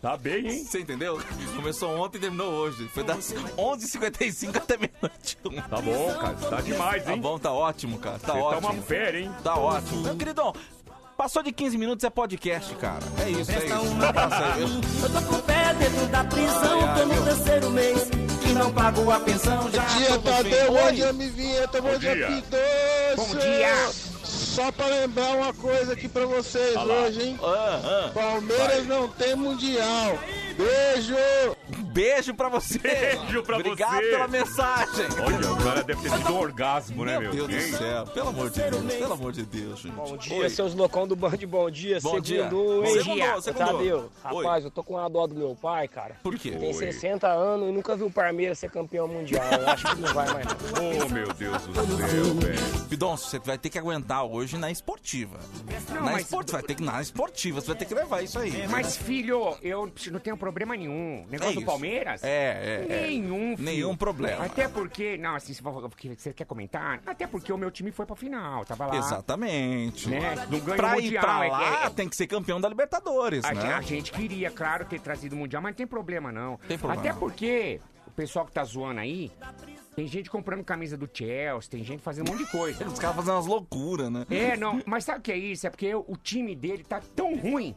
Tá 0.00 0.16
bem, 0.16 0.46
hein? 0.48 0.64
Você 0.64 0.80
entendeu? 0.80 1.20
Começou 1.56 1.90
ontem 1.98 2.18
e 2.18 2.20
terminou 2.20 2.52
hoje. 2.52 2.88
Foi 2.94 3.02
das 3.02 3.32
11h55 3.56 4.56
até 4.56 4.76
meia-noite 4.76 5.36
1. 5.44 5.60
Tá 5.62 5.80
bom, 5.80 6.14
cara. 6.14 6.34
Tá 6.34 6.60
demais, 6.60 7.04
Tá 7.04 7.12
hein? 7.12 7.20
bom, 7.20 7.38
tá 7.38 7.52
ótimo, 7.52 7.98
cara. 7.98 8.18
Tá 8.18 8.32
Você 8.32 8.38
tá 8.38 8.44
ótimo. 8.44 8.72
uma 8.72 8.82
fera, 8.82 9.18
hein? 9.18 9.30
Tá 9.42 9.56
ótimo. 9.56 10.02
Meu 10.02 10.14
queridão, 10.16 10.54
passou 11.16 11.42
de 11.42 11.50
15 11.50 11.76
minutos 11.76 12.04
é 12.04 12.10
podcast, 12.10 12.72
cara. 12.76 13.02
É 13.24 13.30
isso, 13.30 13.50
é 13.50 13.56
Presta 13.56 13.74
isso. 13.74 13.84
uma 13.92 14.06
aí, 14.54 14.60
mim. 14.64 14.80
viu? 14.80 15.02
Eu 15.02 15.12
tô 15.12 15.22
com 15.26 15.34
o 15.34 15.42
pé 15.42 15.74
dentro 15.74 16.06
da 16.06 16.24
prisão, 16.24 16.94
tô 16.94 17.04
no 17.06 17.24
terceiro 17.24 17.70
mês. 17.70 18.08
Que 18.40 18.52
não 18.54 18.72
pago 18.72 19.10
a 19.10 19.18
pensão, 19.20 19.68
já 19.70 19.82
Bom 19.82 19.98
dia. 19.98 20.18
Tadeu. 20.20 20.72
Bom 20.72 20.92
dia, 20.92 21.12
Mi 21.12 21.28
Vinheta. 21.28 21.82
Bom, 21.82 21.90
Bom 21.92 21.98
dia, 21.98 22.14
dia. 22.14 22.28
P2. 22.28 23.16
Bom 23.16 23.34
dia. 23.36 23.90
Só 24.58 24.72
pra 24.72 24.86
lembrar 24.86 25.36
uma 25.36 25.54
coisa 25.54 25.92
aqui 25.92 26.08
pra 26.08 26.26
vocês 26.26 26.76
hoje, 26.76 27.22
hein? 27.22 27.38
Ah, 27.40 28.10
Palmeiras 28.12 28.88
não 28.88 29.06
tem 29.06 29.36
mundial. 29.36 30.18
Beijo! 30.56 31.14
Beijo 31.92 32.34
pra 32.34 32.48
você. 32.48 32.78
Beijo 32.78 33.42
pra 33.42 33.56
Obrigado 33.58 33.94
você. 34.00 34.10
pela 34.10 34.28
mensagem. 34.28 35.06
Olha, 35.24 35.52
o 35.52 35.56
cara 35.62 35.82
deve 35.82 36.02
ter 36.02 36.10
tido 36.16 36.32
um 36.32 36.38
orgasmo, 36.38 37.04
né, 37.04 37.18
meu? 37.18 37.34
Meu 37.34 37.48
Deus 37.48 37.70
do 37.70 37.76
céu, 37.78 38.06
pelo 38.06 38.28
amor 38.28 38.50
de 38.50 38.60
Deus, 38.60 38.94
pelo 38.94 39.12
amor 39.12 39.32
de 39.32 39.42
Deus, 39.44 39.80
gente. 39.80 39.92
Bom 39.94 40.16
dia, 40.16 40.36
Oi. 40.38 40.50
seus 40.50 40.74
loucão 40.74 41.06
do 41.06 41.14
Band 41.16 41.36
Bom 41.46 41.70
Dia. 41.70 41.98
Bom 42.00 42.20
dia. 42.20 42.44
segundo, 42.44 42.84
hein? 42.86 42.92
Segundou, 43.02 43.42
segundou. 43.42 43.66
Tadeu, 43.66 44.10
rapaz, 44.22 44.64
eu 44.64 44.70
tô 44.70 44.82
com 44.82 44.96
a 44.98 45.08
dó 45.08 45.26
do 45.26 45.34
meu 45.34 45.54
pai, 45.60 45.88
cara. 45.88 46.16
Por 46.22 46.36
quê? 46.38 46.52
Tem 46.52 46.68
Oi. 46.68 46.74
60 46.74 47.26
anos 47.28 47.68
e 47.68 47.72
nunca 47.72 47.96
viu 47.96 48.06
o 48.06 48.10
Palmeiras 48.10 48.58
ser 48.58 48.70
campeão 48.70 49.06
mundial. 49.08 49.44
Eu 49.52 49.68
acho 49.68 49.86
que 49.94 50.00
não 50.00 50.14
vai 50.14 50.26
mais. 50.32 50.46
Oh, 50.78 51.08
meu 51.12 51.32
Deus 51.34 51.62
do 51.62 51.74
céu, 51.74 52.34
velho. 52.34 52.86
Pidonço, 52.88 53.28
você 53.28 53.38
vai 53.38 53.58
ter 53.58 53.68
que 53.70 53.78
aguentar 53.78 54.24
hoje 54.24 54.56
na 54.56 54.70
esportiva. 54.70 55.38
Não, 55.88 55.94
na 55.96 56.00
mas- 56.12 56.22
esportiva, 56.22 56.58
vai 56.58 56.66
ter 56.66 56.74
que 56.74 56.82
na 56.82 57.00
esportiva, 57.02 57.60
você 57.60 57.66
vai 57.68 57.76
ter 57.76 57.84
que 57.84 57.94
levar 57.94 58.22
isso 58.22 58.38
aí. 58.38 58.66
Mas, 58.68 58.96
filho, 58.96 59.56
eu 59.62 59.90
não 60.10 60.20
tenho 60.20 60.36
problema 60.36 60.76
nenhum. 60.76 61.26
Negócio 61.30 61.57
É 61.57 61.57
do. 61.60 61.66
Palmeiras? 61.66 62.22
É, 62.24 62.28
é, 62.28 62.86
é. 62.88 63.06
Nenhum, 63.06 63.56
filho. 63.56 63.64
Nenhum 63.70 63.96
problema. 63.96 64.44
Até 64.44 64.68
porque, 64.68 65.16
não, 65.16 65.34
assim, 65.34 65.52
que 65.54 66.16
você 66.22 66.32
quer 66.32 66.44
comentar, 66.44 67.00
até 67.06 67.26
porque 67.26 67.52
o 67.52 67.58
meu 67.58 67.70
time 67.70 67.90
foi 67.92 68.06
pra 68.06 68.16
final, 68.16 68.64
tava 68.64 68.86
lá. 68.86 68.96
Exatamente. 68.96 70.08
Né? 70.08 70.34
Não 70.50 70.58
ganhou 70.60 70.76
pra 70.76 70.96
o 70.96 71.00
ir 71.00 71.02
Mundial, 71.04 71.22
pra 71.24 71.46
é- 71.46 71.50
lá, 71.50 71.84
é- 71.86 71.90
tem 71.90 72.08
que 72.08 72.16
ser 72.16 72.26
campeão 72.26 72.60
da 72.60 72.68
Libertadores, 72.68 73.44
A, 73.44 73.52
né? 73.52 73.60
gente, 73.60 73.72
a 73.74 73.80
gente 73.80 74.12
queria, 74.12 74.50
claro, 74.50 74.84
ter 74.84 75.00
trazido 75.00 75.34
o 75.34 75.38
Mundial, 75.38 75.62
mas 75.62 75.70
não 75.72 75.76
tem 75.76 75.86
problema, 75.86 76.32
não. 76.32 76.58
Tem 76.68 76.78
problema. 76.78 77.00
Até 77.02 77.12
porque 77.12 77.80
pessoal 78.18 78.44
que 78.44 78.50
tá 78.50 78.64
zoando 78.64 78.98
aí, 78.98 79.30
tem 79.94 80.04
gente 80.08 80.28
comprando 80.28 80.64
camisa 80.64 80.96
do 80.96 81.08
Chelsea, 81.12 81.70
tem 81.70 81.84
gente 81.84 82.02
fazendo 82.02 82.28
um 82.28 82.32
monte 82.32 82.44
de 82.44 82.50
coisa. 82.50 82.84
Os 82.84 82.98
caras 82.98 83.14
fazendo 83.14 83.34
umas 83.34 83.46
loucuras, 83.46 84.10
né? 84.10 84.26
É, 84.28 84.56
não, 84.56 84.82
mas 84.84 85.04
sabe 85.04 85.20
o 85.20 85.22
que 85.22 85.30
é 85.30 85.36
isso? 85.36 85.68
É 85.68 85.70
porque 85.70 85.94
o 85.94 86.16
time 86.20 86.56
dele 86.56 86.82
tá 86.82 87.00
tão 87.14 87.36
ruim 87.36 87.76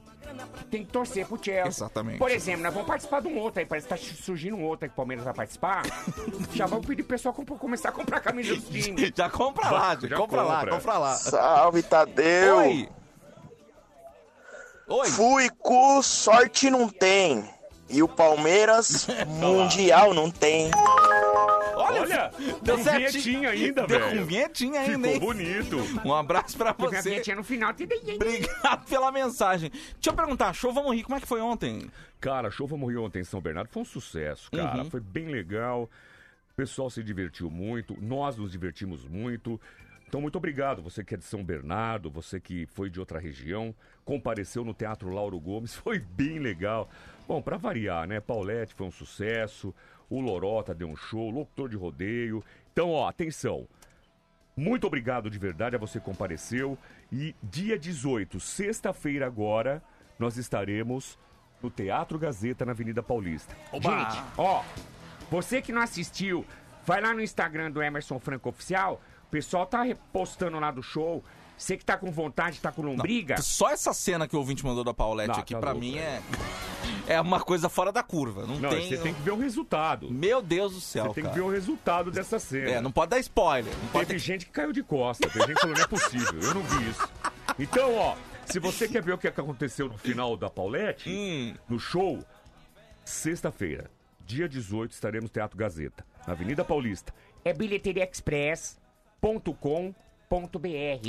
que 0.58 0.66
tem 0.66 0.84
que 0.84 0.92
torcer 0.92 1.28
pro 1.28 1.38
Chelsea. 1.44 1.68
Exatamente. 1.68 2.18
Por 2.18 2.32
exemplo, 2.32 2.64
nós 2.64 2.74
vamos 2.74 2.88
participar 2.88 3.22
de 3.22 3.28
um 3.28 3.38
outro 3.38 3.60
aí, 3.60 3.68
parece 3.68 3.88
que 3.88 3.94
tá 3.94 3.98
surgindo 3.98 4.56
um 4.56 4.64
outro 4.64 4.86
aí 4.86 4.90
que 4.90 4.94
o 4.94 4.96
Palmeiras 4.96 5.24
vai 5.24 5.34
participar. 5.34 5.84
Já 6.54 6.66
vamos 6.66 6.88
pedir 6.88 7.04
pro 7.04 7.10
pessoal 7.16 7.34
comp- 7.36 7.60
começar 7.60 7.90
a 7.90 7.92
comprar 7.92 8.20
camisa 8.20 8.56
dos 8.56 8.66
times. 8.68 9.12
Já 9.16 9.30
compra 9.30 9.70
lá, 9.70 9.96
já, 9.96 10.08
Já 10.08 10.18
compra, 10.18 10.42
lá, 10.42 10.56
compra. 10.62 10.76
compra 10.76 10.98
lá. 10.98 11.16
Salve, 11.16 11.84
Tadeu! 11.84 12.58
Oi. 12.58 12.90
Oi. 14.88 15.08
Fui 15.10 15.50
com 15.60 16.02
sorte 16.02 16.70
não 16.72 16.90
tem. 16.90 17.48
E 17.92 18.02
o 18.02 18.08
Palmeiras, 18.08 19.08
mundial 19.40 20.14
não 20.14 20.32
tem. 20.32 20.72
Olha, 21.76 22.32
deu 22.62 22.78
certinho. 22.78 23.12
vinhetinha 23.12 23.50
ainda, 23.50 23.88
Deu 23.88 24.00
velho. 24.00 24.20
com 24.20 24.26
vinhetinha 24.26 24.80
ainda, 24.82 25.10
Ficou 25.10 25.34
hein? 25.34 25.44
bonito. 25.44 25.78
Um 26.06 26.14
abraço 26.14 26.58
pra 26.58 26.72
você. 26.74 27.02
vinhetinha 27.10 27.36
no 27.36 27.44
final. 27.44 27.72
Obrigado 27.72 28.86
pela 28.88 29.12
mensagem. 29.12 29.70
Deixa 29.70 30.10
eu 30.10 30.14
perguntar, 30.14 30.54
show 30.54 30.72
Vamos 30.72 30.96
Rir, 30.96 31.04
como 31.04 31.18
é 31.18 31.22
que 31.22 31.28
foi 31.28 31.42
ontem? 31.42 31.90
Cara, 32.20 32.50
show 32.50 32.68
Vamos 32.68 32.90
Rir 32.90 32.98
ontem 32.98 33.20
em 33.20 33.24
São 33.24 33.42
Bernardo 33.42 33.70
foi 33.70 33.82
um 33.82 33.86
sucesso, 33.86 34.50
cara. 34.52 34.84
Uhum. 34.84 34.90
Foi 34.90 35.00
bem 35.00 35.28
legal. 35.28 35.90
O 36.52 36.56
pessoal 36.56 36.90
se 36.90 37.04
divertiu 37.04 37.50
muito, 37.50 37.98
nós 38.02 38.38
nos 38.38 38.52
divertimos 38.52 39.06
muito. 39.06 39.60
Então, 40.08 40.20
muito 40.20 40.38
obrigado, 40.38 40.82
você 40.82 41.04
que 41.06 41.14
é 41.14 41.18
de 41.18 41.24
São 41.24 41.42
Bernardo, 41.44 42.12
você 42.12 42.38
que 42.40 42.66
foi 42.66 42.90
de 42.90 43.00
outra 43.00 43.18
região, 43.18 43.74
compareceu 44.04 44.66
no 44.66 44.74
Teatro 44.74 45.10
Lauro 45.10 45.40
Gomes, 45.40 45.74
foi 45.76 46.00
bem 46.00 46.38
legal. 46.40 46.90
Bom, 47.32 47.42
pra 47.42 47.56
variar, 47.56 48.06
né? 48.06 48.20
Paulette 48.20 48.74
foi 48.74 48.86
um 48.86 48.92
sucesso, 48.92 49.74
o 50.10 50.20
Lorota 50.20 50.76
deu 50.76 50.90
um 50.90 50.98
show, 50.98 51.30
o 51.30 51.32
locutor 51.32 51.70
de 51.70 51.78
rodeio. 51.78 52.44
Então, 52.74 52.90
ó, 52.90 53.08
atenção. 53.08 53.70
Muito 54.54 54.86
obrigado 54.86 55.30
de 55.30 55.40
verdade 55.40 55.78
a 55.78 55.80
você 55.80 55.98
que 55.98 56.04
compareceu. 56.04 56.78
E 57.10 57.34
dia 57.42 57.80
18, 57.80 58.38
sexta-feira 58.38 59.26
agora, 59.26 59.82
nós 60.20 60.36
estaremos 60.36 61.18
no 61.64 61.70
Teatro 61.70 62.20
Gazeta, 62.20 62.66
na 62.66 62.74
Avenida 62.74 63.02
Paulista. 63.02 63.56
Gente, 63.72 64.22
ó, 64.38 64.62
você 65.30 65.62
que 65.62 65.72
não 65.72 65.82
assistiu, 65.82 66.46
vai 66.86 67.00
lá 67.00 67.14
no 67.14 67.22
Instagram 67.22 67.72
do 67.72 67.82
Emerson 67.82 68.20
Franco 68.20 68.50
Oficial. 68.50 69.02
O 69.24 69.32
pessoal 69.32 69.66
tá 69.66 69.84
repostando 69.84 70.60
lá 70.60 70.70
do 70.70 70.84
show. 70.84 71.24
Você 71.58 71.78
que 71.78 71.86
tá 71.86 71.96
com 71.96 72.12
vontade, 72.12 72.60
tá 72.60 72.74
com 72.74 72.82
lombriga. 72.82 73.42
Só 73.42 73.70
essa 73.70 73.94
cena 73.94 74.28
que 74.28 74.36
o 74.36 74.40
ouvinte 74.40 74.66
mandou 74.66 74.84
da 74.84 74.94
Paulette 74.94 75.30
Não, 75.30 75.40
aqui, 75.40 75.54
tá 75.54 75.62
pra 75.62 75.72
louco, 75.72 75.86
mim, 75.86 75.98
é. 75.98 76.02
é, 76.02 76.22
é 77.14 77.22
uma 77.22 77.40
coisa 77.42 77.70
fora 77.70 77.92
da 77.92 78.02
curva. 78.04 78.46
Não, 78.48 78.60
Não, 78.60 78.70
tem. 78.70 78.88
você 78.90 78.98
tem 78.98 79.14
que 79.14 79.22
ver 79.22 79.32
o 79.32 79.38
resultado. 79.38 80.10
Meu 80.12 80.42
Deus 80.42 80.74
do 80.74 80.82
céu, 80.82 81.06
Você 81.06 81.14
tem 81.16 81.24
que 81.24 81.30
cara. 81.30 81.42
ver 81.42 81.48
o 81.48 81.52
resultado 81.52 82.12
dessa 82.12 82.40
cena. 82.40 82.70
É, 82.72 82.82
não 82.82 82.92
pode 82.92 83.12
dar 83.12 83.20
spoiler. 83.20 83.74
Pode 83.92 84.08
Teve 84.08 84.20
gente 84.20 84.46
que 84.46 84.52
caiu 84.52 84.72
de 84.72 84.84
costa, 84.84 85.28
teve 85.30 85.46
gente 85.46 85.56
que 85.56 85.62
falou, 85.62 85.76
não 85.76 85.84
é 85.84 85.88
possível, 85.88 86.40
eu 86.42 86.54
não 86.54 86.62
vi 86.64 86.90
isso. 86.90 87.10
Então, 87.60 87.96
ó, 87.96 88.16
se 88.46 88.60
você 88.60 88.88
quer 88.88 89.02
ver 89.04 89.14
o 89.14 89.18
que 89.18 89.28
aconteceu 89.28 89.88
no 89.88 89.98
final 89.98 90.36
da 90.38 90.50
Paulette, 90.50 91.10
Hum. 91.10 91.54
no 91.70 91.80
show, 91.80 92.20
sexta-feira, 93.04 93.90
dia 94.26 94.48
18, 94.48 94.92
estaremos 94.92 95.30
no 95.30 95.34
Teatro 95.34 95.58
Gazeta, 95.58 96.06
na 96.26 96.34
Avenida 96.34 96.64
Paulista. 96.64 97.14
É 97.44 97.54
bilheteriaexpress.com.br. 97.54 99.96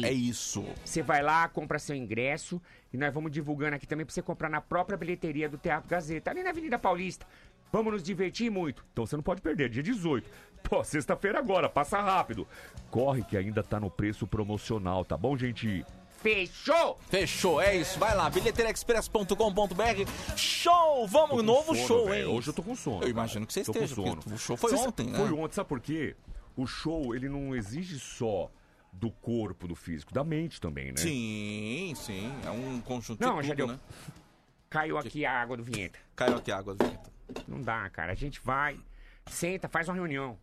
É 0.04 0.12
isso. 0.12 0.64
Você 0.84 1.02
vai 1.02 1.22
lá, 1.22 1.46
compra 1.48 1.78
seu 1.78 1.94
ingresso 1.94 2.60
e 2.92 2.96
nós 2.96 3.14
vamos 3.14 3.30
divulgando 3.30 3.76
aqui 3.76 3.86
também 3.86 4.04
pra 4.04 4.12
você 4.12 4.22
comprar 4.22 4.48
na 4.48 4.60
própria 4.60 4.96
bilheteria 4.98 5.48
do 5.48 5.56
Teatro 5.56 5.88
Gazeta, 5.88 6.30
ali 6.30 6.42
na 6.42 6.50
Avenida 6.50 6.78
Paulista. 6.78 7.26
Vamos 7.70 7.92
nos 7.92 8.02
divertir 8.02 8.50
muito. 8.50 8.84
Então 8.92 9.06
você 9.06 9.16
não 9.16 9.22
pode 9.22 9.40
perder, 9.40 9.70
dia 9.70 9.82
18. 9.82 10.28
Pô, 10.64 10.82
sexta-feira 10.84 11.38
agora, 11.38 11.68
passa 11.68 12.00
rápido. 12.00 12.46
Corre 12.90 13.22
que 13.22 13.36
ainda 13.36 13.62
tá 13.62 13.78
no 13.78 13.90
preço 13.90 14.26
promocional, 14.26 15.04
tá 15.04 15.16
bom, 15.16 15.36
gente? 15.36 15.84
Fechou! 16.20 16.98
Fechou, 17.08 17.60
é 17.60 17.76
isso. 17.76 17.98
Vai 17.98 18.14
lá, 18.14 18.28
bilheteriaexpress.com.br. 18.30 20.36
Show! 20.36 21.06
Vamos, 21.08 21.42
novo 21.42 21.74
sono, 21.74 21.86
show, 21.88 22.06
velho. 22.08 22.28
hein? 22.30 22.36
Hoje 22.36 22.48
eu 22.48 22.52
tô 22.54 22.62
com 22.62 22.76
sono. 22.76 23.02
Eu 23.02 23.08
imagino 23.08 23.46
que 23.46 23.52
você 23.52 23.64
Tô 23.64 23.72
esteja, 23.72 23.94
com 23.96 24.06
sono. 24.06 24.22
o 24.26 24.38
show 24.38 24.56
foi 24.56 24.74
ontem, 24.74 25.06
né? 25.06 25.18
Foi 25.18 25.32
ontem, 25.32 25.54
sabe 25.54 25.68
por 25.68 25.80
quê? 25.80 26.14
o 26.56 26.66
show, 26.66 27.14
ele 27.14 27.28
não 27.30 27.56
exige 27.56 27.98
só 27.98 28.50
do 28.92 29.10
corpo, 29.10 29.66
do 29.66 29.74
físico, 29.74 30.12
da 30.12 30.22
mente 30.22 30.60
também, 30.60 30.92
né? 30.92 30.98
Sim, 30.98 31.92
sim. 31.96 32.30
É 32.44 32.50
um 32.50 32.80
conjunto 32.80 33.20
Não, 33.20 33.40
de 33.40 33.48
já 33.48 33.54
tudo, 33.54 33.66
deu. 33.66 33.74
né? 33.74 33.80
Caiu 34.68 34.98
aqui 34.98 35.24
a 35.24 35.32
água 35.40 35.56
do 35.56 35.64
vinheta. 35.64 35.98
Caiu 36.14 36.36
aqui 36.36 36.52
a 36.52 36.58
água 36.58 36.74
do 36.74 36.84
vinheta. 36.84 37.10
Não 37.48 37.60
dá, 37.60 37.88
cara. 37.90 38.12
A 38.12 38.14
gente 38.14 38.40
vai, 38.44 38.78
senta, 39.26 39.68
faz 39.68 39.88
uma 39.88 39.94
reunião. 39.94 40.38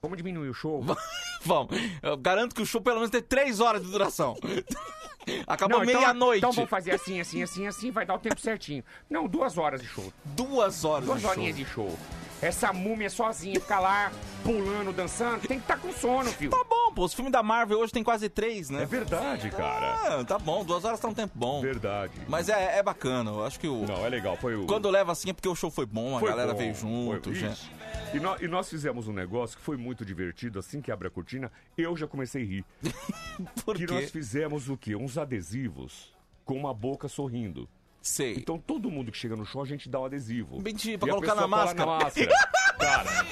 Vamos 0.00 0.16
diminuir 0.16 0.48
o 0.48 0.54
show? 0.54 0.84
Vamos. 1.48 1.74
Eu 2.02 2.14
garanto 2.18 2.54
que 2.54 2.60
o 2.60 2.66
show 2.66 2.80
pelo 2.82 2.96
menos 2.96 3.10
tem 3.10 3.22
três 3.22 3.58
horas 3.58 3.82
de 3.82 3.90
duração. 3.90 4.36
Acabou 5.46 5.82
então- 5.82 6.00
meia-noite. 6.00 6.38
Então 6.38 6.52
vamos 6.52 6.70
fazer 6.70 6.92
assim, 6.92 7.20
assim, 7.20 7.42
assim, 7.42 7.66
assim, 7.66 7.90
vai 7.90 8.04
dar 8.06 8.14
o 8.14 8.18
tempo 8.18 8.40
certinho. 8.40 8.82
Não, 9.10 9.26
duas 9.26 9.58
horas 9.58 9.80
de 9.80 9.86
show. 9.86 10.12
Duas 10.24 10.84
horas 10.84 11.04
Duas 11.06 11.20
de 11.20 11.26
horinhas 11.26 11.56
show. 11.56 11.64
de 11.64 11.70
show. 11.70 11.98
Essa 12.40 12.72
múmia 12.72 13.10
sozinha, 13.10 13.58
ficar 13.60 13.80
lá, 13.80 14.12
pulando, 14.44 14.92
dançando, 14.92 15.40
tem 15.40 15.58
que 15.58 15.64
estar 15.64 15.76
com 15.76 15.92
sono, 15.92 16.30
filho. 16.30 16.50
Tá 16.52 16.64
bom, 16.70 16.92
pô. 16.94 17.04
Os 17.04 17.12
filmes 17.12 17.32
da 17.32 17.42
Marvel 17.42 17.78
hoje 17.80 17.92
tem 17.92 18.04
quase 18.04 18.28
três, 18.28 18.70
né? 18.70 18.84
É 18.84 18.86
verdade, 18.86 19.50
cara. 19.50 20.20
Ah, 20.20 20.24
tá 20.24 20.38
bom. 20.38 20.64
Duas 20.64 20.84
horas 20.84 21.00
tá 21.00 21.08
um 21.08 21.14
tempo 21.14 21.32
bom. 21.34 21.60
Verdade. 21.60 22.12
Mas 22.28 22.48
é, 22.48 22.78
é 22.78 22.82
bacana. 22.82 23.30
Eu 23.32 23.44
acho 23.44 23.58
que 23.58 23.66
o... 23.66 23.84
Não, 23.84 24.06
é 24.06 24.08
legal. 24.08 24.36
Foi 24.36 24.54
o... 24.54 24.66
Quando 24.66 24.88
leva 24.88 25.10
assim 25.12 25.30
é 25.30 25.32
porque 25.32 25.48
o 25.48 25.54
show 25.56 25.70
foi 25.70 25.84
bom, 25.84 26.16
a 26.16 26.20
Foi 26.20 26.28
galera 26.30 26.52
bom, 26.52 26.58
veio 26.58 26.74
junto, 26.74 27.24
foi- 27.30 27.34
gente. 27.34 27.52
Isso. 27.54 27.70
E, 28.14 28.20
nó- 28.20 28.36
e 28.40 28.46
nós 28.48 28.68
fizemos 28.70 29.08
um 29.08 29.12
negócio 29.12 29.56
que 29.58 29.62
foi 29.62 29.76
muito 29.76 30.04
divertido. 30.04 30.58
Assim 30.60 30.80
que 30.80 30.90
abre 30.92 31.08
a 31.08 31.10
cortina, 31.10 31.37
eu 31.76 31.96
já 31.96 32.06
comecei 32.06 32.42
a 32.42 32.46
rir. 32.46 32.64
Por 33.64 33.76
que 33.76 33.86
quê? 33.86 33.94
nós 33.94 34.10
fizemos 34.10 34.68
o 34.68 34.76
quê? 34.76 34.94
Uns 34.96 35.16
adesivos 35.18 36.12
com 36.44 36.54
uma 36.54 36.72
boca 36.74 37.08
sorrindo. 37.08 37.68
Sei. 38.00 38.36
Então 38.36 38.58
todo 38.58 38.90
mundo 38.90 39.10
que 39.12 39.18
chega 39.18 39.36
no 39.36 39.44
show, 39.44 39.60
a 39.60 39.66
gente 39.66 39.88
dá 39.88 40.00
um 40.00 40.04
adesivo. 40.04 40.60
Mentira, 40.62 40.98
pra 40.98 41.08
E 41.08 41.10
colocar 41.10 41.34
na 41.34 41.42
pessoa 41.42 41.74
cola 41.74 41.96
máscara. 41.96 42.04
máscara. 42.04 42.48
Cara, 42.78 43.26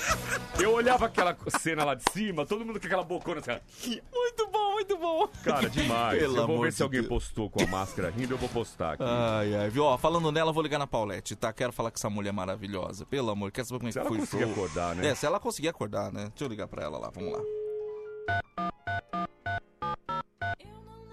eu 0.61 0.73
olhava 0.73 1.07
aquela 1.07 1.37
cena 1.61 1.85
lá 1.85 1.95
de 1.95 2.03
cima, 2.11 2.45
todo 2.45 2.67
mundo 2.67 2.81
com 2.81 2.87
aquela 2.87 3.05
bocona 3.05 3.41
assim. 3.41 4.01
Muito 4.13 4.49
bom, 4.49 4.73
muito 4.73 4.99
bom. 4.99 5.29
Cara, 5.45 5.71
demais. 5.71 6.19
Pelo 6.19 6.37
eu 6.37 6.47
vou 6.49 6.61
ver 6.63 6.73
se 6.73 6.83
alguém 6.83 7.01
Deus. 7.01 7.09
postou 7.09 7.49
com 7.49 7.63
a 7.63 7.67
máscara 7.69 8.11
rindo, 8.11 8.35
eu 8.35 8.39
vou 8.39 8.49
postar 8.49 8.95
aqui. 8.95 9.05
Ai, 9.07 9.55
ai, 9.55 9.71
viu? 9.71 9.85
Ó, 9.85 9.97
falando 9.97 10.33
nela, 10.33 10.51
eu 10.51 10.53
vou 10.55 10.65
ligar 10.65 10.81
na 10.81 10.87
Paulette, 10.87 11.37
tá? 11.37 11.53
Quero 11.53 11.73
falar 11.73 11.93
que 11.93 11.99
essa 11.99 12.11
mulher 12.11 12.31
é 12.31 12.33
maravilhosa. 12.33 13.07
Pelo 13.07 13.31
amor, 13.31 13.53
quer 13.53 13.65
saber 13.65 13.79
como 13.79 13.89
é 13.89 13.93
Se 13.93 13.99
que 13.99 14.01
ela 14.01 14.09
foi 14.09 14.19
o 14.19 14.21
conseguir 14.21 14.43
show? 14.43 14.53
acordar, 14.53 14.97
né? 14.97 15.07
É, 15.11 15.15
se 15.15 15.25
ela 15.25 15.39
conseguir 15.39 15.69
acordar, 15.69 16.13
né? 16.13 16.25
Deixa 16.31 16.45
eu 16.45 16.49
ligar 16.49 16.67
pra 16.67 16.83
ela 16.83 16.99
lá, 16.99 17.09
vamos 17.11 17.33
lá. 17.33 17.39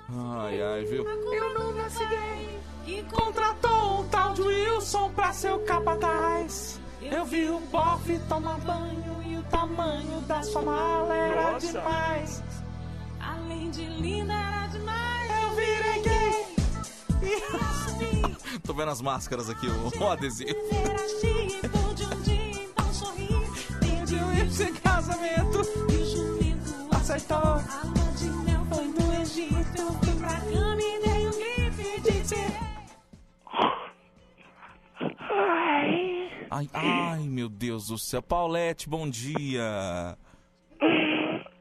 Ai, 0.10 0.62
ai, 0.62 0.86
viu? 0.86 1.08
Eu 1.08 1.54
não 1.54 1.74
nasci 1.74 2.06
gay 2.06 2.60
e 2.86 3.04
contratou 3.04 4.02
um 4.02 4.08
tal 4.10 4.34
de 4.34 4.42
Wilson 4.42 5.10
pra 5.12 5.34
ser 5.34 5.52
o 5.54 5.60
capataz. 5.60 6.80
Eu 7.02 7.26
vi 7.26 7.50
o 7.50 7.60
bofe 7.60 8.20
tomar 8.30 8.60
banho 8.60 9.24
e 9.26 9.38
o 9.38 9.44
tamanho 9.44 10.22
da 10.22 10.44
sua 10.44 10.62
mala 10.62 11.16
era 11.16 11.52
Nossa. 11.52 11.68
demais. 11.68 12.44
Além 13.20 13.70
de 13.72 13.86
linda 13.86 14.34
era 14.34 14.68
demais. 14.68 15.44
Eu 15.44 15.50
virei 15.56 16.02
gay 16.02 16.56
e. 17.22 18.60
Tô 18.66 18.74
vendo 18.74 18.92
as 18.92 19.02
máscaras 19.02 19.50
aqui, 19.50 19.68
o, 19.68 20.04
o 20.04 20.08
adesivo. 20.10 20.52
Era 20.72 21.08
tipo 21.20 21.94
de 21.96 22.06
um 22.06 22.22
dia, 22.22 22.64
então 22.64 22.94
sorri. 22.94 23.30
Pedi 23.80 24.16
o 24.16 24.28
Wilson 24.28 24.64
em 24.64 24.74
casamento 24.76 25.93
aceitou. 27.14 27.38
A 27.38 27.82
lua 27.86 28.12
de 28.18 28.30
mel 28.44 28.66
foi 28.66 28.86
no 28.86 29.22
Egito. 29.22 29.94
Fui 30.04 30.20
pra 30.20 30.40
cama 30.40 30.82
e 30.82 31.00
dei 31.02 31.28
um 31.28 31.32
e 31.80 32.02
disse. 32.02 32.36
Ai, 36.50 36.70
ai, 36.74 37.20
meu 37.22 37.50
Deus 37.50 37.88
do 37.88 37.98
céu. 37.98 38.22
Paulette, 38.22 38.90
bom 38.90 39.10
dia. 39.10 40.18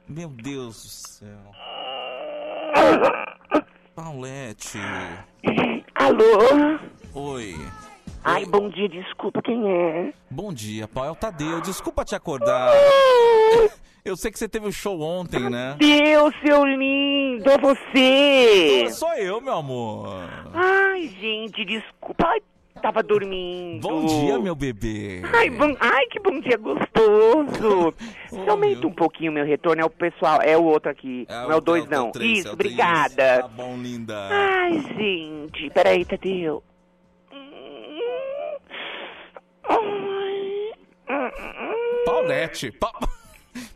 Meu 0.08 0.28
Deus 0.28 0.82
do 0.82 0.88
céu. 0.88 1.52
Paulette. 3.94 4.78
Alô? 5.94 6.78
Oi. 7.14 7.54
Ai, 8.24 8.46
bom 8.46 8.68
dia, 8.68 8.88
desculpa, 8.88 9.42
quem 9.42 9.68
é? 9.68 10.12
Bom 10.30 10.52
dia, 10.52 10.86
Paulo. 10.86 11.08
É 11.08 11.12
o 11.12 11.16
Tadeu. 11.16 11.60
Desculpa 11.60 12.04
te 12.04 12.14
acordar. 12.14 12.72
Eu 14.04 14.16
sei 14.16 14.32
que 14.32 14.38
você 14.38 14.48
teve 14.48 14.66
o 14.66 14.72
show 14.72 15.00
ontem, 15.00 15.48
né? 15.48 15.76
Deus, 15.78 16.34
seu 16.44 16.64
lindo, 16.64 17.48
é 17.48 17.58
você! 17.58 18.90
Sou 18.90 19.12
eu, 19.14 19.40
meu 19.40 19.52
amor. 19.54 20.08
Ai, 20.52 21.06
gente, 21.20 21.64
desculpa, 21.64 22.26
ai, 22.26 22.40
tava 22.82 23.00
dormindo. 23.00 23.80
Bom 23.86 24.04
dia, 24.06 24.40
meu 24.40 24.56
bebê. 24.56 25.22
Ai, 25.32 25.48
bom, 25.50 25.76
ai, 25.78 26.04
que 26.06 26.18
bom 26.18 26.40
dia 26.40 26.56
gostoso. 26.56 27.94
Só 28.28 28.50
aumenta 28.50 28.88
um 28.88 28.92
pouquinho 28.92 29.30
o 29.30 29.34
meu 29.34 29.44
retorno, 29.46 29.82
é 29.82 29.84
o 29.84 29.90
pessoal, 29.90 30.40
é 30.42 30.58
o 30.58 30.64
outro 30.64 30.90
aqui, 30.90 31.24
não 31.30 31.52
é 31.52 31.56
o 31.56 31.60
dois 31.60 31.88
não. 31.88 32.10
três, 32.10 32.38
Isso, 32.40 32.48
é 32.48 32.52
o 32.52 32.56
três. 32.56 32.72
obrigada. 32.74 33.42
Tá 33.42 33.48
bom, 33.48 33.76
linda. 33.76 34.18
Ai, 34.32 34.80
gente, 34.98 35.70
peraí, 35.70 36.04
Tadeu. 36.04 36.60
Paulette. 42.04 42.70
Pa... 42.72 42.92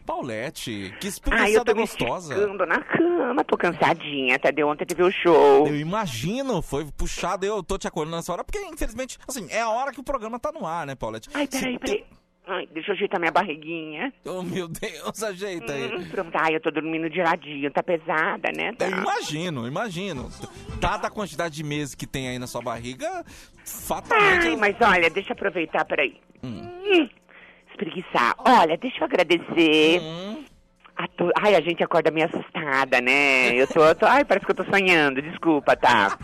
Paulette, 0.04 0.94
que 1.00 1.08
eu 1.54 1.64
tô 1.64 1.74
me 1.74 1.80
gostosa. 1.80 2.34
esticando 2.34 2.64
na 2.66 2.82
cama, 2.82 3.44
tô 3.44 3.56
cansadinha, 3.56 4.38
Tadeu, 4.38 4.68
ontem 4.68 4.84
teve 4.84 5.02
o 5.02 5.10
show. 5.10 5.66
Eu 5.66 5.76
imagino, 5.76 6.62
foi 6.62 6.86
puxado, 6.96 7.44
eu 7.44 7.62
tô 7.62 7.76
te 7.76 7.88
acordando 7.88 8.16
nessa 8.16 8.32
hora, 8.32 8.44
porque 8.44 8.58
infelizmente, 8.60 9.18
assim, 9.28 9.46
é 9.50 9.60
a 9.60 9.68
hora 9.68 9.92
que 9.92 10.00
o 10.00 10.04
programa 10.04 10.38
tá 10.38 10.52
no 10.52 10.66
ar, 10.66 10.86
né, 10.86 10.94
Paulette? 10.94 11.28
Ai, 11.34 11.46
peraí, 11.46 11.78
peraí. 11.78 12.04
Ai, 12.48 12.68
deixa 12.72 12.92
eu 12.92 12.94
ajeitar 12.94 13.18
minha 13.18 13.32
barriguinha. 13.32 14.12
Oh, 14.24 14.40
meu 14.40 14.68
Deus, 14.68 15.20
ajeita 15.20 15.72
aí. 15.72 15.92
Hum, 15.92 16.08
pronto, 16.08 16.30
ai, 16.36 16.54
eu 16.54 16.60
tô 16.60 16.70
dormindo 16.70 17.10
de 17.10 17.20
ladinho, 17.20 17.68
tá 17.72 17.82
pesada, 17.82 18.52
né? 18.56 18.72
Tá. 18.78 18.88
Eu 18.88 18.98
imagino, 18.98 19.66
imagino. 19.66 20.30
Dada 20.78 21.08
a 21.08 21.10
quantidade 21.10 21.56
de 21.56 21.64
meses 21.64 21.96
que 21.96 22.06
tem 22.06 22.28
aí 22.28 22.38
na 22.38 22.46
sua 22.46 22.62
barriga, 22.62 23.24
fatalmente... 23.64 24.46
Ai, 24.46 24.56
mas 24.56 24.76
olha, 24.80 25.10
deixa 25.10 25.30
eu 25.30 25.34
aproveitar, 25.34 25.84
peraí. 25.86 26.20
Hum. 26.44 26.70
Hum, 26.84 27.08
espreguiçar. 27.76 28.34
Olha, 28.38 28.76
deixa 28.76 29.00
eu 29.00 29.04
agradecer. 29.04 30.00
Hum. 30.00 30.44
A 30.98 31.06
to... 31.08 31.30
Ai, 31.38 31.54
a 31.54 31.60
gente 31.60 31.84
acorda 31.84 32.10
meio 32.10 32.24
assustada, 32.26 33.02
né? 33.02 33.54
Eu 33.54 33.66
tô, 33.66 33.84
eu 33.84 33.94
tô- 33.94 34.06
Ai, 34.06 34.24
parece 34.24 34.46
que 34.46 34.52
eu 34.52 34.56
tô 34.56 34.64
sonhando, 34.64 35.20
desculpa, 35.20 35.76
tá? 35.76 36.16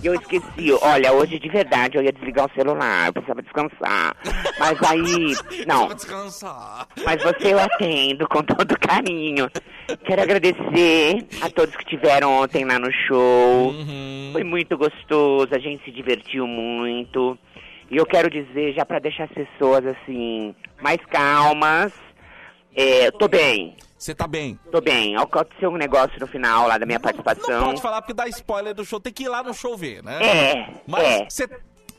Eu 0.00 0.14
esqueci. 0.14 0.72
Olha, 0.80 1.12
hoje 1.12 1.40
de 1.40 1.48
verdade 1.48 1.98
eu 1.98 2.02
ia 2.04 2.12
desligar 2.12 2.46
o 2.46 2.54
celular, 2.54 3.08
eu 3.08 3.12
precisava 3.14 3.42
descansar. 3.42 4.16
Mas 4.60 4.80
aí. 4.84 5.34
Não. 5.66 5.88
Descansar. 5.88 6.86
Mas 7.04 7.20
você 7.20 7.52
eu 7.52 7.58
atendo 7.58 8.28
com 8.28 8.42
todo 8.44 8.78
carinho. 8.78 9.50
Quero 10.04 10.22
agradecer 10.22 11.26
a 11.42 11.50
todos 11.50 11.74
que 11.74 11.84
tiveram 11.84 12.32
ontem 12.42 12.64
lá 12.64 12.78
no 12.78 12.92
show. 12.92 13.74
Foi 14.30 14.44
muito 14.44 14.78
gostoso, 14.78 15.48
a 15.52 15.58
gente 15.58 15.84
se 15.84 15.90
divertiu 15.90 16.46
muito. 16.46 17.36
E 17.92 17.96
eu 17.98 18.06
quero 18.06 18.30
dizer, 18.30 18.72
já 18.72 18.86
pra 18.86 18.98
deixar 18.98 19.24
as 19.24 19.32
pessoas 19.32 19.84
assim, 19.86 20.54
mais 20.80 20.96
calmas, 21.10 21.92
é, 22.74 23.10
tô 23.10 23.28
bem. 23.28 23.76
Você 23.98 24.14
tá 24.14 24.26
bem? 24.26 24.58
Tô 24.70 24.80
bem. 24.80 25.14
Aconteceu 25.14 25.68
um 25.68 25.76
negócio 25.76 26.18
no 26.18 26.26
final 26.26 26.66
lá 26.66 26.78
da 26.78 26.86
minha 26.86 26.98
participação. 26.98 27.66
Pode 27.66 27.82
falar 27.82 28.00
porque 28.00 28.14
dá 28.14 28.26
spoiler 28.28 28.72
do 28.72 28.82
show, 28.82 28.98
tem 28.98 29.12
que 29.12 29.24
ir 29.24 29.28
lá 29.28 29.42
no 29.42 29.52
show 29.52 29.76
ver, 29.76 30.02
né? 30.02 30.18
É, 30.24 30.68
Mas 30.88 31.38
é. 31.40 31.50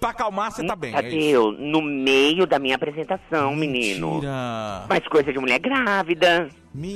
Pra 0.03 0.09
acalmar, 0.09 0.51
você 0.51 0.65
tá 0.65 0.75
bem, 0.75 0.91
é? 0.91 1.01
Tadeu, 1.01 1.53
no 1.53 1.81
meio 1.81 2.45
da 2.45 2.59
minha 2.59 2.75
apresentação, 2.75 3.55
menino. 3.55 4.15
Mentira. 4.15 4.85
Mas 4.89 5.07
coisa 5.07 5.31
de 5.31 5.39
mulher 5.39 5.59
grávida. 5.59 6.49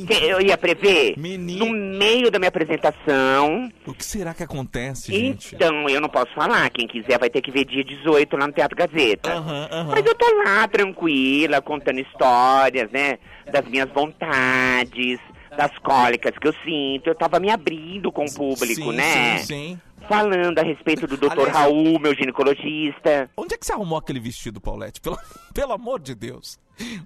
Que 0.07 0.25
Eu 0.25 0.41
ia 0.41 0.57
prever? 0.57 1.15
No 1.17 1.69
meio 1.69 2.29
da 2.29 2.39
minha 2.39 2.49
apresentação. 2.49 3.71
O 3.85 3.93
que 3.93 4.03
será 4.03 4.33
que 4.33 4.43
acontece, 4.43 5.13
gente? 5.13 5.55
Então, 5.55 5.87
eu 5.87 6.01
não 6.01 6.09
posso 6.09 6.33
falar. 6.33 6.69
Quem 6.71 6.87
quiser 6.87 7.17
vai 7.19 7.29
ter 7.29 7.41
que 7.41 7.51
ver 7.51 7.63
dia 7.63 7.83
18 7.83 8.35
lá 8.35 8.47
no 8.47 8.53
Teatro 8.53 8.75
Gazeta. 8.75 9.31
Aham, 9.31 9.69
aham. 9.71 9.91
Mas 9.91 10.05
eu 10.05 10.15
tô 10.15 10.25
lá, 10.43 10.67
tranquila, 10.67 11.61
contando 11.61 11.99
histórias, 11.99 12.91
né? 12.91 13.19
Das 13.51 13.65
minhas 13.69 13.89
vontades, 13.91 15.19
das 15.55 15.71
cólicas 15.77 16.37
que 16.39 16.47
eu 16.47 16.53
sinto. 16.65 17.07
Eu 17.07 17.15
tava 17.15 17.39
me 17.39 17.51
abrindo 17.51 18.11
com 18.11 18.25
o 18.25 18.33
público, 18.33 18.91
Sim, 18.91 18.93
né? 18.93 19.37
sim, 19.37 19.45
sim. 19.45 19.81
Falando 20.07 20.57
a 20.59 20.63
respeito 20.63 21.05
do 21.05 21.17
Dr. 21.17 21.31
Aliás, 21.31 21.51
Raul, 21.53 21.99
meu 21.99 22.15
ginecologista. 22.15 23.29
Onde 23.35 23.55
é 23.55 23.57
que 23.57 23.65
você 23.65 23.73
arrumou 23.73 23.97
aquele 23.97 24.19
vestido, 24.19 24.61
Paulette? 24.61 25.01
Pelo, 25.01 25.17
pelo 25.53 25.73
amor 25.73 25.99
de 25.99 26.15
Deus. 26.15 26.57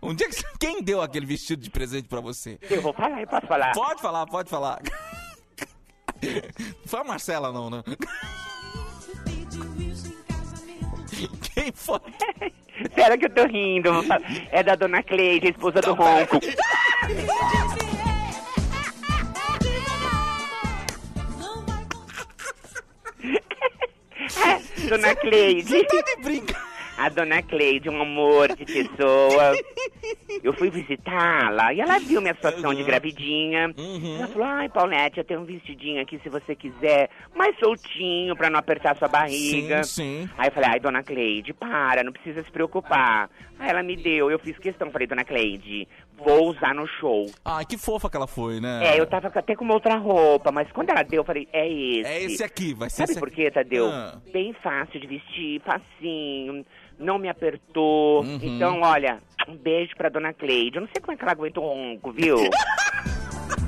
Onde 0.01 0.23
é 0.23 0.27
que 0.27 0.35
você- 0.35 0.45
quem 0.59 0.83
deu 0.83 1.01
aquele 1.01 1.25
vestido 1.25 1.61
de 1.63 1.69
presente 1.69 2.07
pra 2.07 2.19
você? 2.19 2.59
Eu 2.69 2.81
vou 2.81 2.93
falar, 2.93 3.21
eu 3.21 3.27
posso 3.27 3.47
falar. 3.47 3.71
Pode 3.73 4.01
falar, 4.01 4.25
pode 4.27 4.49
falar. 4.49 4.79
Foi 6.85 6.99
a 6.99 7.03
Marcela, 7.03 7.51
não, 7.51 7.69
né? 7.69 7.83
Quem 11.53 11.71
foi? 11.73 11.99
Espera 12.81 13.17
que 13.17 13.25
eu 13.25 13.29
tô 13.29 13.45
rindo. 13.45 13.89
É 14.51 14.63
da 14.63 14.75
dona 14.75 15.03
Cleide, 15.03 15.47
a 15.47 15.49
esposa 15.51 15.81
do 15.81 15.93
Ronco. 15.93 16.39
dona 24.89 25.15
Cleide. 25.15 25.63
Você 25.63 25.83
tá 25.83 26.01
de 26.01 26.23
brinca. 26.23 26.71
A 26.97 27.09
dona 27.09 27.41
Cleide, 27.41 27.89
um 27.89 28.01
amor 28.01 28.55
de 28.55 28.65
pessoa. 28.65 29.53
Eu 30.43 30.53
fui 30.53 30.69
visitá-la 30.69 31.73
e 31.73 31.79
ela 31.79 31.97
viu 31.99 32.21
minha 32.21 32.33
situação 32.33 32.73
de 32.73 32.83
gravidinha. 32.83 33.73
Uhum. 33.77 34.17
Ela 34.17 34.27
falou: 34.27 34.47
Ai, 34.47 34.69
Paulette, 34.69 35.17
eu 35.17 35.23
tenho 35.23 35.39
um 35.39 35.45
vestidinho 35.45 36.01
aqui 36.01 36.19
se 36.21 36.29
você 36.29 36.55
quiser, 36.55 37.09
mais 37.35 37.57
soltinho 37.57 38.35
pra 38.35 38.49
não 38.49 38.59
apertar 38.59 38.95
sua 38.97 39.07
barriga. 39.07 39.83
Sim, 39.83 40.27
sim. 40.27 40.29
Aí 40.37 40.49
eu 40.49 40.53
falei: 40.53 40.69
Ai, 40.73 40.79
dona 40.79 41.01
Cleide, 41.01 41.53
para, 41.53 42.03
não 42.03 42.11
precisa 42.11 42.43
se 42.43 42.51
preocupar. 42.51 43.29
Aí 43.61 43.69
ela 43.69 43.83
me 43.83 43.95
deu, 43.95 44.31
eu 44.31 44.39
fiz 44.39 44.57
questão, 44.57 44.89
falei: 44.89 45.05
Dona 45.05 45.23
Cleide, 45.23 45.87
vou 46.17 46.49
usar 46.49 46.73
no 46.73 46.87
show. 46.87 47.27
Ai, 47.45 47.63
que 47.63 47.77
fofa 47.77 48.09
que 48.09 48.17
ela 48.17 48.25
foi, 48.25 48.59
né? 48.59 48.81
É, 48.83 48.99
eu 48.99 49.05
tava 49.05 49.27
até 49.27 49.55
com 49.55 49.63
uma 49.63 49.75
outra 49.75 49.97
roupa, 49.97 50.51
mas 50.51 50.71
quando 50.71 50.89
ela 50.89 51.03
deu, 51.03 51.21
eu 51.21 51.23
falei, 51.23 51.47
é 51.53 51.71
esse. 51.71 52.09
É 52.09 52.23
esse 52.23 52.43
aqui, 52.43 52.73
vai 52.73 52.89
ser 52.89 52.97
Sabe 52.97 53.11
esse 53.11 53.19
por 53.19 53.29
quê, 53.29 53.51
Tadeu? 53.51 53.87
Ah. 53.87 54.19
Bem 54.33 54.51
fácil 54.63 54.99
de 54.99 55.05
vestir, 55.05 55.61
facinho, 55.61 56.65
não 56.97 57.19
me 57.19 57.29
apertou. 57.29 58.23
Uhum. 58.23 58.39
Então, 58.41 58.81
olha, 58.81 59.19
um 59.47 59.55
beijo 59.55 59.95
pra 59.95 60.09
dona 60.09 60.33
Cleide. 60.33 60.77
Eu 60.77 60.81
não 60.81 60.89
sei 60.91 60.99
como 60.99 61.13
é 61.13 61.15
que 61.15 61.23
ela 61.23 61.33
aguenta 61.33 61.59
o 61.59 61.63
ronco, 61.63 62.11
viu? 62.11 62.37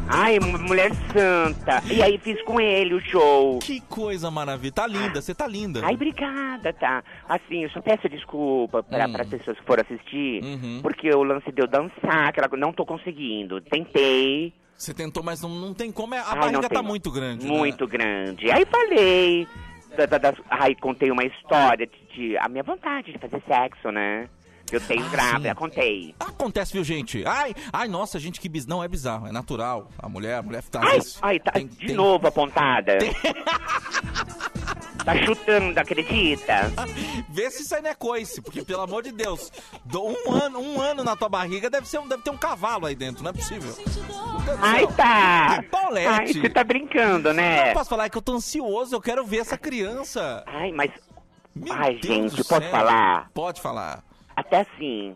Ai, 0.07 0.37
mu- 0.39 0.59
mulher 0.59 0.91
santa. 1.13 1.81
E 1.91 2.01
aí 2.03 2.17
fiz 2.17 2.41
com 2.43 2.59
ele 2.59 2.93
o 2.93 2.99
show. 2.99 3.59
Que 3.59 3.79
coisa 3.81 4.29
maravilhosa. 4.29 4.75
Tá 4.75 4.87
linda, 4.87 5.21
você 5.21 5.33
tá 5.33 5.47
linda. 5.47 5.81
Ai, 5.83 5.93
obrigada, 5.95 6.71
tá? 6.73 7.03
Assim, 7.27 7.63
eu 7.63 7.69
só 7.69 7.81
peço 7.81 8.07
desculpa 8.09 8.83
pra, 8.83 9.07
Hum. 9.07 9.13
pras 9.13 9.27
pessoas 9.29 9.57
que 9.59 9.65
foram 9.65 9.81
assistir, 9.81 10.43
Uhum. 10.43 10.79
porque 10.83 11.09
o 11.09 11.23
lance 11.23 11.51
de 11.51 11.61
eu 11.61 11.67
dançar, 11.67 12.27
aquela 12.29 12.49
coisa, 12.49 12.63
não 12.65 12.73
tô 12.73 12.85
conseguindo. 12.85 13.59
Tentei, 13.61 14.53
Você 14.75 14.93
tentou, 14.93 15.23
mas 15.23 15.41
não, 15.41 15.49
não 15.49 15.73
tem 15.73 15.91
como. 15.91 16.13
é- 16.13 16.19
A 16.19 16.31
Ai, 16.33 16.39
barriga 16.39 16.69
tá 16.69 16.83
muito 16.83 17.09
grande. 17.11 17.45
né? 17.47 17.57
Muito 17.57 17.87
grande. 17.87 18.51
Aí 18.51 18.65
falei. 18.65 19.47
Da, 19.95 20.05
da, 20.07 20.17
das- 20.17 20.41
ai, 20.49 20.73
contei 20.75 21.11
uma 21.11 21.23
história 21.23 21.85
de, 21.87 21.93
de- 22.31 22.37
a 22.39 22.49
minha 22.49 22.63
vontade 22.63 23.13
de 23.13 23.19
fazer 23.19 23.41
sexo, 23.47 23.91
né? 23.91 24.27
Eu 24.75 24.81
tenho 24.81 25.05
Ah, 25.05 25.09
grávida, 25.09 25.49
sim. 25.49 25.55
contei. 25.55 26.15
Acontece, 26.19 26.73
viu, 26.73 26.83
gente? 26.83 27.23
Ai, 27.25 27.53
ai, 27.71 27.87
nossa, 27.87 28.17
gente, 28.19 28.39
que 28.39 28.49
bis... 28.49 28.65
Não, 28.65 28.83
é 28.83 28.87
bizarro, 28.87 29.27
é 29.27 29.31
natural. 29.31 29.87
A 29.99 30.09
mulher, 30.09 30.37
a 30.39 30.41
mulher 30.41 30.63
tá... 30.63 30.81
Ai, 30.83 30.99
ai, 31.21 31.39
tá 31.39 31.53
de 31.59 31.93
novo 31.93 32.27
apontada. 32.27 32.97
tá 35.05 35.15
chutando, 35.23 35.77
acredita? 35.79 36.71
Vê 37.29 37.51
se 37.51 37.63
isso 37.63 37.75
aí 37.75 37.81
não 37.81 37.89
é 37.91 37.95
coice, 37.95 38.41
porque, 38.41 38.63
pelo 38.63 38.81
amor 38.81 39.03
de 39.03 39.11
Deus, 39.11 39.51
um 39.93 40.31
ano, 40.31 40.59
um 40.59 40.81
ano 40.81 41.03
na 41.03 41.15
tua 41.15 41.29
barriga 41.29 41.69
deve, 41.69 41.87
ser 41.87 41.99
um, 41.99 42.07
deve 42.07 42.23
ter 42.23 42.31
um 42.31 42.37
cavalo 42.37 42.85
aí 42.85 42.95
dentro, 42.95 43.23
não 43.23 43.29
é 43.29 43.33
possível. 43.33 43.75
Ai, 44.59 44.87
tá. 44.95 45.63
Paulette. 45.69 46.07
Ai, 46.07 46.27
você 46.33 46.49
tá 46.49 46.63
brincando, 46.63 47.31
né? 47.33 47.67
Não 47.67 47.73
posso 47.73 47.89
falar 47.89 48.05
é 48.05 48.09
que 48.09 48.17
eu 48.17 48.21
tô 48.21 48.33
ansioso, 48.33 48.95
eu 48.95 49.01
quero 49.01 49.23
ver 49.25 49.37
essa 49.37 49.57
criança. 49.57 50.43
Ai, 50.47 50.71
mas... 50.71 50.91
Meu 51.55 51.71
Ai, 51.71 51.99
Deus 51.99 52.31
gente, 52.33 52.43
céu. 52.43 52.61
falar? 52.71 53.29
Pode 53.31 53.61
falar. 53.61 54.03
Até 54.35 54.61
assim, 54.61 55.15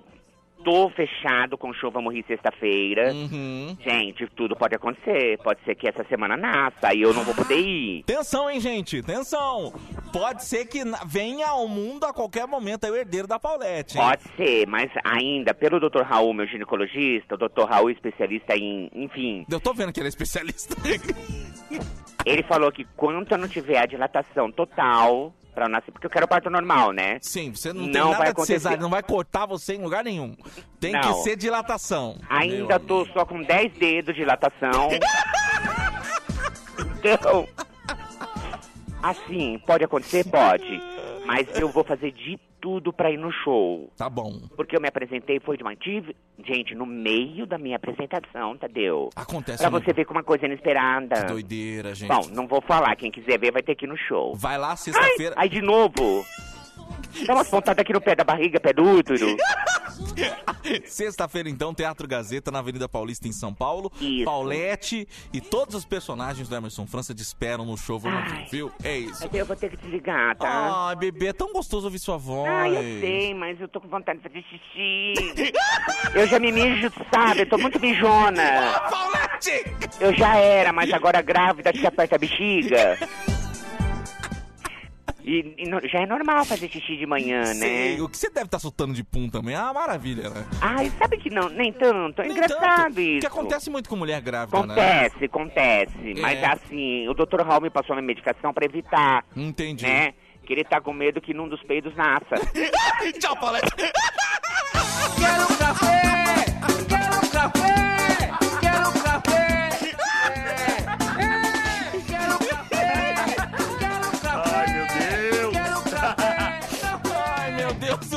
tô 0.64 0.90
fechado 0.90 1.58
com 1.58 1.72
Vamos 1.92 2.14
Rir 2.14 2.26
sexta-feira. 2.28 3.14
Uhum. 3.14 3.78
Gente, 3.80 4.28
tudo 4.36 4.56
pode 4.56 4.76
acontecer. 4.76 5.38
Pode 5.40 5.62
ser 5.64 5.76
que 5.76 5.88
essa 5.88 6.04
semana 6.06 6.36
nasça 6.36 6.94
e 6.94 7.02
eu 7.02 7.14
não 7.14 7.24
vou 7.24 7.34
poder 7.34 7.58
ir. 7.58 8.02
Atenção, 8.02 8.50
hein, 8.50 8.60
gente? 8.60 9.00
Atenção! 9.00 9.74
Pode 10.12 10.44
ser 10.44 10.66
que 10.66 10.84
venha 11.06 11.48
ao 11.48 11.68
mundo 11.68 12.06
a 12.06 12.14
qualquer 12.14 12.48
momento 12.48 12.86
aí 12.86 12.92
o 12.92 12.96
herdeiro 12.96 13.28
da 13.28 13.40
Paulette, 13.40 13.98
hein? 13.98 14.04
Pode 14.04 14.24
ser, 14.36 14.68
mas 14.68 14.92
ainda, 15.04 15.54
pelo 15.54 15.80
Dr. 15.80 16.02
Raul, 16.02 16.34
meu 16.34 16.48
ginecologista, 16.48 17.36
o 17.36 17.38
Dr. 17.38 17.64
Raul 17.68 17.90
é 17.90 17.94
especialista 17.94 18.56
em, 18.56 18.90
enfim, 18.94 19.46
Eu 19.50 19.60
tô 19.60 19.74
vendo 19.74 19.94
que 19.94 20.00
ele 20.00 20.08
é 20.08 20.10
especialista. 20.10 20.76
ele 22.26 22.44
falou 22.44 22.72
que 22.72 22.86
quando 22.96 23.32
eu 23.32 23.38
não 23.38 23.48
tiver 23.48 23.78
a 23.78 23.86
dilatação 23.86 24.52
total 24.52 25.34
pra 25.58 25.68
nascer, 25.68 25.92
porque 25.92 26.06
eu 26.06 26.12
quero 26.12 26.28
parto 26.28 26.52
normal, 26.52 26.92
né? 26.92 27.18
Sim, 27.20 27.52
você 27.52 27.74
não, 27.74 27.86
Não 27.88 27.92
tem 27.92 28.00
vai 28.02 28.12
nada 28.12 28.24
de 28.26 28.30
acontecer. 28.30 28.54
cesárea, 28.54 28.78
não 28.78 28.92
vai 28.92 29.02
cortar 29.02 29.48
você 29.48 29.74
em 29.74 29.82
lugar 29.82 30.04
nenhum. 30.04 30.36
Tem 30.80 30.92
que 30.92 31.08
Não. 31.08 31.24
ser 31.24 31.36
dilatação. 31.36 32.20
Ainda 32.30 32.80
tô 32.80 33.04
só 33.08 33.26
com 33.26 33.42
10 33.42 33.74
dedos 33.74 34.14
de 34.14 34.22
dilatação. 34.22 34.90
então, 37.04 37.48
assim, 39.02 39.60
pode 39.66 39.84
acontecer? 39.84 40.24
Pode. 40.26 40.80
Mas 41.26 41.48
eu 41.60 41.70
vou 41.70 41.84
fazer 41.84 42.12
de 42.12 42.40
tudo 42.68 42.92
pra 42.92 43.10
ir 43.10 43.16
no 43.18 43.32
show. 43.32 43.90
Tá 43.96 44.10
bom. 44.10 44.42
Porque 44.58 44.76
eu 44.76 44.82
me 44.82 44.90
apresentei, 44.90 45.40
foi 45.40 45.56
de 45.56 45.64
uma... 45.64 45.74
Gente, 46.46 46.76
no 46.76 46.86
meio 46.86 47.46
da 47.48 47.58
minha 47.58 47.78
apresentação, 47.78 48.58
Tadeu. 48.58 49.10
Acontece 49.16 49.60
Pra 49.60 49.72
muito. 49.72 49.86
você 49.86 49.94
ver 49.94 50.04
com 50.04 50.12
uma 50.14 50.24
coisa 50.24 50.46
inesperada. 50.46 51.22
Que 51.22 51.32
doideira, 51.32 51.96
gente. 51.96 52.10
Bom, 52.10 52.28
não 52.34 52.46
vou 52.46 52.60
falar. 52.62 52.94
Quem 52.98 53.10
quiser 53.10 53.40
ver 53.40 53.54
vai 53.54 53.64
ter 53.64 53.74
que 53.76 53.86
ir 53.86 53.88
no 53.88 53.96
show. 53.98 54.36
Vai 54.36 54.58
lá 54.58 54.76
sexta-feira. 54.76 55.34
Ai, 55.38 55.48
de 55.48 55.62
novo. 55.62 56.26
Dá 57.26 57.34
umas 57.34 57.50
pontadas 57.50 57.82
aqui 57.82 57.94
no 57.94 58.02
pé 58.02 58.16
da 58.16 58.24
barriga, 58.24 58.60
pé 58.60 58.74
do 58.74 58.84
útero. 58.84 59.36
Sexta-feira, 60.86 61.50
então, 61.50 61.74
Teatro 61.74 62.08
Gazeta 62.08 62.52
na 62.52 62.60
Avenida 62.60 62.88
Paulista, 62.90 63.28
em 63.28 63.32
São 63.32 63.54
Paulo. 63.54 63.92
Isso. 64.02 64.26
Paulette 64.26 65.08
e 65.34 65.40
todos 65.40 65.76
os 65.76 65.86
personagens 65.86 66.48
do 66.48 66.56
Emerson 66.56 66.86
França 66.86 67.14
te 67.14 67.22
esperam 67.22 67.66
no 67.66 67.78
show. 67.78 68.02
Ai. 68.06 68.48
viu? 68.52 68.72
É 68.84 68.98
isso. 68.98 69.28
Eu 69.34 69.46
vou 69.46 69.56
ter 69.56 69.70
que 69.70 69.78
desligar, 69.78 70.36
tá? 70.38 70.88
Ai, 70.90 70.96
bebê, 70.96 71.28
é 71.28 71.34
tão 71.34 71.52
gostoso 71.54 71.86
ouvir 71.86 72.00
sua 72.00 72.18
voz. 72.18 72.50
Ah, 72.50 72.70
eu 72.70 73.00
sei, 73.00 73.34
mas 73.34 73.60
eu 73.60 73.68
tô 73.68 73.80
com 73.80 73.88
vontade 73.88 74.20
de 74.20 74.28
fazer 74.28 74.44
xixi. 74.44 75.54
eu 76.14 76.28
já 76.28 76.40
me 76.40 76.52
mijo, 76.52 76.92
sabe? 77.14 77.42
Eu 77.42 77.50
tô 77.50 77.58
muito 77.58 77.80
mijona. 77.80 78.80
Paulette! 78.90 79.64
Eu 80.00 80.14
já 80.14 80.36
era, 80.36 80.74
mas 80.74 80.92
agora 80.92 81.22
grávida 81.22 81.72
te 81.72 81.86
aperta 81.86 82.16
a 82.16 82.20
bexiga. 82.20 82.98
E, 85.30 85.56
e 85.58 85.68
no- 85.70 85.86
já 85.86 86.00
é 86.00 86.06
normal 86.06 86.46
fazer 86.46 86.70
xixi 86.70 86.96
de 86.96 87.06
manhã, 87.06 87.42
né? 87.42 87.54
Sei, 87.56 88.00
o 88.02 88.08
que 88.08 88.16
você 88.18 88.30
deve 88.30 88.46
estar 88.46 88.60
soltando 88.60 88.94
de 88.94 89.04
pum 89.04 89.28
também? 89.28 89.54
Ah, 89.56 89.74
maravilha, 89.74 90.30
né? 90.30 90.46
Ai, 90.62 90.90
sabe 90.98 91.18
que 91.18 91.30
não, 91.30 91.50
nem 91.50 91.74
tanto. 91.74 92.22
É 92.22 92.28
Nem 92.30 92.38
engraçado 92.38 92.86
tanto. 92.86 93.02
isso. 93.02 93.20
Que 93.20 93.28
acontece 93.28 93.70
muito 93.70 93.90
com 93.90 93.98
mulher 93.98 94.22
grávida, 94.22 94.58
né? 94.66 94.74
Acontece, 94.74 95.26
acontece. 95.26 96.14
Mas 96.22 96.40
É. 96.40 96.46
assim, 96.46 97.08
o 97.10 97.14
Dr. 97.14 97.42
Raul 97.46 97.60
me 97.62 97.70
passou 97.70 97.94
uma 97.94 98.02
medicação 98.02 98.54
pra 98.54 98.64
evitar. 98.64 99.26
Entendi. 99.36 99.84
Né? 99.86 100.14
Que 100.46 100.54
ele 100.54 100.64
tá 100.64 100.80
com 100.80 100.94
medo 100.94 101.20
que 101.20 101.34
num 101.34 101.50
dos 101.50 101.62
peidos 101.64 101.94
nasça. 101.94 102.36
Tchau, 103.20 103.36
Paulette! 103.36 103.68
Quero 103.76 105.44
um 105.44 105.58
café! 105.58 106.57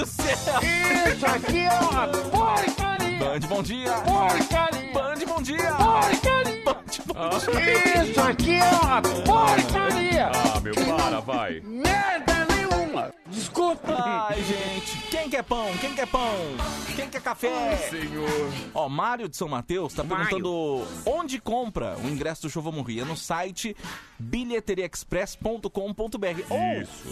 Do 0.01 0.07
céu! 0.07 0.61
Isso 1.14 1.26
aqui 1.26 1.59
é 1.61 1.78
uma 1.80 2.09
porcaria! 2.09 3.18
Band, 3.18 3.40
bom 3.48 3.62
dia! 3.62 3.92
Porcaria! 3.92 4.92
Band, 4.92 5.26
bom 5.26 5.42
dia! 5.42 5.72
Porcaria! 5.72 6.64
Band, 6.64 6.74
bom 7.07 7.38
dia! 7.61 8.05
Isso 8.05 8.20
aqui 8.20 8.55
é 8.55 8.70
uma 8.82 9.03
porcaria! 9.03 10.30
Ah, 10.32 10.61
meu, 10.61 10.74
para, 10.74 11.20
vai. 11.20 11.61
Merda 11.64 12.49
nenhuma! 12.91 13.12
Desculpa! 13.26 13.95
Ai, 14.28 14.43
gente, 14.43 14.97
quem 15.11 15.30
quer 15.30 15.43
pão? 15.45 15.66
Quem 15.80 15.95
quer 15.95 16.07
pão? 16.07 16.34
Quem 16.97 17.09
quer 17.09 17.22
café? 17.22 17.76
Senhor. 17.88 18.28
Ó, 18.74 18.88
Mário 18.88 19.28
de 19.28 19.36
São 19.36 19.49
Mateus 19.49 19.95
tá 19.95 20.03
Mário. 20.03 20.26
perguntando 20.26 20.86
onde 21.07 21.41
compra 21.41 21.97
o 21.99 22.09
ingresso 22.09 22.43
do 22.43 22.51
show 22.51 22.62
Vamos 22.62 22.86
Rir. 22.86 23.01
É 23.01 23.05
no 23.05 23.16
site 23.16 23.76
bilheteriaexpress.com.br. 24.18 25.70
Ou 26.51 26.82
Isso. 26.82 27.09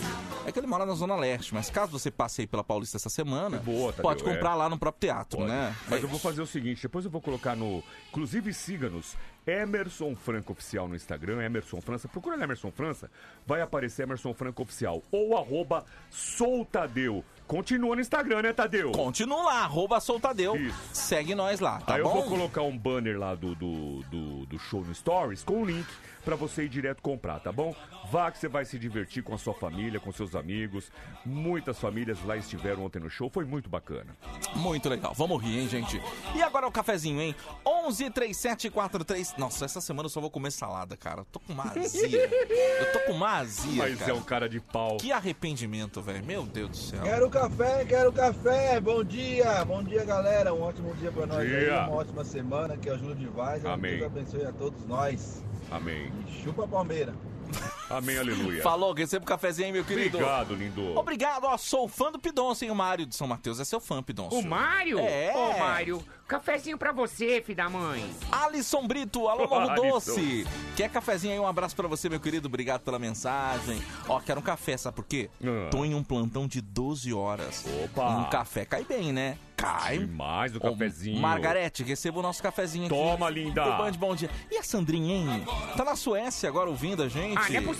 é 0.46 0.52
que 0.52 0.58
ele 0.58 0.66
mora 0.66 0.84
na 0.84 0.94
Zona 0.94 1.16
Leste, 1.16 1.54
mas 1.54 1.70
caso 1.70 1.92
você 1.92 2.10
passe 2.10 2.42
aí 2.42 2.46
pela 2.46 2.64
Paulista 2.64 2.96
essa 2.96 3.08
semana, 3.08 3.58
Boa, 3.58 3.92
Tadeu, 3.92 4.02
pode 4.02 4.22
comprar 4.24 4.52
é. 4.52 4.54
lá 4.54 4.68
no 4.68 4.78
próprio 4.78 5.08
teatro, 5.08 5.38
Pode. 5.38 5.50
né? 5.50 5.74
Mas 5.88 6.00
É 6.00 6.04
eu 6.04 6.08
vou 6.08 6.16
isso. 6.16 6.26
fazer 6.28 6.42
o 6.42 6.46
seguinte, 6.46 6.82
depois 6.82 7.04
eu 7.04 7.10
vou 7.10 7.20
colocar 7.20 7.54
no... 7.56 7.82
Inclusive, 8.10 8.52
siga-nos. 8.52 9.16
Emerson 9.48 10.14
Franco 10.14 10.52
Oficial 10.52 10.86
no 10.86 10.94
Instagram, 10.94 11.42
Emerson 11.42 11.80
França. 11.80 12.06
Procura 12.06 12.36
Emerson 12.42 12.70
França, 12.70 13.10
vai 13.46 13.62
aparecer 13.62 14.02
Emerson 14.02 14.34
Franco 14.34 14.62
Oficial. 14.62 15.02
Ou 15.10 15.36
arroba 15.36 15.86
Soltadeu. 16.10 17.24
Continua 17.46 17.96
no 17.96 18.02
Instagram, 18.02 18.42
né, 18.42 18.52
Tadeu? 18.52 18.92
Continua 18.92 19.42
lá, 19.42 19.64
arroba 19.64 20.00
soltadeu. 20.00 20.54
Segue 20.92 21.34
nós 21.34 21.60
lá, 21.60 21.80
tá 21.80 21.94
Aí 21.94 22.02
bom? 22.02 22.10
eu 22.10 22.14
vou 22.16 22.24
colocar 22.24 22.60
um 22.60 22.76
banner 22.76 23.18
lá 23.18 23.34
do, 23.34 23.54
do, 23.54 24.02
do, 24.02 24.44
do 24.44 24.58
show 24.58 24.84
no 24.84 24.94
Stories 24.94 25.42
com 25.44 25.62
o 25.62 25.64
link 25.64 25.86
pra 26.28 26.36
você 26.36 26.64
ir 26.64 26.68
direto 26.68 27.00
comprar, 27.00 27.40
tá 27.40 27.50
bom? 27.50 27.74
Vá 28.12 28.30
que 28.30 28.36
você 28.36 28.48
vai 28.48 28.62
se 28.66 28.78
divertir 28.78 29.22
com 29.22 29.34
a 29.34 29.38
sua 29.38 29.54
família, 29.54 29.98
com 29.98 30.12
seus 30.12 30.36
amigos. 30.36 30.92
Muitas 31.24 31.78
famílias 31.78 32.22
lá 32.22 32.36
estiveram 32.36 32.84
ontem 32.84 32.98
no 32.98 33.08
show, 33.08 33.30
foi 33.30 33.46
muito 33.46 33.70
bacana. 33.70 34.14
Muito 34.54 34.90
legal. 34.90 35.14
Vamos 35.14 35.42
rir, 35.42 35.58
hein, 35.60 35.68
gente? 35.68 35.98
E 36.34 36.42
agora 36.42 36.66
o 36.66 36.70
cafezinho, 36.70 37.18
hein? 37.18 37.34
11 37.64 38.10
3743. 38.10 39.36
Nossa, 39.38 39.64
essa 39.64 39.80
semana 39.80 40.04
eu 40.04 40.10
só 40.10 40.20
vou 40.20 40.30
comer 40.30 40.50
salada, 40.52 40.98
cara. 40.98 41.22
Eu 41.22 41.24
tô 41.24 41.40
com 41.40 41.54
uma 41.54 41.64
azia. 41.64 42.20
eu 42.20 42.92
tô 42.92 43.00
com 43.06 43.12
uma 43.12 43.30
azia, 43.38 43.82
Mas 43.84 43.98
cara. 43.98 44.10
é 44.10 44.14
um 44.14 44.20
cara 44.22 44.48
de 44.50 44.60
pau. 44.60 44.98
Que 44.98 45.10
arrependimento, 45.10 46.02
velho. 46.02 46.22
Meu 46.26 46.44
Deus 46.44 46.68
do 46.70 46.76
céu. 46.76 47.02
Quero 47.04 47.30
café, 47.30 47.86
quero 47.86 48.12
café. 48.12 48.78
Bom 48.82 49.02
dia, 49.02 49.64
bom 49.64 49.82
dia, 49.82 50.04
galera. 50.04 50.52
Um 50.52 50.60
ótimo 50.60 50.94
dia 50.96 51.10
pra 51.10 51.24
nós 51.24 51.38
aí, 51.38 51.48
Dia. 51.48 51.84
uma 51.86 51.92
ótima 51.92 52.22
semana. 52.22 52.76
Que 52.76 52.90
é 52.90 52.92
o 52.92 52.98
Júlio 52.98 53.16
de 53.16 53.26
Vaz. 53.28 53.64
Amém. 53.64 53.96
Deus 53.98 54.12
abençoe 54.12 54.44
a 54.44 54.52
todos 54.52 54.84
nós. 54.86 55.42
Amém. 55.70 56.10
Chupa 56.42 56.64
a 56.64 56.68
Palmeira. 56.68 57.14
Amém, 57.90 58.18
aleluia. 58.18 58.62
Falou, 58.62 58.92
receba 58.92 59.24
o 59.24 59.26
cafezinho 59.26 59.66
aí, 59.66 59.72
meu 59.72 59.84
querido. 59.84 60.18
Obrigado, 60.18 60.54
lindo. 60.54 60.98
Obrigado, 60.98 61.44
ó, 61.44 61.56
sou 61.56 61.88
fã 61.88 62.12
do 62.12 62.18
Pidoncio, 62.18 62.64
hein? 62.66 62.70
O 62.70 62.74
Mário 62.74 63.06
de 63.06 63.14
São 63.14 63.26
Mateus 63.26 63.58
é 63.60 63.64
seu 63.64 63.80
fã, 63.80 64.02
Pidoncio. 64.02 64.38
O 64.38 64.46
Mário? 64.46 64.98
É. 64.98 65.32
Ô, 65.34 65.58
Mário, 65.58 66.04
cafezinho 66.26 66.76
pra 66.76 66.92
você, 66.92 67.40
filho 67.42 67.56
da 67.56 67.68
mãe. 67.68 68.04
Alisson 68.30 68.86
Brito, 68.86 69.26
alô, 69.26 69.48
Morro. 69.48 69.74
Doce. 69.90 70.46
Quer 70.76 70.90
cafezinho 70.90 71.32
aí? 71.32 71.40
Um 71.40 71.46
abraço 71.46 71.74
pra 71.74 71.88
você, 71.88 72.08
meu 72.10 72.20
querido. 72.20 72.46
Obrigado 72.46 72.82
pela 72.82 72.98
mensagem. 72.98 73.82
Ó, 74.06 74.20
quero 74.20 74.40
um 74.40 74.42
café, 74.42 74.76
sabe 74.76 74.96
por 74.96 75.04
quê? 75.06 75.30
Ah. 75.42 75.68
Tô 75.70 75.84
em 75.84 75.94
um 75.94 76.04
plantão 76.04 76.46
de 76.46 76.60
12 76.60 77.12
horas. 77.14 77.64
Opa. 77.84 78.08
Um 78.10 78.24
café 78.28 78.64
cai 78.66 78.84
bem, 78.84 79.12
né? 79.12 79.38
Cai. 79.56 79.98
Mais 79.98 80.52
do 80.52 80.58
Ô, 80.58 80.70
cafezinho. 80.70 81.20
Margarete, 81.20 81.82
receba 81.82 82.20
o 82.20 82.22
nosso 82.22 82.40
cafezinho 82.40 82.86
aqui. 82.86 82.94
Toma, 82.94 83.28
linda. 83.28 83.64
Do 83.64 83.76
Band 83.76 83.92
Bom 83.92 84.14
Dia. 84.14 84.30
E 84.52 84.56
a 84.56 84.62
Sandrinha, 84.62 85.16
hein? 85.16 85.44
Tá 85.76 85.84
na 85.84 85.96
Suécia 85.96 86.48
agora 86.48 86.70
ouvindo 86.70 87.02
a 87.02 87.08
gente? 87.08 87.36
Ah, 87.36 87.48
não 87.50 87.56
é 87.56 87.60
possível. 87.60 87.77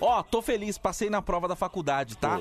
Ó, 0.00 0.22
tô 0.22 0.42
feliz, 0.42 0.78
passei 0.78 1.08
na 1.08 1.22
prova 1.22 1.48
da 1.48 1.56
faculdade, 1.56 2.16
tá? 2.16 2.38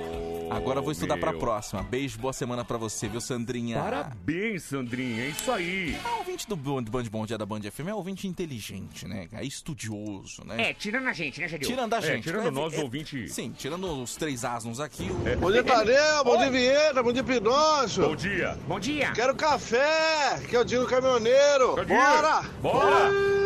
agora 0.50 0.82
vou 0.82 0.92
estudar 0.92 1.18
pra 1.18 1.32
meu. 1.32 1.40
próxima. 1.40 1.84
Beijo, 1.84 2.20
boa 2.20 2.34
semana 2.34 2.64
pra 2.64 2.78
você, 2.78 3.08
viu, 3.08 3.22
Sandrinha? 3.22 3.80
Parabéns, 3.80 4.64
Sandrinha. 4.64 5.24
É 5.24 5.30
isso 5.30 5.52
aí. 5.52 5.98
O 6.14 6.18
ouvinte 6.20 6.48
do 6.48 6.56
Band 6.56 6.84
Band 6.84 7.04
Bom 7.04 7.26
Dia 7.26 7.38
da 7.38 7.46
Band 7.46 7.62
FM 7.62 7.88
é 7.88 7.94
um 7.94 7.98
ouvinte 7.98 8.28
inteligente, 8.28 9.08
né? 9.08 9.28
É 9.34 9.44
estudioso, 9.44 10.44
né? 10.46 10.70
É, 10.70 10.74
tirando 10.74 11.08
a 11.08 11.14
gente, 11.14 11.40
né, 11.40 11.48
Jadil? 11.48 11.68
Tirando 11.68 11.94
a 11.94 12.02
gente. 12.02 12.24
tirando 12.24 12.46
né? 12.46 12.52
nós, 12.52 12.74
É, 12.74 12.82
ouvinte. 12.82 13.28
Sim, 13.30 13.52
tirando 13.52 14.02
os 14.02 14.16
três 14.16 14.44
asnos 14.46 14.80
aqui. 14.80 15.10
O... 15.10 15.28
É. 15.28 15.36
Bom 15.36 15.52
dia, 15.52 15.64
Tadeu. 15.64 16.24
Bom 16.24 16.38
dia, 16.38 16.52
Vinheta. 16.52 17.04
Bom 17.04 17.14
dia, 17.14 17.24
Pinócio. 17.24 18.08
Bom 18.08 18.16
dia. 18.16 18.58
Bom 18.68 18.80
dia. 18.80 19.12
Quero 19.12 19.36
café, 19.36 20.40
que 20.48 20.56
é 20.56 20.60
o 20.60 20.64
Dino 20.64 20.86
Caminhoneiro. 20.86 21.76
Cadê? 21.76 21.94
Bora! 21.94 22.42
Bora! 22.62 23.45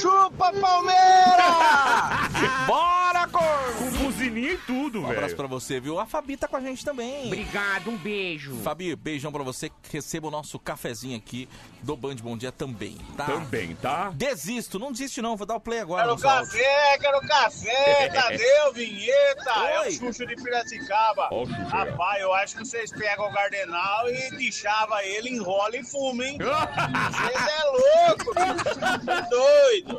Chupa, 0.00 0.52
Palmeiras! 0.60 2.32
Bora, 2.66 3.03
Com 3.38 3.90
buzininha 4.04 4.52
e 4.52 4.58
tudo, 4.58 5.00
Um 5.00 5.02
velho. 5.06 5.14
abraço 5.16 5.34
pra 5.36 5.46
você, 5.46 5.80
viu? 5.80 5.98
A 5.98 6.06
Fabi 6.06 6.36
tá 6.36 6.46
com 6.46 6.56
a 6.56 6.60
gente 6.60 6.84
também. 6.84 7.26
Obrigado, 7.26 7.90
um 7.90 7.96
beijo. 7.96 8.54
Fabi, 8.62 8.94
beijão 8.94 9.32
pra 9.32 9.42
você. 9.42 9.70
Receba 9.92 10.28
o 10.28 10.30
nosso 10.30 10.58
cafezinho 10.58 11.16
aqui 11.16 11.48
do 11.82 11.96
Band 11.96 12.16
Bom 12.16 12.36
Dia 12.36 12.52
também, 12.52 12.96
tá? 13.16 13.24
Também, 13.26 13.74
tá? 13.76 14.10
Desisto, 14.14 14.78
não 14.78 14.92
desiste 14.92 15.20
não, 15.20 15.36
vou 15.36 15.46
dar 15.46 15.56
o 15.56 15.60
play 15.60 15.80
agora. 15.80 16.04
Quero 16.04 16.18
café, 16.18 16.98
quero 17.00 17.20
café, 17.22 18.08
Tadeu, 18.14 18.72
vinheta, 18.72 19.50
é 19.50 19.80
Oi. 19.80 19.88
o 19.88 19.92
Xuxa 19.92 20.26
de 20.26 20.36
Piracicaba. 20.36 21.28
O 21.34 21.46
Xuxa. 21.46 21.62
Rapaz, 21.64 22.20
eu 22.22 22.32
acho 22.34 22.56
que 22.56 22.64
vocês 22.64 22.90
pegam 22.92 23.28
o 23.28 23.32
Gardenal 23.32 24.08
e 24.10 24.30
deixava 24.36 25.04
ele, 25.04 25.30
enrola 25.30 25.76
e 25.76 25.82
fuma, 25.84 26.24
hein? 26.24 26.38
Vocês 26.44 27.48
é 27.48 27.64
louco, 28.08 28.34
bicho. 28.34 29.28
Doido. 29.30 29.98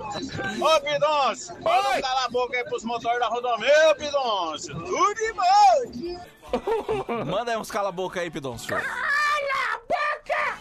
Ô, 0.63 0.81
Pidoncio, 0.81 1.55
pode 1.57 2.01
calar 2.01 2.25
a 2.25 2.29
boca 2.29 2.57
aí 2.57 2.63
pros 2.65 2.83
motores 2.83 3.19
da 3.19 3.24
Rodomeu, 3.29 3.95
Pidoncio. 3.97 4.75
Tudo 4.75 5.15
de 5.15 5.33
bom. 5.33 7.25
Manda 7.25 7.51
aí 7.51 7.57
uns 7.57 7.71
cala 7.71 7.89
a 7.89 7.91
boca 7.91 8.19
aí, 8.21 8.29
Pidoncio. 8.29 8.69
Cala 8.69 8.83
a 8.83 9.77
boca! 9.79 10.59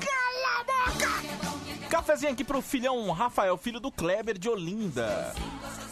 Cala 0.00 0.60
a 0.60 0.64
boca! 0.64 1.88
Cafezinho 1.88 2.32
aqui 2.32 2.44
pro 2.44 2.60
filhão 2.60 3.10
Rafael, 3.10 3.56
filho 3.56 3.80
do 3.80 3.90
Kleber 3.90 4.36
de 4.38 4.48
Olinda. 4.48 5.34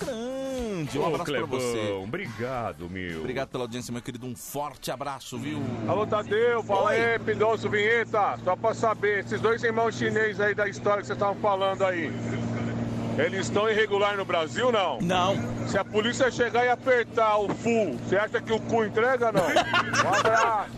Grande, 0.00 0.98
um 0.98 1.02
Ô, 1.02 1.06
abraço 1.06 1.24
Clebão, 1.24 1.48
pra 1.48 1.58
você. 1.58 1.92
Obrigado, 2.02 2.90
meu. 2.90 3.20
Obrigado 3.20 3.48
pela 3.48 3.64
audiência, 3.64 3.92
meu 3.92 4.02
querido. 4.02 4.26
Um 4.26 4.34
forte 4.34 4.90
abraço, 4.90 5.38
viu? 5.38 5.58
Alô, 5.88 6.06
Tadeu, 6.06 6.62
fala 6.64 6.90
Oi. 6.90 7.00
aí, 7.00 7.18
Pidoncio 7.18 7.70
Vinheta. 7.70 8.38
Só 8.44 8.56
pra 8.56 8.74
saber, 8.74 9.24
esses 9.24 9.40
dois 9.40 9.62
irmãos 9.62 9.94
chineses 9.96 10.40
aí 10.40 10.54
da 10.54 10.68
história 10.68 11.00
que 11.00 11.06
vocês 11.06 11.16
estavam 11.16 11.40
falando 11.40 11.84
aí, 11.84 12.10
eles 13.18 13.46
estão 13.46 13.68
irregular 13.68 14.16
no 14.16 14.24
Brasil, 14.24 14.72
não? 14.72 14.98
Não. 15.00 15.36
Se 15.68 15.78
a 15.78 15.84
polícia 15.84 16.30
chegar 16.30 16.64
e 16.64 16.68
apertar 16.68 17.38
o 17.38 17.48
full, 17.48 17.96
você 17.98 18.16
acha 18.16 18.40
que 18.40 18.52
o 18.52 18.60
cu 18.60 18.84
entrega, 18.84 19.30
não? 19.32 19.44
Um 20.04 20.14
abraço. 20.14 20.70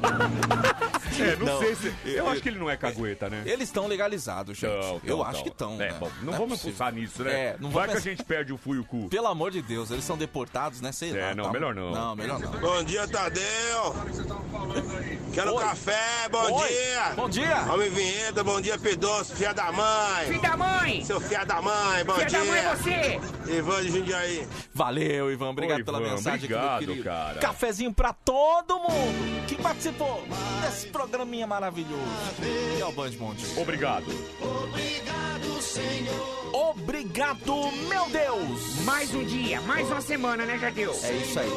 É, 1.22 1.36
não, 1.36 1.46
Não, 1.46 1.58
sei 1.60 1.74
se. 1.74 1.94
Eu, 2.04 2.12
eu- 2.12 2.28
acho 2.28 2.42
que 2.42 2.48
ele 2.48 2.58
não 2.58 2.68
é 2.70 2.76
cagueta, 2.76 3.28
né? 3.30 3.42
Eles 3.46 3.68
estão 3.68 3.86
legalizados, 3.86 4.56
gente. 4.58 4.70
Tão, 4.70 5.00
eu 5.04 5.16
tão, 5.18 5.22
acho 5.24 5.42
que 5.42 5.48
estão. 5.48 5.74
É, 5.74 5.90
né? 5.92 5.96
bom, 5.98 6.10
não 6.22 6.34
é 6.34 6.38
vamos 6.38 6.60
fuçar 6.62 6.92
nisso, 6.92 7.22
né? 7.24 7.32
É, 7.32 7.56
não 7.60 7.70
Vai 7.70 7.86
vamos 7.86 8.02
que 8.02 8.08
a 8.08 8.12
gente 8.12 8.24
perde 8.24 8.52
o 8.52 8.60
e 8.66 8.78
o 8.78 8.84
cu. 8.84 9.08
Pelo 9.08 9.26
amor 9.28 9.50
de 9.50 9.62
Deus, 9.62 9.90
eles 9.90 10.04
são 10.04 10.16
deportados, 10.16 10.80
né? 10.80 10.92
Sei 10.92 11.16
É, 11.16 11.26
lá. 11.28 11.34
não, 11.34 11.44
tá? 11.44 11.52
melhor 11.52 11.74
não. 11.74 11.90
Não, 11.92 12.16
melhor 12.16 12.38
não. 12.40 12.50
Bom 12.60 12.82
dia, 12.82 13.06
Tadeu. 13.08 13.94
Quero 15.32 15.54
Oi. 15.54 15.62
café, 15.64 16.28
bom 16.30 16.52
Oi. 16.52 16.68
dia. 16.68 17.12
Bom 17.14 17.28
dia. 17.28 17.66
Homem 17.72 17.90
Vinheta, 17.90 18.42
bom 18.42 18.60
dia, 18.60 18.78
Pidoncio, 18.78 19.36
filha 19.36 19.52
da 19.52 19.70
mãe. 19.72 20.26
Filho 20.26 20.40
da 20.42 20.56
mãe! 20.56 21.04
Seu 21.04 21.20
filha 21.20 21.44
da 21.44 21.60
mãe, 21.60 22.04
bom 22.04 22.14
Filho 22.14 22.26
dia. 22.26 22.38
da 22.38 22.44
mãe 22.44 22.58
é 22.58 22.74
você! 22.74 23.52
Ivan 23.52 23.82
de 23.82 23.90
Jundiaí. 23.90 24.48
Valeu, 24.74 25.30
Ivan. 25.32 25.50
Obrigado 25.50 25.80
Ô, 25.80 25.84
pela 25.84 26.00
Ivan, 26.00 26.10
mensagem 26.10 26.44
obrigado, 26.44 26.76
aqui, 26.76 26.86
meu 26.86 26.94
querido. 26.96 27.04
cara. 27.04 27.38
Cafezinho 27.40 27.92
pra 27.92 28.12
todo 28.12 28.78
mundo 28.78 29.46
que 29.46 29.54
participou 29.56 30.24
desse 30.62 30.88
programinha 31.06 31.46
maravilhoso. 31.46 32.02
Que 32.36 32.80
é 32.80 32.86
o 32.86 32.92
Band 32.92 33.10
Bom 33.12 33.34
Dia. 33.34 33.62
Obrigado. 33.62 34.06
Obrigado, 36.56 37.52
meu 37.86 38.08
Deus! 38.08 38.82
Mais 38.86 39.14
um 39.14 39.22
dia, 39.22 39.60
mais 39.60 39.86
uma 39.88 40.00
semana, 40.00 40.46
né, 40.46 40.56
Jadil? 40.58 40.90
É 41.02 41.12
isso 41.12 41.38
aí. 41.38 41.50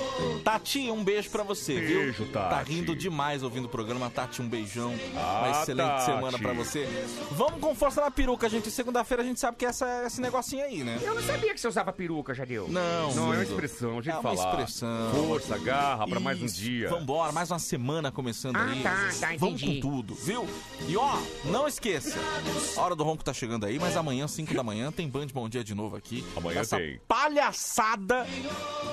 Tati, 0.44 0.92
um 0.92 1.02
beijo 1.02 1.30
pra 1.30 1.42
você, 1.42 1.80
viu? 1.80 2.00
Beijo, 2.02 2.26
Tati. 2.26 2.50
Tá 2.50 2.62
rindo 2.62 2.94
demais 2.94 3.42
ouvindo 3.42 3.64
o 3.66 3.70
programa. 3.70 4.10
Tati, 4.10 4.42
um 4.42 4.50
beijão. 4.50 4.94
Ah, 5.16 5.44
Uma 5.46 5.62
excelente 5.62 5.88
Tati. 5.88 6.06
semana 6.06 6.38
pra 6.38 6.52
você. 6.52 6.86
Vamos 7.32 7.62
com 7.62 7.74
força 7.74 8.02
na 8.02 8.12
peruca, 8.12 8.50
gente. 8.50 8.70
Segunda-feira 8.70 9.24
a 9.24 9.26
gente 9.26 9.40
sabe 9.40 9.56
que 9.56 9.66
é 9.66 9.70
essa, 9.70 10.04
esse 10.06 10.20
negocinho 10.20 10.66
aí, 10.66 10.84
né? 10.84 11.00
Eu 11.02 11.16
não 11.16 11.22
sabia 11.24 11.54
que 11.54 11.62
você 11.62 11.70
usava 11.70 11.94
peruca, 11.94 12.34
Jadil. 12.34 12.68
Não, 12.68 13.16
Não, 13.16 13.34
é 13.34 13.38
uma 13.38 13.44
expressão, 13.44 13.92
um 13.98 14.02
jeito 14.02 14.18
É 14.18 14.20
uma 14.20 14.36
falar. 14.36 14.50
expressão. 14.50 15.12
Força, 15.14 15.58
garra 15.60 16.06
pra 16.10 16.20
mais 16.20 16.42
um 16.42 16.46
Isso. 16.46 16.56
dia. 16.58 16.90
Vambora, 16.90 17.32
mais 17.32 17.50
uma 17.50 17.60
semana 17.60 18.12
começando 18.12 18.58
Ah, 18.58 18.66
aí. 18.66 18.84
tá, 18.84 19.10
tá, 19.18 19.28
Vamos 19.38 19.62
com 19.62 19.68
entendi. 19.68 19.80
tudo, 19.80 20.14
viu? 20.16 20.46
E 20.90 20.98
ó, 20.98 21.16
não 21.46 21.70
esqueça, 21.70 22.20
a 22.76 22.82
hora 22.82 22.96
do 22.98 23.04
ronco 23.06 23.24
tá 23.24 23.32
chegando 23.34 23.66
aí, 23.66 23.80
mas 23.80 23.96
amanhã, 23.96 24.28
5 24.28 24.54
da 24.54 24.62
manhã, 24.64 24.89
tem 24.92 25.08
Band 25.10 25.28
Bom 25.34 25.48
Dia 25.50 25.64
de 25.64 25.74
novo 25.76 25.96
aqui. 25.96 26.24
Amanhã 26.36 26.62
Essa 26.62 26.78
tem. 26.78 27.00
palhaçada 27.08 28.26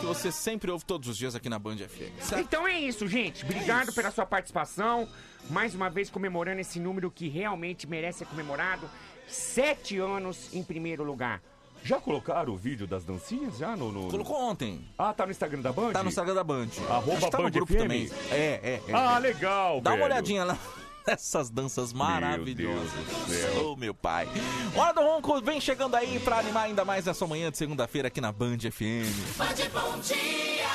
que 0.01 0.07
você 0.07 0.30
sempre 0.32 0.70
ouve 0.70 0.84
todos 0.84 1.09
os 1.09 1.16
dias 1.16 1.34
aqui 1.34 1.49
na 1.49 1.59
Band 1.59 1.76
FM. 1.78 2.20
Certo? 2.22 2.40
Então 2.42 2.66
é 2.66 2.78
isso, 2.80 3.07
gente. 3.07 3.44
Obrigado 3.44 3.92
pela 3.92 4.11
sua 4.11 4.26
participação. 4.26 5.09
Mais 5.51 5.74
uma 5.74 5.88
vez 5.88 6.11
comemorando 6.11 6.61
esse 6.61 6.78
número 6.80 7.11
que 7.11 7.28
realmente 7.28 7.86
merece 7.86 8.20
ser 8.20 8.26
comemorado. 8.26 8.88
Sete 9.28 9.99
anos 9.99 10.53
em 10.55 10.62
primeiro 10.62 11.03
lugar. 11.05 11.40
Já 11.84 12.01
colocaram 12.01 12.53
o 12.53 12.57
vídeo 12.57 12.86
das 12.86 13.05
dancinhas 13.05 13.59
já 13.59 13.76
no, 13.76 13.92
no- 13.92 14.09
Colocou 14.11 14.36
ontem. 14.36 14.84
Ah, 14.99 15.12
tá 15.12 15.24
no 15.24 15.30
Instagram 15.30 15.61
da 15.61 15.72
Band? 15.72 15.92
Tá 15.92 16.03
no 16.03 16.09
Instagram 16.09 16.34
da 16.34 16.42
Band. 16.42 16.68
Arroba 16.88 17.12
Acho 17.16 17.26
que 17.26 17.30
tá 17.30 17.38
no 17.38 17.44
Band 17.44 17.51
grupo 17.51 17.72
FM? 17.72 17.78
também. 17.78 18.11
É, 18.30 18.34
é, 18.36 18.82
é. 18.88 18.92
Ah, 18.92 19.16
é. 19.16 19.20
legal, 19.20 19.80
Dá 19.80 19.90
uma 19.90 19.97
velho. 19.99 20.05
olhadinha 20.12 20.44
lá. 20.44 20.59
Essas 21.15 21.51
danças 21.51 21.93
maravilhosas. 21.93 22.91
Deus 22.93 23.27
do 23.27 23.33
céu. 23.33 23.71
Ô, 23.71 23.77
meu 23.77 23.95
pai. 23.95 24.29
Hora 24.75 24.93
do 24.93 25.01
Ronco 25.01 25.41
vem 25.41 25.61
chegando 25.61 25.95
aí 25.95 26.19
pra 26.19 26.39
animar 26.39 26.65
ainda 26.65 26.85
mais 26.85 27.07
essa 27.07 27.27
manhã 27.27 27.51
de 27.51 27.57
segunda-feira 27.57 28.09
aqui 28.09 28.21
na 28.21 28.33
Band 28.33 28.59
FM. 28.59 29.37
Band 29.39 29.71
Bom 29.73 29.99
Dia. 30.01 30.66